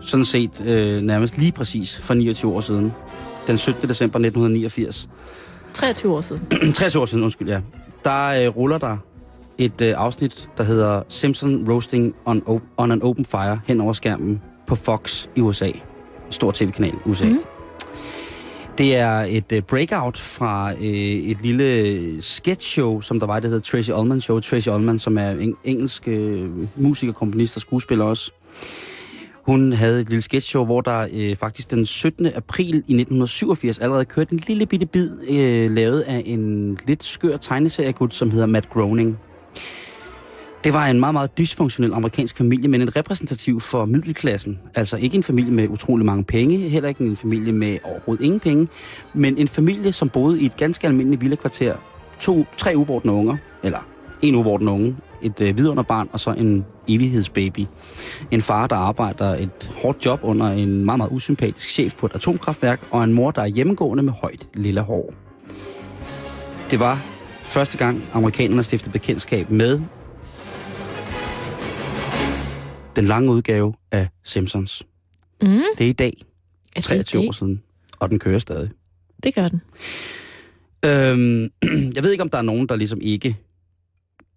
sådan 0.00 0.24
set 0.24 0.60
øh, 0.60 1.02
nærmest 1.02 1.38
lige 1.38 1.52
præcis 1.52 2.00
for 2.00 2.14
29 2.14 2.52
år 2.52 2.60
siden, 2.60 2.92
den 3.46 3.58
17. 3.58 3.88
december 3.88 4.18
1989, 4.18 5.08
23 5.74 6.14
år 6.14 6.20
siden. 6.20 6.46
60 6.74 6.96
år 6.96 7.04
siden, 7.04 7.24
undskyld, 7.24 7.48
ja, 7.48 7.60
der 8.04 8.24
øh, 8.26 8.56
ruller 8.56 8.78
der 8.78 8.96
et 9.58 9.80
øh, 9.80 9.94
afsnit, 9.96 10.50
der 10.56 10.64
hedder 10.64 11.02
Simpson 11.08 11.70
Roasting 11.70 12.14
on, 12.24 12.60
on 12.76 12.92
an 12.92 13.02
Open 13.02 13.24
Fire 13.24 13.60
hen 13.66 13.80
over 13.80 13.92
skærmen 13.92 14.42
på 14.66 14.74
Fox 14.74 15.26
i 15.36 15.40
USA. 15.40 15.66
En 15.66 15.72
stor 16.30 16.50
tv-kanal 16.50 16.94
i 16.94 17.08
USA. 17.08 17.24
Mm. 17.24 17.38
Det 18.78 18.96
er 18.96 19.20
et 19.20 19.52
øh, 19.52 19.62
breakout 19.62 20.18
fra 20.18 20.72
øh, 20.72 20.80
et 20.80 21.42
lille 21.42 22.22
sketch-show, 22.22 23.00
som 23.00 23.20
der 23.20 23.26
var, 23.26 23.40
det 23.40 23.50
hedder 23.50 23.62
Tracy 23.62 23.90
Ullman 23.90 24.20
Show. 24.20 24.38
Tracy 24.38 24.68
Ullman, 24.68 24.98
som 24.98 25.18
er 25.18 25.30
en 25.30 25.56
engelsk 25.64 26.08
øh, 26.08 26.50
musiker, 26.76 27.12
komponist 27.12 27.56
og 27.56 27.60
skuespiller 27.60 28.04
også. 28.04 28.32
Hun 29.46 29.72
havde 29.72 30.00
et 30.00 30.08
lille 30.08 30.22
sketchshow, 30.22 30.64
hvor 30.64 30.80
der 30.80 31.06
øh, 31.12 31.36
faktisk 31.36 31.70
den 31.70 31.86
17. 31.86 32.26
april 32.26 32.74
i 32.74 32.78
1987 32.78 33.78
allerede 33.78 34.04
kørte 34.04 34.32
en 34.32 34.40
lille 34.46 34.66
bitte 34.66 34.86
bid, 34.86 35.10
øh, 35.30 35.70
lavet 35.70 36.00
af 36.00 36.22
en 36.26 36.78
lidt 36.86 37.04
skør 37.04 37.36
tegneseriegud, 37.36 38.08
som 38.10 38.30
hedder 38.30 38.46
Matt 38.46 38.70
Groening. 38.70 39.18
Det 40.64 40.74
var 40.74 40.86
en 40.86 41.00
meget, 41.00 41.12
meget 41.12 41.38
dysfunktionel 41.38 41.92
amerikansk 41.94 42.36
familie, 42.36 42.68
men 42.68 42.82
en 42.82 42.96
repræsentativ 42.96 43.60
for 43.60 43.84
middelklassen. 43.84 44.58
Altså 44.74 44.96
ikke 44.96 45.16
en 45.16 45.22
familie 45.22 45.52
med 45.52 45.68
utrolig 45.68 46.06
mange 46.06 46.24
penge, 46.24 46.58
heller 46.58 46.88
ikke 46.88 47.04
en 47.04 47.16
familie 47.16 47.52
med 47.52 47.78
overhovedet 47.84 48.24
ingen 48.24 48.40
penge, 48.40 48.68
men 49.14 49.38
en 49.38 49.48
familie, 49.48 49.92
som 49.92 50.08
boede 50.08 50.40
i 50.40 50.46
et 50.46 50.56
ganske 50.56 50.86
almindeligt 50.86 51.22
villakvarter. 51.22 51.74
To, 52.20 52.44
tre 52.56 52.72
uvortende 52.76 53.14
unger, 53.14 53.36
eller 53.62 53.78
en 54.22 54.34
uvorten 54.34 54.68
unge, 54.68 54.96
et 55.22 55.40
øh, 55.40 55.58
vidunderbarn 55.58 56.08
og 56.12 56.20
så 56.20 56.30
en 56.30 56.64
evighedsbaby. 56.88 57.66
En 58.30 58.42
far, 58.42 58.66
der 58.66 58.76
arbejder 58.76 59.34
et 59.34 59.70
hårdt 59.82 60.06
job 60.06 60.20
under 60.22 60.46
en 60.46 60.84
meget, 60.84 60.98
meget 60.98 61.12
usympatisk 61.12 61.68
chef 61.68 61.94
på 61.94 62.06
et 62.06 62.14
atomkraftværk, 62.14 62.80
og 62.90 63.04
en 63.04 63.12
mor, 63.12 63.30
der 63.30 63.42
er 63.42 63.46
hjemmegående 63.46 64.02
med 64.02 64.12
højt 64.12 64.48
lille 64.54 64.80
hår. 64.80 65.14
Det 66.70 66.80
var 66.80 67.02
første 67.42 67.78
gang, 67.78 68.02
amerikanerne 68.12 68.62
stiftede 68.62 68.92
bekendtskab 68.92 69.50
med 69.50 69.80
den 72.96 73.04
lange 73.04 73.30
udgave 73.30 73.74
af 73.90 74.08
Simpsons. 74.24 74.86
Mm. 75.42 75.48
Det 75.78 75.84
er 75.84 75.90
i 75.90 75.92
dag, 75.92 76.12
Er 76.76 76.80
det 76.80 76.84
23 76.84 77.22
det? 77.22 77.28
år 77.28 77.32
siden, 77.32 77.62
og 78.00 78.10
den 78.10 78.18
kører 78.18 78.38
stadig. 78.38 78.70
Det 79.22 79.34
gør 79.34 79.48
den. 79.48 79.60
Øhm, 80.84 81.50
jeg 81.94 82.02
ved 82.02 82.10
ikke, 82.10 82.22
om 82.22 82.30
der 82.30 82.38
er 82.38 82.42
nogen, 82.42 82.68
der 82.68 82.76
ligesom 82.76 82.98
ikke 83.02 83.36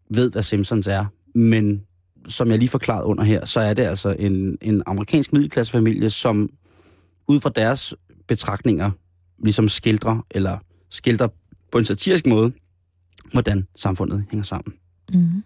ved, 0.10 0.32
hvad 0.32 0.44
Simpsons 0.44 0.88
er, 0.88 1.06
men 1.36 1.84
som 2.28 2.50
jeg 2.52 2.58
lige 2.58 2.70
forklarede 2.70 3.06
under 3.06 3.24
her, 3.24 3.46
så 3.46 3.60
er 3.60 3.74
det 3.74 3.84
altså 3.84 4.16
en, 4.20 4.58
en 4.62 4.84
amerikansk 4.86 5.34
middelklassefamilie, 5.34 6.10
som 6.10 6.50
ud 7.28 7.40
fra 7.40 7.50
deres 7.50 7.94
betragtninger 8.28 8.92
ligesom 9.44 9.70
skildrer, 9.70 10.26
eller 10.32 10.58
skildrer 10.90 11.28
på 11.72 11.78
en 11.78 11.86
satirisk 11.86 12.26
måde, 12.26 12.52
hvordan 13.32 13.68
samfundet 13.76 14.26
hænger 14.30 14.44
sammen. 14.44 14.74
Mm. 15.14 15.44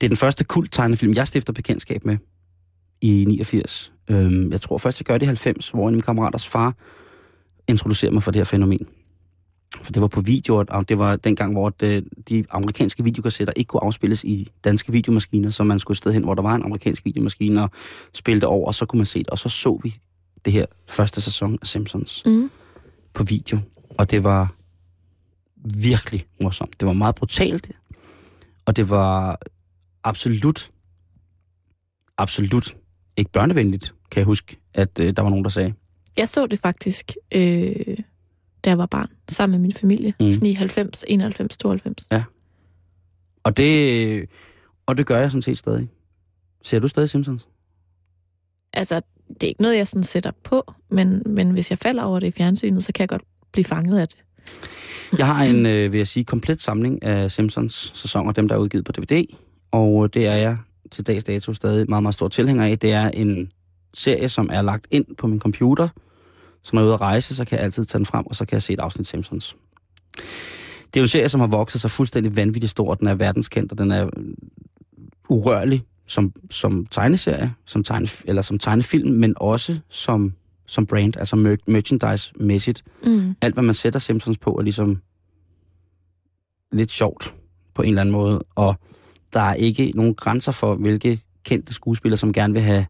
Det 0.00 0.06
er 0.06 0.08
den 0.08 0.16
første 0.16 0.44
kult 0.44 0.72
tegnefilm, 0.72 1.14
jeg 1.14 1.28
stifter 1.28 1.52
bekendtskab 1.52 2.04
med 2.04 2.18
i 3.02 3.24
89. 3.28 3.92
Øhm, 4.10 4.52
jeg 4.52 4.60
tror 4.60 4.78
først, 4.78 5.00
jeg 5.00 5.06
gør 5.06 5.18
det 5.18 5.22
i 5.22 5.26
90, 5.26 5.68
hvor 5.68 5.82
en 5.82 5.86
af 5.88 5.92
mine 5.92 6.02
kammeraters 6.02 6.48
far 6.48 6.74
introducerede 7.68 8.14
mig 8.14 8.22
for 8.22 8.30
det 8.30 8.38
her 8.40 8.44
fænomen. 8.44 8.86
For 9.82 9.92
det 9.92 10.02
var 10.02 10.08
på 10.08 10.20
video, 10.20 10.64
og 10.68 10.88
det 10.88 10.98
var 10.98 11.16
dengang, 11.16 11.52
hvor 11.52 11.68
det, 11.68 12.04
de 12.28 12.44
amerikanske 12.50 13.04
videokassetter 13.04 13.54
ikke 13.56 13.68
kunne 13.68 13.84
afspilles 13.84 14.24
i 14.24 14.48
danske 14.64 14.92
videomaskiner, 14.92 15.50
så 15.50 15.64
man 15.64 15.78
skulle 15.78 15.94
et 15.94 15.98
sted 15.98 16.12
hen, 16.12 16.22
hvor 16.24 16.34
der 16.34 16.42
var 16.42 16.54
en 16.54 16.62
amerikansk 16.62 17.04
videomaskine 17.04 17.62
og 17.62 17.70
spille 18.14 18.40
det 18.40 18.48
over, 18.48 18.66
og 18.66 18.74
så 18.74 18.86
kunne 18.86 18.98
man 18.98 19.06
se 19.06 19.18
det. 19.18 19.30
Og 19.30 19.38
så 19.38 19.48
så 19.48 19.80
vi 19.82 19.94
det 20.44 20.52
her 20.52 20.66
første 20.88 21.20
sæson 21.20 21.58
af 21.62 21.66
Simpsons 21.66 22.22
Mm. 22.26 22.50
på 23.14 23.24
video, 23.24 23.58
og 23.98 24.10
det 24.10 24.24
var 24.24 24.54
virkelig 25.64 26.26
morsomt. 26.42 26.80
Det 26.80 26.86
var 26.86 26.92
meget 26.92 27.14
brutalt, 27.14 27.70
og 28.66 28.76
det 28.76 28.90
var 28.90 29.38
absolut, 30.04 30.70
absolut 32.18 32.76
ikke 33.16 33.30
børnevenligt, 33.30 33.94
kan 34.10 34.18
jeg 34.18 34.26
huske, 34.26 34.56
at 34.74 35.00
øh, 35.00 35.12
der 35.16 35.22
var 35.22 35.30
nogen, 35.30 35.44
der 35.44 35.50
sagde. 35.50 35.74
Jeg 36.16 36.28
så 36.28 36.46
det 36.46 36.58
faktisk, 36.58 37.12
øh, 37.34 37.96
da 38.64 38.70
jeg 38.70 38.78
var 38.78 38.86
barn, 38.86 39.08
sammen 39.28 39.60
med 39.60 39.62
min 39.62 39.72
familie. 39.72 40.14
Mm. 40.20 40.32
Sådan 40.32 40.48
i 40.48 40.52
90, 40.52 41.04
91, 41.08 41.56
92. 41.56 42.08
Og 43.44 43.56
det, 43.56 44.28
og 44.86 44.98
det 44.98 45.06
gør 45.06 45.18
jeg 45.18 45.30
sådan 45.30 45.42
set 45.42 45.58
stadig. 45.58 45.88
Ser 46.62 46.78
du 46.78 46.88
stadig 46.88 47.10
Simpsons? 47.10 47.48
Altså, 48.72 49.00
det 49.28 49.42
er 49.42 49.48
ikke 49.48 49.62
noget, 49.62 49.76
jeg 49.76 49.88
sådan 49.88 50.04
sætter 50.04 50.30
på, 50.44 50.72
men, 50.90 51.22
men 51.26 51.50
hvis 51.50 51.70
jeg 51.70 51.78
falder 51.78 52.02
over 52.02 52.20
det 52.20 52.26
i 52.26 52.30
fjernsynet, 52.30 52.84
så 52.84 52.92
kan 52.92 53.02
jeg 53.02 53.08
godt 53.08 53.22
blive 53.52 53.64
fanget 53.64 53.98
af 53.98 54.08
det. 54.08 54.18
Jeg 55.18 55.26
har 55.26 55.44
en, 55.44 55.66
øh, 55.66 55.92
vil 55.92 55.98
jeg 55.98 56.08
sige, 56.08 56.24
komplet 56.24 56.60
samling 56.60 57.02
af 57.02 57.30
Simpsons 57.30 57.92
sæsoner, 57.94 58.32
dem 58.32 58.48
der 58.48 58.54
er 58.54 58.58
udgivet 58.58 58.84
på 58.84 58.92
DVD, 58.92 59.24
og 59.70 60.14
det 60.14 60.26
er 60.26 60.34
jeg 60.34 60.58
til 60.92 61.06
dags 61.06 61.24
dato 61.24 61.52
stadig 61.52 61.86
meget, 61.88 62.02
meget 62.02 62.14
stor 62.14 62.28
tilhænger 62.28 62.64
af. 62.64 62.78
Det 62.78 62.92
er 62.92 63.10
en 63.10 63.50
serie, 63.94 64.28
som 64.28 64.48
er 64.52 64.62
lagt 64.62 64.86
ind 64.90 65.16
på 65.18 65.26
min 65.26 65.40
computer, 65.40 65.88
så 66.62 66.70
når 66.72 66.80
jeg 66.80 66.84
er 66.84 66.88
ude 66.88 66.94
at 66.94 67.00
rejse, 67.00 67.34
så 67.34 67.44
kan 67.44 67.56
jeg 67.56 67.64
altid 67.64 67.84
tage 67.84 67.98
den 67.98 68.06
frem, 68.06 68.26
og 68.26 68.34
så 68.34 68.44
kan 68.44 68.54
jeg 68.54 68.62
se 68.62 68.72
et 68.72 68.80
afsnit 68.80 69.06
Simpsons. 69.06 69.56
Det 70.86 70.96
er 70.96 71.00
jo 71.00 71.04
en 71.04 71.08
serie, 71.08 71.28
som 71.28 71.40
har 71.40 71.46
vokset 71.46 71.80
sig 71.80 71.90
fuldstændig 71.90 72.36
vanvittigt 72.36 72.70
stor. 72.70 72.94
Den 72.94 73.06
er 73.06 73.14
verdenskendt, 73.14 73.72
og 73.72 73.78
den 73.78 73.90
er 73.90 74.08
urørlig 75.28 75.84
som, 76.06 76.32
som 76.50 76.86
tegneserie, 76.86 77.54
som, 77.66 77.84
tegne, 77.84 78.08
eller 78.24 78.42
som 78.42 78.58
tegnefilm, 78.58 79.10
men 79.10 79.34
også 79.36 79.80
som 79.88 80.32
som 80.66 80.86
brand, 80.86 81.16
altså 81.16 81.36
mer- 81.36 81.56
merchandise-mæssigt. 81.66 82.82
Mm. 83.04 83.34
Alt, 83.40 83.54
hvad 83.54 83.64
man 83.64 83.74
sætter 83.74 84.00
Simpsons 84.00 84.38
på, 84.38 84.50
er 84.58 84.62
ligesom 84.62 84.98
lidt 86.72 86.90
sjovt 86.90 87.34
på 87.74 87.82
en 87.82 87.88
eller 87.88 88.00
anden 88.00 88.12
måde, 88.12 88.42
og 88.54 88.74
der 89.32 89.40
er 89.40 89.54
ikke 89.54 89.92
nogen 89.94 90.14
grænser 90.14 90.52
for, 90.52 90.74
hvilke 90.74 91.20
kendte 91.44 91.74
skuespillere, 91.74 92.18
som 92.18 92.32
gerne 92.32 92.52
vil 92.54 92.62
have, 92.62 92.86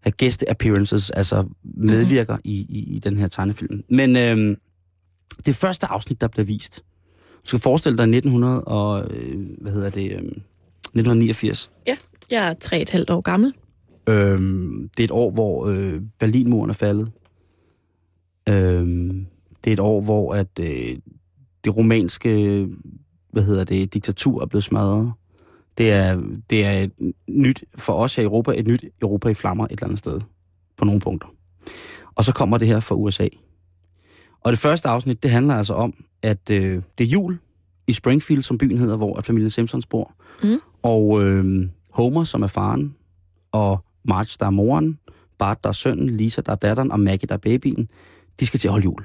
have 0.00 0.12
gæste 0.12 0.50
appearances, 0.50 1.10
altså 1.10 1.44
medvirker 1.62 2.34
mm-hmm. 2.34 2.50
i, 2.50 2.66
i, 2.68 2.94
i 2.96 2.98
den 2.98 3.18
her 3.18 3.26
tegnefilm. 3.26 3.84
Men 3.90 4.16
øhm, 4.16 4.56
det 5.46 5.56
første 5.56 5.86
afsnit, 5.86 6.20
der 6.20 6.28
bliver 6.28 6.44
vist, 6.46 6.84
du 7.42 7.46
skal 7.48 7.60
forestille 7.60 7.98
dig 7.98 8.02
1900 8.02 8.64
og, 8.64 9.10
øh, 9.10 9.46
hvad 9.60 9.72
hedder 9.72 9.90
det, 9.90 10.12
øhm, 10.12 10.26
1989. 10.26 11.70
Jeg 12.30 12.48
er 12.48 12.54
tre 12.54 12.76
og 12.76 12.82
et 12.82 12.90
halvt 12.90 13.10
år 13.10 13.20
gammel. 13.20 13.54
Øhm, 14.08 14.90
det 14.96 15.02
er 15.02 15.04
et 15.04 15.10
år, 15.10 15.30
hvor 15.30 15.66
øh, 15.66 16.00
Berlinmuren 16.18 16.70
er 16.70 16.74
faldet. 16.74 17.10
Øhm, 18.48 19.26
det 19.64 19.70
er 19.70 19.72
et 19.72 19.80
år, 19.80 20.00
hvor 20.00 20.34
at 20.34 20.58
øh, 20.60 20.96
det 21.64 21.76
romanske 21.76 22.66
hvad 23.32 23.42
hedder 23.42 23.64
det, 23.64 23.94
diktatur 23.94 24.42
er 24.42 24.46
blevet 24.46 24.64
smadret. 24.64 25.12
Det 25.78 25.92
er, 25.92 26.22
det 26.50 26.64
er 26.64 26.72
et 26.72 26.92
nyt, 27.28 27.64
for 27.74 27.92
os 27.92 28.16
her 28.16 28.22
i 28.22 28.24
Europa, 28.24 28.52
et 28.56 28.66
nyt 28.66 28.84
Europa 29.02 29.28
i 29.28 29.34
flammer 29.34 29.64
et 29.64 29.70
eller 29.70 29.84
andet 29.84 29.98
sted. 29.98 30.20
På 30.76 30.84
nogle 30.84 31.00
punkter. 31.00 31.28
Og 32.14 32.24
så 32.24 32.34
kommer 32.34 32.58
det 32.58 32.68
her 32.68 32.80
fra 32.80 32.94
USA. 32.94 33.28
Og 34.40 34.52
det 34.52 34.58
første 34.58 34.88
afsnit, 34.88 35.22
det 35.22 35.30
handler 35.30 35.54
altså 35.54 35.74
om, 35.74 35.94
at 36.22 36.50
øh, 36.50 36.82
det 36.98 37.04
er 37.04 37.08
jul 37.08 37.38
i 37.86 37.92
Springfield, 37.92 38.42
som 38.42 38.58
byen 38.58 38.78
hedder, 38.78 38.96
hvor 38.96 39.16
at 39.16 39.26
familien 39.26 39.50
Simpsons 39.50 39.86
bor. 39.86 40.14
Mm. 40.42 40.60
Og 40.82 41.22
øh, 41.22 41.68
Homer, 41.90 42.24
som 42.24 42.42
er 42.42 42.46
faren, 42.46 42.94
og 43.52 43.84
Marge, 44.04 44.36
der 44.40 44.46
er 44.46 44.50
moren, 44.50 44.98
Bart, 45.38 45.64
der 45.64 45.68
er 45.68 45.72
sønnen, 45.72 46.10
Lisa, 46.10 46.40
der 46.46 46.52
er 46.52 46.56
datteren, 46.56 46.92
og 46.92 47.00
Maggie, 47.00 47.26
der 47.26 47.34
er 47.34 47.38
babyen, 47.38 47.88
de 48.40 48.46
skal 48.46 48.60
til 48.60 48.68
at 48.68 48.72
holde 48.72 48.84
jul. 48.84 49.04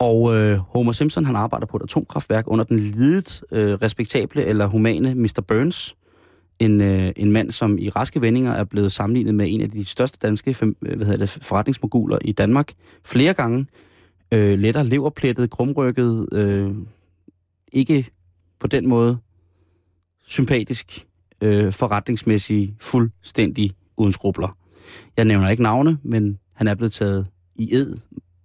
Og 0.00 0.36
øh, 0.36 0.58
Homer 0.58 0.92
Simpson, 0.92 1.24
han 1.24 1.36
arbejder 1.36 1.66
på 1.66 1.76
et 1.76 1.82
atomkraftværk 1.82 2.44
under 2.46 2.64
den 2.64 2.78
lidet 2.78 3.42
øh, 3.52 3.74
respektable 3.74 4.44
eller 4.44 4.66
humane 4.66 5.14
Mr. 5.14 5.42
Burns. 5.48 5.96
En, 6.58 6.80
øh, 6.80 7.12
en 7.16 7.32
mand, 7.32 7.50
som 7.50 7.78
i 7.78 7.88
raske 7.88 8.20
vendinger 8.20 8.52
er 8.52 8.64
blevet 8.64 8.92
sammenlignet 8.92 9.34
med 9.34 9.46
en 9.48 9.60
af 9.60 9.70
de 9.70 9.84
største 9.84 10.18
danske 10.22 10.54
fem- 10.54 10.76
øh, 10.82 10.96
hvad 10.96 11.06
hedder 11.06 11.26
det, 11.26 11.38
forretningsmoguler 11.42 12.18
i 12.24 12.32
Danmark 12.32 12.72
flere 13.04 13.34
gange. 13.34 13.66
Øh, 14.32 14.58
lettere 14.58 14.84
leverplettet, 14.84 15.50
krumrykket, 15.50 16.28
øh, 16.32 16.70
ikke 17.72 18.10
på 18.60 18.66
den 18.66 18.88
måde 18.88 19.18
sympatisk, 20.26 21.06
øh, 21.40 21.72
forretningsmæssig, 21.72 22.76
fuldstændig 22.80 23.70
uden 23.96 24.12
skrubler. 24.12 24.56
Jeg 25.16 25.24
nævner 25.24 25.48
ikke 25.48 25.62
navne, 25.62 25.98
men 26.02 26.38
han 26.54 26.68
er 26.68 26.74
blevet 26.74 26.92
taget 26.92 27.26
i 27.56 27.74
ed 27.74 27.96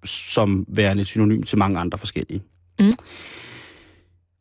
som 0.10 0.66
værende 0.68 1.06
synonym 1.06 1.43
til 1.43 1.58
mange 1.58 1.80
andre 1.80 1.97
forskellige. 1.97 2.43
Mm. 2.80 2.91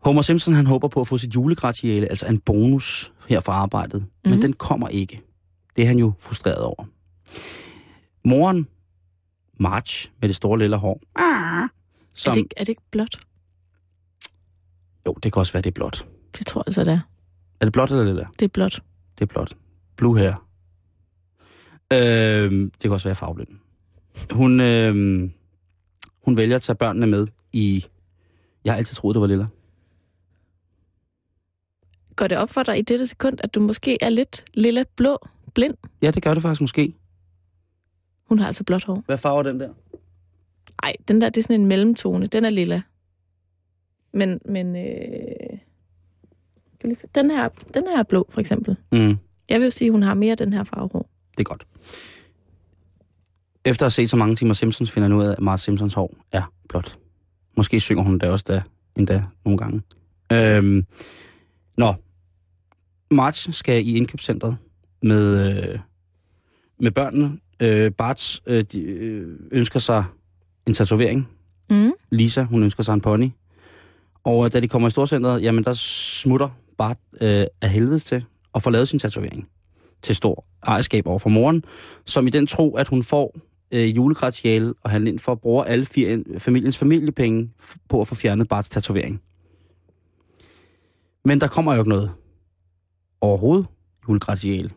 Homer 0.04 0.22
Simpson 0.22 0.54
han 0.54 0.66
håber 0.66 0.88
på 0.88 1.00
at 1.00 1.08
få 1.08 1.18
sit 1.18 1.34
julegratiale, 1.34 2.06
altså 2.06 2.26
en 2.26 2.38
bonus 2.40 3.12
her 3.28 3.40
fra 3.40 3.52
arbejdet, 3.52 4.00
mm. 4.00 4.08
men 4.24 4.32
Mhm. 4.32 4.40
den 4.40 4.52
kommer 4.52 4.88
ikke. 4.88 5.22
Det 5.76 5.82
er 5.84 5.86
han 5.88 5.98
jo 5.98 6.12
frustreret 6.20 6.58
over. 6.62 6.84
Moren, 8.24 8.66
March, 9.60 10.10
med 10.20 10.28
det 10.28 10.36
store 10.36 10.58
lille 10.58 10.76
hår, 10.76 11.00
Er, 11.18 11.68
som, 12.16 12.32
det, 12.34 12.40
ikke- 12.40 12.54
er 12.56 12.64
det 12.64 12.68
ikke 12.68 12.82
blåt? 12.90 13.18
jo, 15.06 15.12
det 15.22 15.32
kan 15.32 15.40
også 15.40 15.52
være, 15.52 15.62
det 15.62 15.70
er 15.70 15.74
blåt. 15.74 16.06
Det 16.38 16.46
tror 16.46 16.58
jeg 16.60 16.64
altså, 16.66 16.84
det 16.84 16.92
er. 16.92 17.00
Er 17.60 17.64
det 17.66 17.72
blåt 17.72 17.90
eller 17.90 18.04
lilla? 18.04 18.26
Det 18.38 18.44
er 18.44 18.48
blåt. 18.48 18.82
Det 19.18 19.22
er 19.22 19.26
blåt. 19.26 19.56
Blue 19.96 20.18
hair. 20.18 20.34
Øhm, 21.92 22.70
det 22.70 22.80
kan 22.82 22.92
også 22.92 23.08
være 23.08 23.14
farveblind. 23.14 23.48
Hun, 24.30 24.60
øhm, 24.60 25.32
hun 26.24 26.36
vælger 26.36 26.56
at 26.56 26.62
tage 26.62 26.76
børnene 26.76 27.06
med 27.06 27.26
i... 27.52 27.84
Jeg 28.64 28.72
har 28.72 28.78
altid 28.78 28.96
troet, 28.96 29.14
det 29.14 29.20
var 29.20 29.26
lilla. 29.26 29.46
Går 32.16 32.26
det 32.26 32.38
op 32.38 32.50
for 32.50 32.62
dig 32.62 32.78
i 32.78 32.82
dette 32.82 33.06
sekund, 33.06 33.38
at 33.42 33.54
du 33.54 33.60
måske 33.60 33.98
er 34.00 34.08
lidt 34.08 34.44
lilla 34.54 34.84
blå 34.96 35.18
blind? 35.54 35.74
Ja, 36.02 36.10
det 36.10 36.22
gør 36.22 36.34
det 36.34 36.42
faktisk 36.42 36.60
måske. 36.60 36.94
Hun 38.24 38.38
har 38.38 38.46
altså 38.46 38.64
blåt 38.64 38.84
hår. 38.84 39.02
Hvad 39.06 39.18
farve 39.18 39.38
er 39.38 39.42
den 39.42 39.60
der? 39.60 39.68
Ej, 40.82 40.96
den 41.08 41.20
der, 41.20 41.28
det 41.28 41.40
er 41.40 41.42
sådan 41.42 41.60
en 41.60 41.66
mellemtone. 41.66 42.26
Den 42.26 42.44
er 42.44 42.50
lilla. 42.50 42.82
Men, 44.12 44.40
men 44.44 44.76
øh... 44.76 45.58
den, 47.14 47.30
her, 47.30 47.48
den 47.74 47.86
her 47.86 47.98
er 47.98 48.02
blå, 48.02 48.26
for 48.30 48.40
eksempel. 48.40 48.76
Mm, 48.92 49.16
Jeg 49.48 49.60
vil 49.60 49.64
jo 49.64 49.70
sige, 49.70 49.88
at 49.88 49.92
hun 49.92 50.02
har 50.02 50.14
mere 50.14 50.34
den 50.34 50.52
her 50.52 50.64
farve 50.64 50.88
det 51.36 51.40
er 51.40 51.44
godt. 51.44 51.66
Efter 53.64 53.82
at 53.82 53.86
have 53.86 53.90
set 53.90 54.10
så 54.10 54.16
mange 54.16 54.36
timer 54.36 54.54
Simpsons, 54.54 54.90
finder 54.90 55.08
jeg 55.08 55.16
nu 55.16 55.20
ud 55.20 55.26
af, 55.26 55.32
at 55.32 55.40
Marge 55.40 55.58
Simpsons 55.58 55.94
hår 55.94 56.16
er 56.32 56.52
blåt. 56.68 56.98
Måske 57.56 57.80
synger 57.80 58.02
hun 58.02 58.18
det 58.18 58.28
også 58.28 58.44
da, 58.48 58.62
endda 58.96 59.24
nogle 59.44 59.58
gange. 59.58 59.82
Øhm, 60.32 60.86
nå, 61.76 61.94
Marge 63.10 63.52
skal 63.52 63.86
i 63.86 63.96
indkøbscentret 63.96 64.56
med, 65.02 65.48
øh, 65.48 65.78
med 66.80 66.90
børnene. 66.90 67.38
Øh, 67.60 67.92
Bart 67.92 68.40
øh, 68.46 68.64
de, 68.72 68.80
øh, 68.80 69.38
ønsker 69.52 69.80
sig 69.80 70.04
en 70.66 70.74
tatovering. 70.74 71.28
Mm. 71.70 71.92
Lisa, 72.10 72.42
hun 72.42 72.62
ønsker 72.62 72.82
sig 72.82 72.94
en 72.94 73.00
pony. 73.00 73.28
Og 74.24 74.44
øh, 74.44 74.52
da 74.52 74.60
de 74.60 74.68
kommer 74.68 74.88
i 74.88 74.90
storcentret, 74.90 75.42
jamen 75.42 75.64
der 75.64 75.72
smutter 75.72 76.48
Bart 76.78 76.98
øh, 77.20 77.46
af 77.60 77.70
helvedes 77.70 78.04
til 78.04 78.24
og 78.52 78.62
får 78.62 78.70
lavet 78.70 78.88
sin 78.88 78.98
tatovering 78.98 79.48
til 80.02 80.14
stor 80.14 80.44
ejerskab 80.66 81.06
over 81.06 81.18
for 81.18 81.28
moren, 81.28 81.64
som 82.04 82.26
i 82.26 82.30
den 82.30 82.46
tro, 82.46 82.76
at 82.76 82.88
hun 82.88 83.02
får 83.02 83.36
øh, 83.74 83.96
julegratiale 83.96 84.74
og 84.82 84.90
handle 84.90 85.10
ind 85.10 85.18
for 85.18 85.32
at 85.32 85.40
bruge 85.40 85.66
alle 85.66 85.86
fire, 85.86 86.24
familiens 86.38 86.78
familiepenge 86.78 87.50
på 87.88 88.00
at 88.00 88.08
få 88.08 88.14
fjernet 88.14 88.48
Barts 88.48 88.68
tatovering. 88.68 89.20
Men 91.24 91.40
der 91.40 91.46
kommer 91.46 91.74
jo 91.74 91.80
ikke 91.80 91.88
noget 91.88 92.12
overhovedet 93.20 93.66
julegratiale 94.08 94.70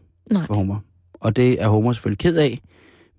for 0.46 0.54
Homer. 0.54 0.80
Og 1.14 1.36
det 1.36 1.62
er 1.62 1.68
Homer 1.68 1.94
selvfølgelig 1.94 2.20
ked 2.20 2.38
af, 2.38 2.62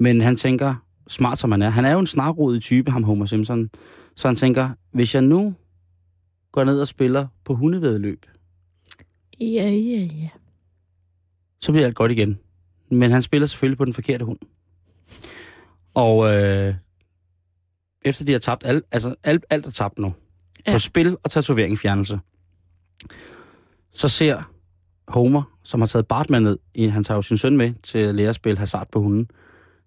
men 0.00 0.20
han 0.20 0.36
tænker, 0.36 0.74
smart 1.08 1.38
som 1.38 1.50
han 1.50 1.62
er, 1.62 1.70
han 1.70 1.84
er 1.84 1.92
jo 1.92 1.98
en 1.98 2.06
snarrodet 2.06 2.62
type, 2.62 2.90
ham 2.90 3.02
Homer 3.02 3.26
Simpson, 3.26 3.70
så 4.16 4.28
han 4.28 4.36
tænker, 4.36 4.70
hvis 4.92 5.14
jeg 5.14 5.22
nu 5.22 5.54
går 6.52 6.64
ned 6.64 6.80
og 6.80 6.88
spiller 6.88 7.26
på 7.44 7.54
hundevedløb, 7.54 8.26
Ja, 9.40 9.70
ja, 9.70 10.08
ja. 10.20 10.28
så 11.60 11.72
bliver 11.72 11.86
alt 11.86 11.94
godt 11.94 12.12
igen. 12.12 12.38
Men 12.90 13.10
han 13.10 13.22
spiller 13.22 13.46
selvfølgelig 13.46 13.78
på 13.78 13.84
den 13.84 13.92
forkerte 13.92 14.24
hund. 14.24 14.38
Og 15.98 16.34
øh, 16.34 16.74
efter 18.02 18.24
de 18.24 18.32
har 18.32 18.38
tabt, 18.38 18.66
alt, 18.66 18.84
altså 18.92 19.14
alt, 19.24 19.44
alt 19.50 19.66
er 19.66 19.70
tabt 19.70 19.98
nu, 19.98 20.14
ja. 20.66 20.72
På 20.72 20.78
spil 20.78 21.16
og 21.24 21.30
tatovering 21.30 21.78
fjernelse, 21.78 22.20
så 23.92 24.08
ser 24.08 24.50
Homer, 25.08 25.58
som 25.64 25.80
har 25.80 25.86
taget 25.86 26.06
Bart 26.06 26.30
med 26.30 26.40
ned, 26.40 26.58
han 26.90 27.04
tager 27.04 27.16
jo 27.16 27.22
sin 27.22 27.38
søn 27.38 27.56
med 27.56 27.72
til 27.82 27.98
at 27.98 28.16
lære 28.16 28.28
at 28.28 28.34
spille 28.34 28.58
hasard 28.58 28.88
på 28.92 29.00
hunden, 29.00 29.30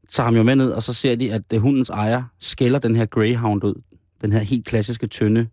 tager 0.10 0.26
ham 0.26 0.36
jo 0.36 0.44
med 0.44 0.56
ned, 0.56 0.72
og 0.72 0.84
så 0.84 0.94
ser 0.94 1.16
de, 1.16 1.34
at 1.34 1.44
øh, 1.54 1.62
hundens 1.62 1.90
ejer 1.90 2.24
skælder 2.40 2.80
den 2.80 2.96
her 2.96 3.06
Greyhound 3.06 3.64
ud. 3.64 3.82
Den 4.22 4.32
her 4.32 4.40
helt 4.40 4.66
klassiske, 4.66 5.08
tynde 5.08 5.48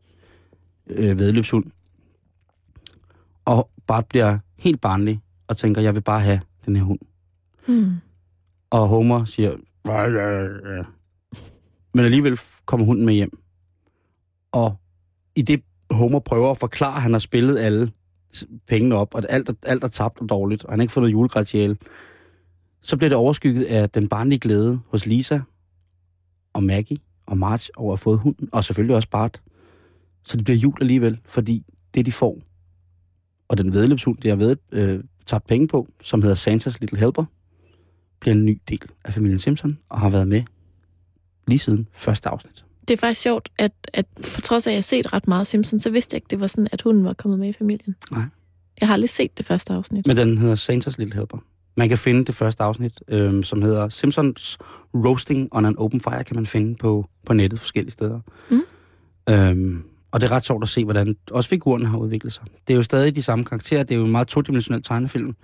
øh, 0.86 1.18
vedløbshund. 1.18 1.64
Og 3.44 3.70
Bart 3.86 4.06
bliver 4.06 4.38
helt 4.58 4.80
barnlig 4.80 5.20
og 5.48 5.56
tænker, 5.56 5.80
jeg 5.80 5.94
vil 5.94 6.02
bare 6.02 6.20
have 6.20 6.40
den 6.66 6.76
her 6.76 6.82
hund. 6.82 6.98
Mm. 7.68 7.92
Og 8.70 8.88
Homer 8.88 9.24
siger, 9.24 9.56
men 11.94 12.04
alligevel 12.04 12.38
kommer 12.66 12.86
hunden 12.86 13.06
med 13.06 13.14
hjem. 13.14 13.38
Og 14.52 14.76
i 15.36 15.42
det 15.42 15.62
Homer 15.90 16.18
prøver 16.18 16.50
at 16.50 16.58
forklare, 16.58 16.96
at 16.96 17.02
han 17.02 17.12
har 17.12 17.18
spillet 17.18 17.58
alle 17.58 17.90
pengene 18.68 18.94
op, 18.94 19.14
og 19.14 19.18
at 19.18 19.26
alt, 19.28 19.48
er- 19.48 19.54
alt 19.62 19.84
er 19.84 19.88
tabt 19.88 20.20
og 20.20 20.28
dårligt, 20.28 20.64
og 20.64 20.72
han 20.72 20.78
har 20.78 20.82
ikke 20.82 20.92
fået 20.92 21.02
noget 21.02 21.12
julegratiale, 21.12 21.76
så 22.82 22.96
bliver 22.96 23.08
det 23.08 23.18
overskygget 23.18 23.64
af 23.64 23.90
den 23.90 24.08
barnlige 24.08 24.38
glæde 24.38 24.80
hos 24.88 25.06
Lisa 25.06 25.40
og 26.52 26.64
Maggie 26.64 26.98
og 27.26 27.38
Marge 27.38 27.70
over 27.76 27.92
at 27.92 27.98
have 27.98 28.02
fået 28.02 28.18
hunden, 28.18 28.48
og 28.52 28.64
selvfølgelig 28.64 28.96
også 28.96 29.08
Bart. 29.10 29.40
Så 30.24 30.36
det 30.36 30.44
bliver 30.44 30.56
jul 30.58 30.74
alligevel, 30.80 31.20
fordi 31.24 31.64
det 31.94 32.06
de 32.06 32.12
får, 32.12 32.38
og 33.48 33.58
den 33.58 33.72
vedløbshund, 33.72 34.18
de 34.18 34.28
har 34.28 34.36
ved, 34.36 34.56
øh, 34.72 35.04
tabt 35.26 35.46
penge 35.46 35.68
på, 35.68 35.88
som 36.02 36.22
hedder 36.22 36.36
Santa's 36.36 36.76
Little 36.80 36.98
Helper, 36.98 37.24
bliver 38.20 38.34
en 38.34 38.44
ny 38.44 38.60
del 38.68 38.82
af 39.04 39.12
familien 39.12 39.38
Simpson, 39.38 39.78
og 39.90 40.00
har 40.00 40.10
været 40.10 40.28
med 40.28 40.42
lige 41.46 41.58
siden 41.58 41.88
første 41.92 42.28
afsnit. 42.28 42.64
Det 42.88 42.94
er 42.94 42.98
faktisk 42.98 43.20
sjovt, 43.20 43.48
at, 43.58 43.72
at 43.92 44.06
på 44.34 44.40
trods 44.40 44.66
af, 44.66 44.70
at 44.70 44.72
jeg 44.72 44.78
har 44.78 44.82
set 44.82 45.12
ret 45.12 45.28
meget 45.28 45.46
Simpsons, 45.46 45.82
så 45.82 45.90
vidste 45.90 46.14
jeg 46.14 46.16
ikke, 46.16 46.26
det 46.30 46.40
var 46.40 46.46
sådan, 46.46 46.68
at 46.72 46.82
hunden 46.82 47.04
var 47.04 47.12
kommet 47.12 47.38
med 47.38 47.48
i 47.48 47.52
familien. 47.52 47.96
Nej. 48.10 48.22
Jeg 48.80 48.88
har 48.88 48.92
aldrig 48.94 49.10
set 49.10 49.38
det 49.38 49.46
første 49.46 49.72
afsnit. 49.72 50.06
Men 50.06 50.16
den 50.16 50.38
hedder 50.38 50.56
Santa's 50.56 50.94
Little 50.98 51.14
Helper. 51.14 51.38
Man 51.76 51.88
kan 51.88 51.98
finde 51.98 52.24
det 52.24 52.34
første 52.34 52.62
afsnit, 52.62 53.00
øhm, 53.08 53.42
som 53.42 53.62
hedder 53.62 53.88
Simpsons 53.88 54.58
Roasting 54.94 55.48
on 55.52 55.64
an 55.64 55.78
Open 55.78 56.00
Fire, 56.00 56.24
kan 56.24 56.36
man 56.36 56.46
finde 56.46 56.74
på, 56.74 57.08
på 57.26 57.34
nettet 57.34 57.60
forskellige 57.60 57.92
steder. 57.92 58.20
Mm. 58.50 58.62
Øhm, 59.28 59.82
og 60.10 60.20
det 60.20 60.26
er 60.26 60.32
ret 60.32 60.46
sjovt 60.46 60.62
at 60.62 60.68
se, 60.68 60.84
hvordan 60.84 61.16
også 61.30 61.48
figurerne 61.48 61.86
har 61.86 61.98
udviklet 61.98 62.32
sig. 62.32 62.44
Det 62.66 62.74
er 62.74 62.76
jo 62.76 62.82
stadig 62.82 63.14
de 63.14 63.22
samme 63.22 63.44
karakterer. 63.44 63.82
Det 63.82 63.94
er 63.94 63.98
jo 63.98 64.04
en 64.04 64.10
meget 64.10 64.28
todimensionel 64.28 64.82
tegnefilm. 64.82 65.36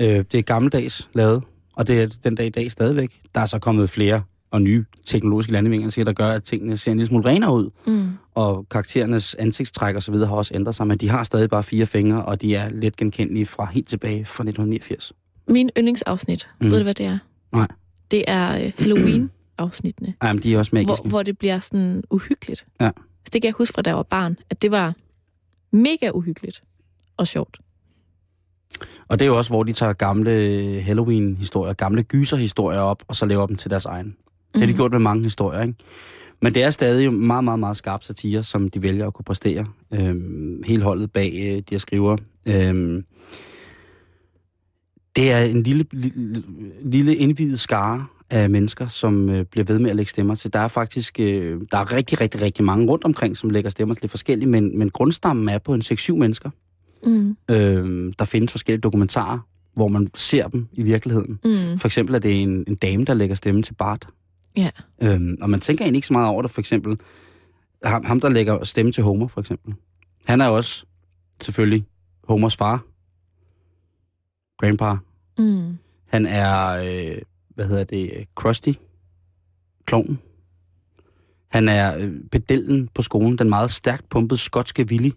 Øh, 0.00 0.06
det 0.06 0.34
er 0.34 0.42
gammeldags 0.42 1.08
lavet, 1.12 1.42
og 1.80 1.86
det 1.86 2.02
er 2.02 2.06
den 2.24 2.34
dag 2.34 2.46
i 2.46 2.50
dag 2.50 2.70
stadigvæk. 2.70 3.20
Der 3.34 3.40
er 3.40 3.46
så 3.46 3.58
kommet 3.58 3.90
flere 3.90 4.22
og 4.50 4.62
nye 4.62 4.84
teknologiske 5.04 5.52
landevinger, 5.52 6.04
der 6.04 6.12
gør, 6.12 6.28
at 6.30 6.44
tingene 6.44 6.76
ser 6.76 6.92
en 6.92 6.98
lille 6.98 7.08
smule 7.08 7.24
renere 7.24 7.54
ud. 7.54 7.70
Mm. 7.86 8.08
Og 8.34 8.66
karakterernes 8.70 9.34
ansigtstræk 9.34 9.94
og 9.96 10.02
så 10.02 10.12
videre 10.12 10.28
har 10.28 10.34
også 10.36 10.54
ændret 10.54 10.74
sig, 10.74 10.86
men 10.86 10.98
de 10.98 11.08
har 11.08 11.24
stadig 11.24 11.50
bare 11.50 11.62
fire 11.62 11.86
fingre, 11.86 12.24
og 12.24 12.42
de 12.42 12.54
er 12.54 12.70
let 12.70 12.96
genkendelige 12.96 13.46
fra 13.46 13.68
helt 13.72 13.88
tilbage 13.88 14.24
fra 14.24 14.42
1989. 14.42 15.12
Min 15.48 15.70
yndlingsafsnit, 15.78 16.48
Mm. 16.60 16.64
mm. 16.66 16.70
ved 16.72 16.78
du 16.78 16.82
hvad 16.84 16.94
det 16.94 17.06
er? 17.06 17.18
Nej. 17.52 17.66
Det 18.10 18.24
er 18.28 18.64
øh, 18.66 18.72
Halloween-afsnittene, 18.78 20.14
Jamen, 20.22 20.42
de 20.42 20.54
er 20.54 20.58
også 20.58 20.70
magiske. 20.74 21.02
hvor, 21.02 21.08
hvor 21.08 21.22
det 21.22 21.38
bliver 21.38 21.58
sådan 21.58 22.02
uhyggeligt. 22.10 22.66
Ja. 22.80 22.90
Så 23.24 23.30
det 23.32 23.42
kan 23.42 23.46
jeg 23.48 23.54
huske 23.58 23.74
fra 23.74 23.82
da 23.82 23.90
jeg 23.90 23.96
var 23.96 24.02
barn, 24.02 24.36
at 24.50 24.62
det 24.62 24.70
var 24.70 24.94
mega 25.72 26.10
uhyggeligt 26.14 26.62
og 27.16 27.26
sjovt. 27.26 27.58
Og 29.08 29.18
det 29.18 29.24
er 29.24 29.26
jo 29.26 29.36
også, 29.36 29.50
hvor 29.50 29.62
de 29.62 29.72
tager 29.72 29.92
gamle 29.92 30.30
Halloween-historier, 30.84 31.72
gamle 31.72 32.02
gyser-historier 32.02 32.80
op, 32.80 33.02
og 33.08 33.16
så 33.16 33.26
laver 33.26 33.46
dem 33.46 33.56
til 33.56 33.70
deres 33.70 33.84
egen. 33.84 34.06
Det 34.54 34.60
har 34.60 34.66
de 34.66 34.72
Mhm. 34.72 34.76
gjort 34.76 34.90
med 34.90 34.98
mange 34.98 35.22
historier, 35.22 35.62
ikke? 35.62 35.74
Men 36.42 36.54
det 36.54 36.62
er 36.62 36.70
stadig 36.70 37.12
meget, 37.14 37.44
meget, 37.44 37.60
meget 37.60 37.76
skarp 37.76 38.02
satire, 38.04 38.42
som 38.42 38.68
de 38.68 38.82
vælger 38.82 39.06
at 39.06 39.14
kunne 39.14 39.24
præstere. 39.24 39.66
Øhm, 39.94 40.62
hele 40.66 40.82
holdet 40.82 41.12
bag 41.12 41.32
øh, 41.34 41.56
de 41.56 41.62
her 41.70 41.78
skriver. 41.78 42.16
Øhm, 42.46 43.04
det 45.16 45.32
er 45.32 45.38
en 45.42 45.62
lille, 45.62 45.84
lille, 45.92 46.42
lille 46.82 47.16
indvidet 47.16 47.60
skare 47.60 48.06
af 48.30 48.50
mennesker, 48.50 48.86
som 48.86 49.28
øh, 49.28 49.44
bliver 49.44 49.64
ved 49.64 49.78
med 49.78 49.90
at 49.90 49.96
lægge 49.96 50.10
stemmer 50.10 50.34
til. 50.34 50.52
Der 50.52 50.58
er 50.58 50.68
faktisk 50.68 51.20
øh, 51.20 51.60
der 51.72 51.78
er 51.78 51.92
rigtig, 51.92 52.20
rigtig, 52.20 52.40
rigtig 52.40 52.64
mange 52.64 52.86
rundt 52.90 53.04
omkring, 53.04 53.36
som 53.36 53.50
lægger 53.50 53.70
stemmer 53.70 53.94
til 53.94 54.02
lidt 54.02 54.10
forskelligt, 54.10 54.50
men, 54.50 54.78
men 54.78 54.90
grundstammen 54.90 55.48
er 55.48 55.58
på 55.58 55.74
en 55.74 55.80
6-7 55.84 56.12
mennesker. 56.14 56.50
Mm. 57.04 57.36
Øh, 57.50 58.12
der 58.18 58.24
findes 58.24 58.50
forskellige 58.52 58.80
dokumentarer, 58.80 59.38
hvor 59.74 59.88
man 59.88 60.10
ser 60.14 60.48
dem 60.48 60.68
i 60.72 60.82
virkeligheden. 60.82 61.38
Mm. 61.44 61.78
For 61.78 61.88
eksempel 61.88 62.14
er 62.14 62.18
det 62.18 62.42
en, 62.42 62.64
en 62.68 62.74
dame, 62.74 63.04
der 63.04 63.14
lægger 63.14 63.34
stemme 63.34 63.62
til 63.62 63.74
Bart. 63.74 64.08
Ja. 64.56 64.70
Øhm, 65.02 65.36
og 65.40 65.50
man 65.50 65.60
tænker 65.60 65.84
egentlig 65.84 65.98
ikke 65.98 66.06
så 66.06 66.12
meget 66.12 66.28
over 66.28 66.42
det, 66.42 66.50
for 66.50 66.60
eksempel. 66.60 67.00
Ham, 67.84 68.04
ham, 68.04 68.20
der 68.20 68.28
lægger 68.28 68.64
stemme 68.64 68.92
til 68.92 69.04
Homer, 69.04 69.26
for 69.26 69.40
eksempel. 69.40 69.74
Han 70.26 70.40
er 70.40 70.46
også 70.46 70.86
selvfølgelig 71.42 71.86
Homers 72.28 72.56
far. 72.56 72.84
Grandpa. 74.58 74.96
Mm. 75.38 75.78
Han 76.06 76.26
er, 76.26 76.68
øh, 76.68 77.18
hvad 77.54 77.66
hedder 77.66 77.84
det, 77.84 78.10
Krusty. 78.34 78.72
Klonen. 79.84 80.18
Han 81.48 81.68
er 81.68 81.98
øh, 81.98 82.12
pedellen 82.32 82.88
på 82.94 83.02
skolen, 83.02 83.38
den 83.38 83.48
meget 83.48 83.70
stærkt 83.70 84.08
pumpede 84.08 84.40
skotske 84.40 84.86
Willy. 84.90 85.10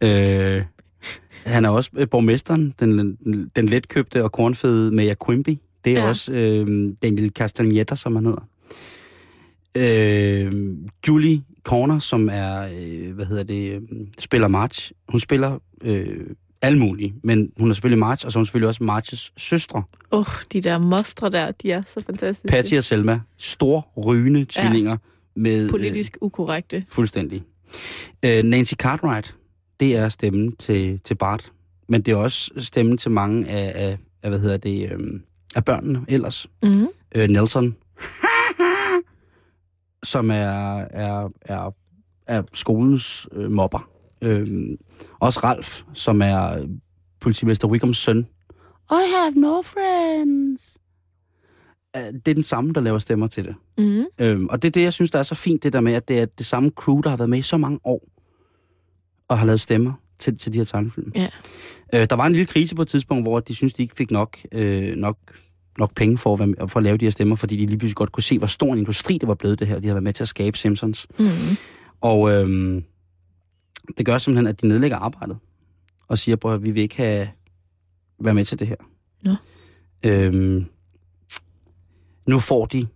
Øh, 0.00 0.62
han 1.44 1.64
er 1.64 1.68
også 1.68 1.90
øh, 1.96 2.08
borgmesteren, 2.08 2.74
den, 2.80 3.18
den, 3.56 3.68
letkøbte 3.68 4.24
og 4.24 4.32
kornfede 4.32 4.90
Maja 4.90 5.14
Quimby. 5.26 5.58
Det 5.84 5.92
er 5.92 5.96
ja. 5.96 6.02
Ja. 6.02 6.08
også 6.08 6.32
øh, 6.32 6.92
Daniel 7.02 7.30
Castagnetta, 7.30 7.94
som 7.94 8.16
han 8.16 8.26
hedder. 8.26 8.48
Øh, 9.74 10.52
Julie 11.08 11.42
Corner, 11.62 11.98
som 11.98 12.28
er, 12.32 12.62
øh, 12.62 13.14
hvad 13.14 13.26
hedder 13.26 13.42
det, 13.42 13.74
øh, 13.74 13.80
spiller 14.18 14.48
March. 14.48 14.92
Hun 15.08 15.20
spiller 15.20 15.58
øh, 15.82 16.26
alle 16.62 16.78
mulige, 16.78 17.14
men 17.22 17.52
hun 17.58 17.70
er 17.70 17.74
selvfølgelig 17.74 17.98
March, 17.98 18.26
og 18.26 18.32
så 18.32 18.38
er 18.38 18.40
hun 18.40 18.46
selvfølgelig 18.46 18.68
også 18.68 18.84
Marches 18.84 19.32
søstre. 19.36 19.82
Åh, 20.10 20.18
oh, 20.18 20.26
de 20.52 20.60
der 20.60 20.78
mostre 20.78 21.30
der, 21.30 21.50
de 21.50 21.72
er 21.72 21.82
så 21.86 22.02
fantastiske. 22.06 22.48
Patty 22.48 22.74
og 22.74 22.84
Selma, 22.84 23.20
store 23.36 23.82
rygende 24.06 24.46
tvillinger 24.48 24.96
med... 25.36 25.64
øh, 25.64 25.70
Politisk 25.70 26.18
ukorrekte. 26.20 26.84
Fuldstændig. 26.88 27.42
Øh, 28.24 28.44
Nancy 28.44 28.74
Cartwright, 28.74 29.36
det 29.80 29.96
er 29.96 30.08
stemmen 30.08 30.56
til, 30.56 31.00
til 31.04 31.14
Bart. 31.14 31.52
Men 31.88 32.02
det 32.02 32.12
er 32.12 32.16
også 32.16 32.50
stemmen 32.56 32.98
til 32.98 33.10
mange 33.10 33.48
af, 33.48 33.72
af, 33.86 33.98
af 34.22 34.30
hvad 34.30 34.40
hedder 34.40 34.56
det, 34.56 34.92
øh, 34.92 35.20
af 35.56 35.64
børnene 35.64 36.04
ellers. 36.08 36.46
Mm. 36.62 36.88
Øh, 37.14 37.28
Nelson, 37.28 37.76
som 40.02 40.30
er, 40.30 40.78
er, 40.90 41.28
er, 41.40 41.74
er 42.26 42.42
skolens 42.54 43.28
øh, 43.32 43.50
mobber. 43.50 43.90
Øh, 44.22 44.76
også 45.20 45.40
Ralf, 45.40 45.82
som 45.92 46.22
er 46.22 46.66
politimester 47.20 47.68
Wickhams 47.68 47.96
søn. 47.98 48.26
I 48.90 49.04
have 49.16 49.34
no 49.34 49.62
friends. 49.62 50.78
Øh, 51.96 52.02
Det 52.02 52.28
er 52.28 52.34
den 52.34 52.42
samme, 52.42 52.72
der 52.72 52.80
laver 52.80 52.98
stemmer 52.98 53.26
til 53.26 53.44
det. 53.44 53.54
Mm. 53.78 54.04
Øhm, 54.18 54.46
og 54.46 54.62
det 54.62 54.68
er 54.68 54.72
det, 54.72 54.82
jeg 54.82 54.92
synes, 54.92 55.10
der 55.10 55.18
er 55.18 55.22
så 55.22 55.34
fint, 55.34 55.62
det 55.62 55.72
der 55.72 55.80
med, 55.80 55.92
at 55.92 56.08
det 56.08 56.20
er 56.20 56.26
det 56.26 56.46
samme 56.46 56.70
crew, 56.70 57.00
der 57.00 57.10
har 57.10 57.16
været 57.16 57.30
med 57.30 57.38
i 57.38 57.42
så 57.42 57.56
mange 57.56 57.80
år, 57.84 58.08
og 59.28 59.38
har 59.38 59.46
lavet 59.46 59.60
stemmer 59.60 59.92
til, 60.18 60.38
til 60.38 60.52
de 60.52 60.58
her 60.58 60.64
tegnefilm. 60.64 61.12
Ja. 61.14 61.28
Øh, 61.94 62.06
der 62.10 62.16
var 62.16 62.26
en 62.26 62.32
lille 62.32 62.46
krise 62.46 62.74
på 62.74 62.82
et 62.82 62.88
tidspunkt, 62.88 63.24
hvor 63.24 63.40
de 63.40 63.54
synes 63.54 63.72
de 63.72 63.82
ikke 63.82 63.94
fik 63.94 64.10
nok, 64.10 64.38
øh, 64.52 64.96
nok, 64.96 65.18
nok 65.78 65.94
penge 65.94 66.18
for 66.18 66.32
at, 66.32 66.38
være 66.38 66.68
for 66.68 66.76
at 66.76 66.82
lave 66.82 66.96
de 66.96 67.04
her 67.04 67.10
stemmer, 67.10 67.36
fordi 67.36 67.56
de 67.56 67.66
lige 67.66 67.78
pludselig 67.78 67.96
godt 67.96 68.12
kunne 68.12 68.22
se, 68.22 68.38
hvor 68.38 68.46
stor 68.46 68.72
en 68.72 68.78
industri 68.78 69.18
det 69.18 69.28
var 69.28 69.34
blevet 69.34 69.58
det 69.58 69.66
her. 69.66 69.74
De 69.74 69.82
havde 69.82 69.94
været 69.94 70.02
med 70.02 70.12
til 70.12 70.24
at 70.24 70.28
skabe 70.28 70.58
Simpsons. 70.58 71.06
Mm. 71.18 71.26
Og 72.00 72.30
øhm, 72.30 72.84
det 73.98 74.06
gør 74.06 74.18
simpelthen, 74.18 74.46
at 74.46 74.60
de 74.60 74.68
nedlægger 74.68 74.96
arbejdet 74.96 75.38
og 76.08 76.18
siger, 76.18 76.46
at 76.46 76.62
vi 76.62 76.70
vil 76.70 76.82
ikke 76.82 76.96
have 76.96 77.28
være 78.20 78.34
med 78.34 78.44
til 78.44 78.58
det 78.58 78.66
her. 78.66 78.76
Nå. 79.24 79.34
Øhm, 80.02 80.66
nu 82.26 82.38
får 82.38 82.66
de 82.66 82.86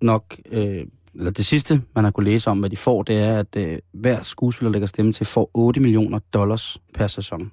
nok, 0.00 0.36
øh, 0.52 0.86
eller 1.14 1.30
det 1.30 1.46
sidste, 1.46 1.82
man 1.94 2.04
har 2.04 2.10
kunne 2.10 2.24
læse 2.24 2.50
om, 2.50 2.58
hvad 2.58 2.70
de 2.70 2.76
får, 2.76 3.02
det 3.02 3.18
er, 3.18 3.38
at 3.38 3.56
øh, 3.56 3.78
hver 3.92 4.22
skuespiller 4.22 4.72
lægger 4.72 4.86
stemme 4.86 5.12
til, 5.12 5.26
får 5.26 5.50
8 5.54 5.80
millioner 5.80 6.18
dollars 6.32 6.78
per 6.94 7.06
sæson. 7.06 7.52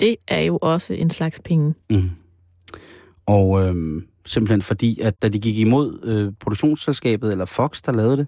Det 0.00 0.16
er 0.28 0.40
jo 0.40 0.58
også 0.62 0.94
en 0.94 1.10
slags 1.10 1.40
penge. 1.44 1.74
Mm. 1.90 2.10
Og 3.26 3.62
øhm, 3.62 4.06
simpelthen 4.26 4.62
fordi, 4.62 5.00
at 5.00 5.22
da 5.22 5.28
de 5.28 5.38
gik 5.38 5.58
imod 5.58 6.00
øh, 6.04 6.32
produktionsselskabet, 6.40 7.32
eller 7.32 7.44
Fox, 7.44 7.82
der 7.82 7.92
lavede 7.92 8.16
det, 8.16 8.26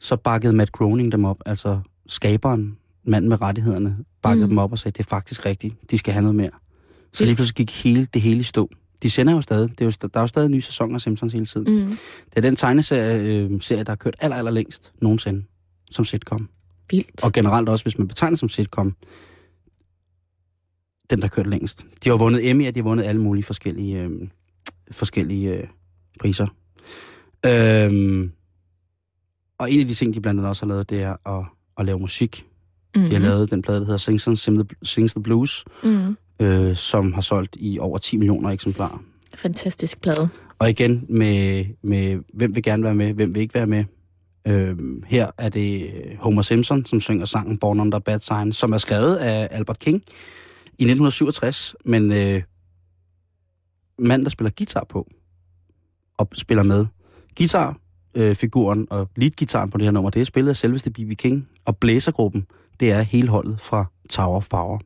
så 0.00 0.16
bakkede 0.16 0.52
Matt 0.52 0.72
Groening 0.72 1.12
dem 1.12 1.24
op, 1.24 1.42
altså 1.46 1.80
skaberen, 2.06 2.76
manden 3.04 3.28
med 3.28 3.40
rettighederne, 3.40 3.96
bakkede. 4.22 4.46
Mm. 4.46 4.50
dem 4.50 4.58
op 4.58 4.72
og 4.72 4.78
sagde, 4.78 4.98
det 4.98 5.04
er 5.04 5.08
faktisk 5.08 5.46
rigtigt, 5.46 5.90
de 5.90 5.98
skal 5.98 6.12
have 6.12 6.22
noget 6.22 6.36
mere. 6.36 6.50
Så 7.12 7.24
lige 7.24 7.34
pludselig 7.34 7.56
gik 7.56 7.84
hele, 7.84 8.04
det 8.04 8.22
hele 8.22 8.40
i 8.40 8.42
stå. 8.42 8.70
De 9.02 9.10
sender 9.10 9.32
jo 9.32 9.40
stadig, 9.40 9.70
det 9.70 9.80
er 9.80 9.84
jo, 9.84 10.08
der 10.08 10.08
er 10.14 10.20
jo 10.20 10.26
stadig 10.26 10.50
nye 10.50 10.60
sæsoner 10.60 10.94
af 10.94 11.00
Simpsons 11.00 11.32
hele 11.32 11.46
tiden. 11.46 11.84
Mm. 11.84 11.88
Det 12.24 12.36
er 12.36 12.40
den 12.40 12.56
tegneserie, 12.56 13.22
øh, 13.22 13.60
serie, 13.60 13.84
der 13.84 13.90
har 13.90 13.96
kørt 13.96 14.16
aller, 14.20 14.36
aller 14.36 14.50
længst 14.50 14.92
nogensinde 15.02 15.44
som 15.90 16.04
sitcom. 16.04 16.48
Vildt. 16.90 17.24
Og 17.24 17.32
generelt 17.32 17.68
også, 17.68 17.84
hvis 17.84 17.98
man 17.98 18.08
betegner 18.08 18.36
som 18.36 18.48
sitcom, 18.48 18.96
den, 21.10 21.18
der 21.18 21.24
har 21.24 21.28
kørt 21.28 21.46
længst. 21.46 21.86
De 22.04 22.08
har 22.08 22.16
vundet 22.16 22.50
Emmy, 22.50 22.68
og 22.68 22.74
de 22.74 22.80
har 22.80 22.84
vundet 22.84 23.04
alle 23.04 23.20
mulige 23.20 23.44
forskellige, 23.44 24.02
øh, 24.02 24.10
forskellige 24.90 25.56
øh, 25.56 25.66
priser. 26.20 26.46
Øhm, 27.46 28.32
og 29.58 29.72
en 29.72 29.80
af 29.80 29.86
de 29.86 29.94
ting, 29.94 30.14
de 30.14 30.20
blandt 30.20 30.40
andet 30.40 30.48
også 30.48 30.66
har 30.66 30.68
lavet, 30.68 30.90
det 30.90 31.02
er 31.02 31.28
at, 31.38 31.46
at 31.78 31.86
lave 31.86 31.98
musik. 31.98 32.46
Mm. 32.96 33.02
De 33.02 33.12
har 33.12 33.18
lavet 33.18 33.50
den 33.50 33.62
plade, 33.62 33.80
der 33.80 33.84
hedder 33.84 33.98
Sings, 33.98 34.22
Sings, 34.82 35.12
the, 35.12 35.22
Blues, 35.22 35.64
Mm. 35.84 36.16
Øh, 36.40 36.76
som 36.76 37.12
har 37.12 37.20
solgt 37.20 37.56
i 37.60 37.78
over 37.78 37.98
10 37.98 38.16
millioner 38.16 38.50
eksemplarer. 38.50 39.02
Fantastisk 39.34 40.00
plade. 40.00 40.28
Og 40.58 40.70
igen 40.70 41.06
med, 41.08 41.64
med, 41.82 42.18
hvem 42.34 42.54
vil 42.54 42.62
gerne 42.62 42.82
være 42.82 42.94
med, 42.94 43.14
hvem 43.14 43.34
vil 43.34 43.42
ikke 43.42 43.54
være 43.54 43.66
med. 43.66 43.84
Øhm, 44.46 45.02
her 45.06 45.30
er 45.38 45.48
det 45.48 45.90
Homer 46.18 46.42
Simpson, 46.42 46.86
som 46.86 47.00
synger 47.00 47.24
sangen 47.24 47.58
Born 47.58 47.80
Under 47.80 47.98
Bad 47.98 48.20
Sign, 48.20 48.52
som 48.52 48.72
er 48.72 48.78
skrevet 48.78 49.16
af 49.16 49.48
Albert 49.50 49.78
King 49.78 49.96
i 50.78 50.84
1967, 50.84 51.74
men 51.84 52.12
øh, 52.12 52.42
mand, 53.98 54.24
der 54.24 54.30
spiller 54.30 54.50
guitar 54.58 54.86
på 54.88 55.08
og 56.18 56.28
spiller 56.34 56.62
med. 56.62 56.86
Guitarfiguren 57.38 58.30
øh, 58.30 58.34
figuren 58.34 58.86
og 58.90 59.08
leadgitaren 59.16 59.70
på 59.70 59.78
det 59.78 59.84
her 59.84 59.90
nummer, 59.90 60.10
det 60.10 60.20
er 60.20 60.24
spillet 60.24 60.50
af 60.50 60.56
selveste 60.56 60.90
B.B. 60.90 61.12
King, 61.18 61.48
og 61.64 61.76
blæsergruppen, 61.76 62.46
det 62.80 62.92
er 62.92 63.02
hele 63.02 63.28
holdet 63.28 63.60
fra 63.60 63.84
Tower 64.10 64.36
of 64.36 64.48
Power. 64.50 64.78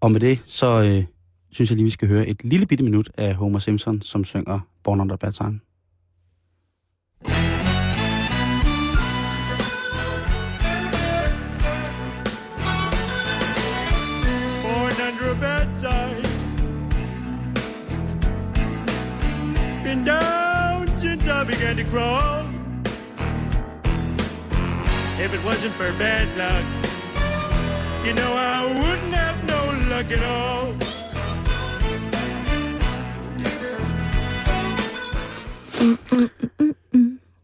Og 0.00 0.12
med 0.12 0.20
det, 0.20 0.42
så 0.46 0.66
øh, 0.66 1.04
synes 1.50 1.70
jeg 1.70 1.76
lige, 1.76 1.84
vi 1.84 1.90
skal 1.90 2.08
høre 2.08 2.26
et 2.26 2.44
lille 2.44 2.66
bitte 2.66 2.84
minut 2.84 3.10
af 3.16 3.34
Homer 3.34 3.58
Simpson, 3.58 4.02
som 4.02 4.24
synger 4.24 4.60
Born 4.84 5.00
Under 5.00 5.16
Bad 5.16 5.32
Time. 5.32 5.60
under. 15.82 16.22
Been 19.82 20.04
down 20.04 20.86
since 20.98 21.26
I 21.26 21.44
began 21.44 21.76
to 21.76 21.84
crawl. 21.84 22.44
If 25.24 25.34
it 25.34 25.44
wasn't 25.44 25.72
for 25.72 25.92
bad 25.98 26.28
luck, 26.36 26.64
you 28.06 28.14
know 28.14 28.32
I 28.32 28.64
wouldn't 28.80 29.14
have 29.14 29.39
luck 30.00 30.12
at 30.12 30.22
all. 30.22 30.74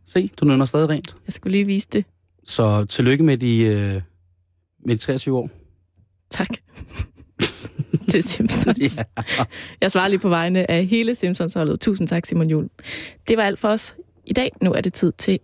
Se, 0.07 0.31
du 0.41 0.45
nynner 0.45 0.65
stadig 0.65 0.89
rent. 0.89 1.17
Jeg 1.27 1.33
skulle 1.33 1.53
lige 1.53 1.67
vise 1.67 1.89
det. 1.93 2.05
Så 2.45 2.85
tillykke 2.85 3.25
med 3.25 3.37
de, 3.37 3.65
øh, 3.65 4.03
med 4.85 4.97
de 4.97 4.97
23 4.97 5.37
år. 5.39 5.51
Tak. 6.31 6.49
til 8.11 8.23
Simpsons. 8.23 8.97
Ja. 8.97 9.03
Jeg 9.81 9.93
svarer 9.93 10.09
lige 10.09 10.19
på 10.19 10.29
vegne 10.29 10.71
af 10.71 10.87
hele 10.87 11.15
Simpsons-holdet. 11.15 11.81
Tusind 11.81 12.09
tak, 12.09 12.27
Simon 12.27 12.51
Jul. 12.51 12.69
Det 13.29 13.37
var 13.37 13.43
alt 13.43 13.59
for 13.59 13.69
os 13.69 13.97
i 14.25 14.33
dag. 14.33 14.53
Nu 14.63 14.73
er 14.73 14.81
det 14.81 14.95
tid 14.95 15.13
til 15.19 15.39